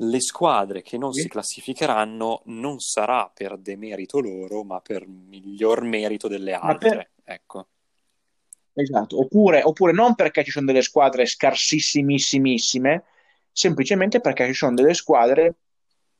Le 0.00 0.20
squadre 0.20 0.82
che 0.82 0.96
non 0.96 1.12
Sì. 1.12 1.22
si 1.22 1.28
classificheranno 1.28 2.42
non 2.46 2.78
sarà 2.78 3.28
per 3.34 3.56
demerito 3.58 4.20
loro, 4.20 4.62
ma 4.62 4.80
per 4.80 5.06
miglior 5.08 5.82
merito 5.82 6.28
delle 6.28 6.52
altre. 6.52 6.88
per- 6.90 7.10
Ecco. 7.34 7.66
Esatto, 8.74 9.18
oppure, 9.18 9.62
oppure 9.62 9.90
non 9.92 10.14
perché 10.14 10.44
ci 10.44 10.52
sono 10.52 10.66
delle 10.66 10.82
squadre 10.82 11.26
scarsissimissimissime, 11.26 13.04
semplicemente 13.50 14.20
perché 14.20 14.46
ci 14.46 14.54
sono 14.54 14.74
delle 14.74 14.94
squadre 14.94 15.54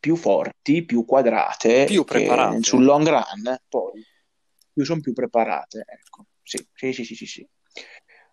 più 0.01 0.16
forti, 0.16 0.85
più 0.85 1.05
quadrate, 1.05 1.85
Più 1.85 2.03
preparate. 2.05 2.62
sul 2.64 2.83
long 2.83 3.07
run 3.09 3.57
poi 3.68 4.05
più 4.72 4.85
sono 4.85 5.01
più 5.01 5.12
preparate. 5.12 5.85
Ecco, 5.87 6.26
sì, 6.43 6.66
sì, 6.74 6.93
sì, 7.05 7.14
sì, 7.14 7.26
sì. 7.26 7.49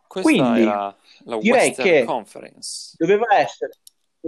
Questa 0.08 0.32
Quindi, 0.32 0.62
era 0.62 0.98
la 1.26 1.38
direi 1.38 1.68
Western 1.68 1.88
che- 1.90 2.04
Conference. 2.04 2.96
Doveva 2.98 3.38
essere, 3.38 3.74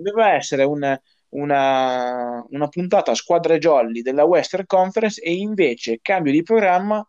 doveva 0.01 0.33
essere 0.33 0.63
un- 0.63 0.99
una, 1.29 2.45
una 2.49 2.67
puntata 2.67 3.11
a 3.11 3.15
squadre 3.15 3.57
jolly 3.57 4.01
della 4.01 4.23
Western 4.23 4.65
Conference 4.65 5.21
e 5.21 5.33
invece, 5.33 5.99
cambio 6.01 6.31
di 6.31 6.43
programma, 6.43 7.05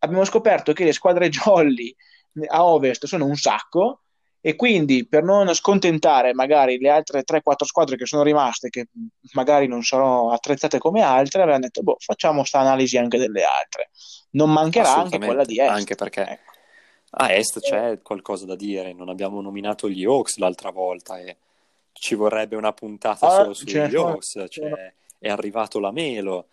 abbiamo 0.00 0.24
scoperto 0.24 0.72
che 0.72 0.84
le 0.84 0.92
squadre 0.92 1.28
jolly 1.28 1.94
a 2.46 2.64
Ovest 2.64 3.06
sono 3.06 3.24
un 3.24 3.34
sacco 3.36 4.02
e 4.40 4.54
quindi 4.54 5.06
per 5.08 5.24
non 5.24 5.52
scontentare 5.52 6.32
magari 6.32 6.78
le 6.78 6.88
altre 6.90 7.24
3-4 7.24 7.64
squadre 7.64 7.96
che 7.96 8.06
sono 8.06 8.22
rimaste, 8.22 8.68
che 8.68 8.86
magari 9.32 9.66
non 9.66 9.82
sono 9.82 10.30
attrezzate 10.30 10.78
come 10.78 11.02
altre, 11.02 11.42
avevano 11.42 11.64
detto, 11.64 11.82
boh, 11.82 11.96
facciamo 11.98 12.44
sta 12.44 12.60
analisi 12.60 12.96
anche 12.96 13.18
delle 13.18 13.42
altre. 13.42 13.90
Non 14.30 14.52
mancherà 14.52 14.94
anche 14.94 15.18
quella 15.18 15.44
di 15.44 15.58
Est. 15.58 15.70
Anche 15.70 15.94
perché 15.96 16.20
Ecco. 16.20 16.52
a 17.10 17.32
Est 17.32 17.58
c'è 17.58 18.00
qualcosa 18.00 18.46
da 18.46 18.54
dire. 18.54 18.92
Non 18.92 19.08
abbiamo 19.08 19.40
nominato 19.40 19.88
gli 19.88 20.04
Hawks 20.04 20.36
l'altra 20.38 20.70
volta 20.70 21.18
e 21.18 21.36
ci 21.98 22.14
vorrebbe 22.14 22.56
una 22.56 22.72
puntata 22.72 23.26
Ah, 23.26 23.30
solo 23.30 23.54
sugli 23.54 23.90
sono- 23.90 24.10
Hawks. 24.12 24.44
Cioè, 24.48 24.94
è 25.18 25.28
arrivato 25.28 25.78
la 25.80 25.90
Melo. 25.90 26.48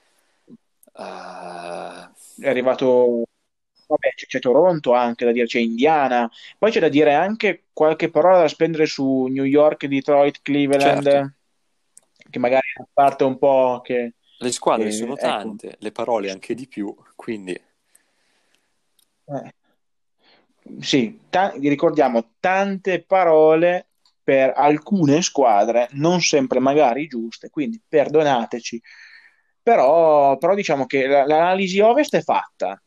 Eh, 0.97 2.09
è 2.41 2.47
arrivato 2.49 3.23
vabbè, 3.87 4.09
c'è, 4.15 4.39
Toronto 4.39 4.93
anche 4.93 5.25
da 5.25 5.31
dire, 5.31 5.45
c'è 5.45 5.59
Indiana, 5.59 6.29
poi 6.57 6.71
c'è 6.71 6.79
da 6.79 6.89
dire 6.89 7.13
anche 7.13 7.65
qualche 7.71 8.09
parola 8.09 8.39
da 8.39 8.47
spendere 8.47 8.85
su 8.87 9.25
New 9.25 9.43
York, 9.43 9.85
Detroit, 9.85 10.39
Cleveland, 10.41 11.03
Certo. 11.03 11.33
che 12.29 12.39
magari 12.39 12.67
parte 12.91 13.23
un 13.23 13.37
po' 13.37 13.81
che 13.83 14.13
le 14.37 14.51
squadre 14.51 14.87
Eh, 14.87 14.91
sono 14.91 15.13
ecco. 15.13 15.19
tante, 15.27 15.75
le 15.79 15.91
parole 15.91 16.31
anche 16.31 16.55
di 16.55 16.67
più, 16.67 16.93
quindi 17.15 17.53
eh, 19.27 19.53
sì, 20.79 21.19
ta- 21.29 21.53
ricordiamo 21.59 22.31
tante 22.39 23.01
parole 23.03 23.87
per 24.25 24.53
alcune 24.55 25.21
squadre, 25.21 25.87
non 25.93 26.19
sempre 26.21 26.59
magari 26.59 27.07
giuste, 27.07 27.51
quindi 27.51 27.81
perdonateci. 27.87 28.81
Però, 29.61 30.37
però 30.37 30.53
diciamo 30.55 30.85
che 30.87 31.07
la- 31.07 31.25
l'analisi 31.25 31.79
ovest 31.79 32.15
è 32.15 32.21
fatta. 32.21 32.81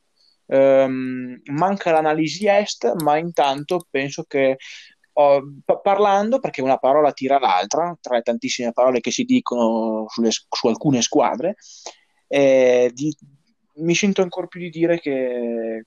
Ehm, 0.47 1.41
manca 1.53 1.91
l'analisi 1.93 2.47
est, 2.47 2.93
ma 3.03 3.16
intanto 3.18 3.86
penso 3.91 4.24
che 4.24 4.57
ho- 5.14 5.43
pa- 5.64 5.78
parlando, 5.78 6.39
perché 6.41 6.62
una 6.62 6.78
parola 6.78 7.12
tira 7.12 7.39
l'altra, 7.39 7.97
tra 8.01 8.16
le 8.16 8.22
tantissime 8.22 8.72
parole 8.72 9.01
che 9.01 9.11
si 9.11 9.24
dicono 9.24 10.07
sulle- 10.09 10.30
su 10.30 10.66
alcune 10.68 11.03
squadre, 11.03 11.57
eh, 12.28 12.91
di- 12.95 13.14
mi 13.80 13.95
sento 13.95 14.22
ancora 14.22 14.47
più 14.47 14.61
di 14.61 14.70
dire 14.70 14.99
che, 15.01 15.84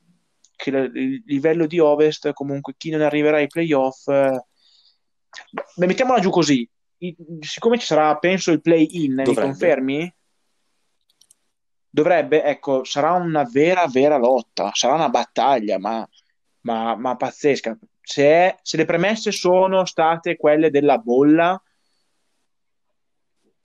che 0.55 0.69
il 0.69 1.23
livello 1.25 1.65
di 1.67 1.79
Ovest, 1.79 2.31
comunque 2.33 2.73
chi 2.77 2.89
non 2.89 3.01
arriverà 3.01 3.37
ai 3.37 3.47
playoff, 3.47 4.07
eh, 4.07 4.45
beh, 5.75 5.85
mettiamola 5.85 6.19
giù 6.19 6.29
così, 6.29 6.67
I- 6.97 7.15
siccome 7.39 7.77
ci 7.77 7.85
sarà, 7.85 8.17
penso, 8.17 8.51
il 8.51 8.61
play-in, 8.61 9.13
mi 9.13 9.23
Dovrebbe. 9.23 9.47
confermi? 9.47 10.15
dovrebbe, 11.93 12.43
ecco, 12.43 12.85
sarà 12.85 13.11
una 13.11 13.43
vera, 13.43 13.85
vera 13.87 14.17
lotta, 14.17 14.71
sarà 14.73 14.93
una 14.93 15.09
battaglia, 15.09 15.77
ma, 15.77 16.07
ma, 16.61 16.95
ma 16.95 17.15
pazzesca. 17.17 17.77
Se, 18.01 18.57
se 18.61 18.77
le 18.77 18.85
premesse 18.85 19.31
sono 19.31 19.85
state 19.85 20.37
quelle 20.37 20.69
della 20.69 20.97
bolla, 20.97 21.61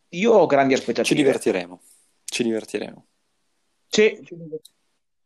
io 0.09 0.33
ho 0.33 0.47
grandi 0.47 0.75
aspettative. 0.75 1.05
Ci 1.05 1.15
divertiremo, 1.15 1.81
ci 2.25 2.43
divertiremo. 2.43 3.07
Sì. 3.87 4.29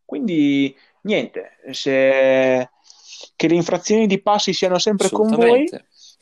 Quindi, 0.05 0.77
niente, 1.03 1.59
se... 1.71 2.71
che 3.35 3.49
le 3.49 3.55
infrazioni 3.55 4.07
di 4.07 4.21
passi 4.21 4.53
siano 4.53 4.79
sempre 4.79 5.09
con 5.09 5.31
voi, 5.31 5.69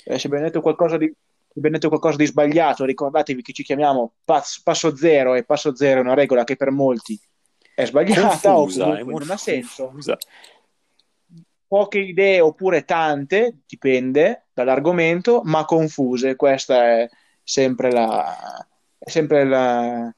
eh, 0.05 0.19
se 0.19 0.27
abbiamo 0.27 0.45
detto 0.45 0.61
qualcosa 0.61 0.97
di 0.97 1.13
abbiamo 1.59 1.77
detto 1.77 1.89
qualcosa 1.89 2.17
di 2.17 2.27
sbagliato, 2.27 2.85
ricordatevi 2.85 3.43
che 3.43 3.53
ci 3.53 3.65
chiamiamo 3.65 4.13
pass- 4.25 4.63
passo 4.63 4.95
zero 4.97 5.35
e 5.35 5.45
passo 5.45 5.75
zero 5.75 6.01
è 6.01 6.03
una 6.03 6.15
regola 6.15 6.45
che 6.45 6.57
per 6.57 6.71
molti 6.71 7.21
è 7.75 7.85
sbagliata 7.85 8.53
confusa, 8.53 8.89
o 8.89 8.95
è 8.97 9.05
non 9.05 9.31
ha 9.31 9.37
senso. 9.37 9.85
Confusa. 9.85 10.19
Poche 11.69 11.99
idee 11.99 12.41
oppure 12.41 12.85
tante, 12.85 13.59
dipende 13.67 14.47
dall'argomento, 14.53 15.43
ma 15.45 15.65
confuse. 15.65 16.35
Questa 16.35 16.99
è 16.99 17.09
sempre 17.41 17.93
la... 17.93 18.67
È 18.99 19.09
sempre 19.09 19.45
la 19.45 20.13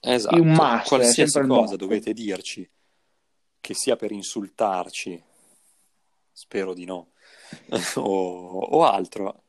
esatto. 0.00 0.40
un 0.40 0.48
must, 0.52 0.88
Qualsiasi 0.88 1.40
cosa 1.40 1.74
dovete 1.74 2.12
dirci, 2.12 2.68
che 3.60 3.74
sia 3.74 3.96
per 3.96 4.12
insultarci, 4.12 5.20
spero 6.30 6.72
di 6.72 6.84
no, 6.84 7.08
o, 7.96 8.58
o 8.60 8.84
altro. 8.84 9.42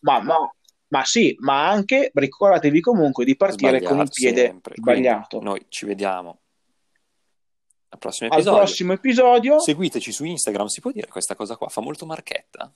Ma, 0.00 0.20
ma, 0.20 0.36
ma, 0.88 1.04
sì, 1.04 1.36
ma 1.40 1.68
anche 1.68 2.10
ricordatevi 2.12 2.80
comunque 2.80 3.24
di 3.24 3.36
partire 3.36 3.78
Sbagliar, 3.78 3.90
con 3.90 4.00
il 4.00 4.10
piede 4.12 4.44
sempre. 4.46 4.74
sbagliato. 4.76 5.38
Quindi 5.38 5.46
noi 5.46 5.66
ci 5.68 5.86
vediamo 5.86 6.40
al 7.88 7.98
prossimo 7.98 8.28
episodio. 8.28 8.58
Al 8.58 8.64
prossimo 8.64 8.92
episodio. 8.92 9.58
Seguiteci 9.60 10.12
su 10.12 10.24
Instagram, 10.24 10.66
si 10.66 10.80
può 10.80 10.90
dire 10.90 11.06
questa 11.08 11.34
cosa 11.34 11.56
qua, 11.56 11.68
fa 11.68 11.80
molto 11.80 12.06
marchetta. 12.06 12.72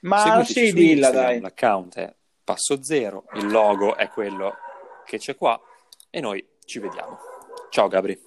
Ma 0.00 0.44
sì, 0.44 0.72
dilla 0.72 1.10
dai. 1.10 1.40
L'account 1.40 1.96
è 1.96 2.14
passo 2.44 2.82
zero, 2.82 3.24
il 3.34 3.48
logo 3.48 3.96
è 3.96 4.08
quello 4.08 4.54
che 5.04 5.18
c'è 5.18 5.34
qua 5.34 5.60
e 6.08 6.20
noi 6.20 6.46
ci 6.64 6.78
vediamo. 6.78 7.18
Ciao 7.70 7.88
Gabri. 7.88 8.18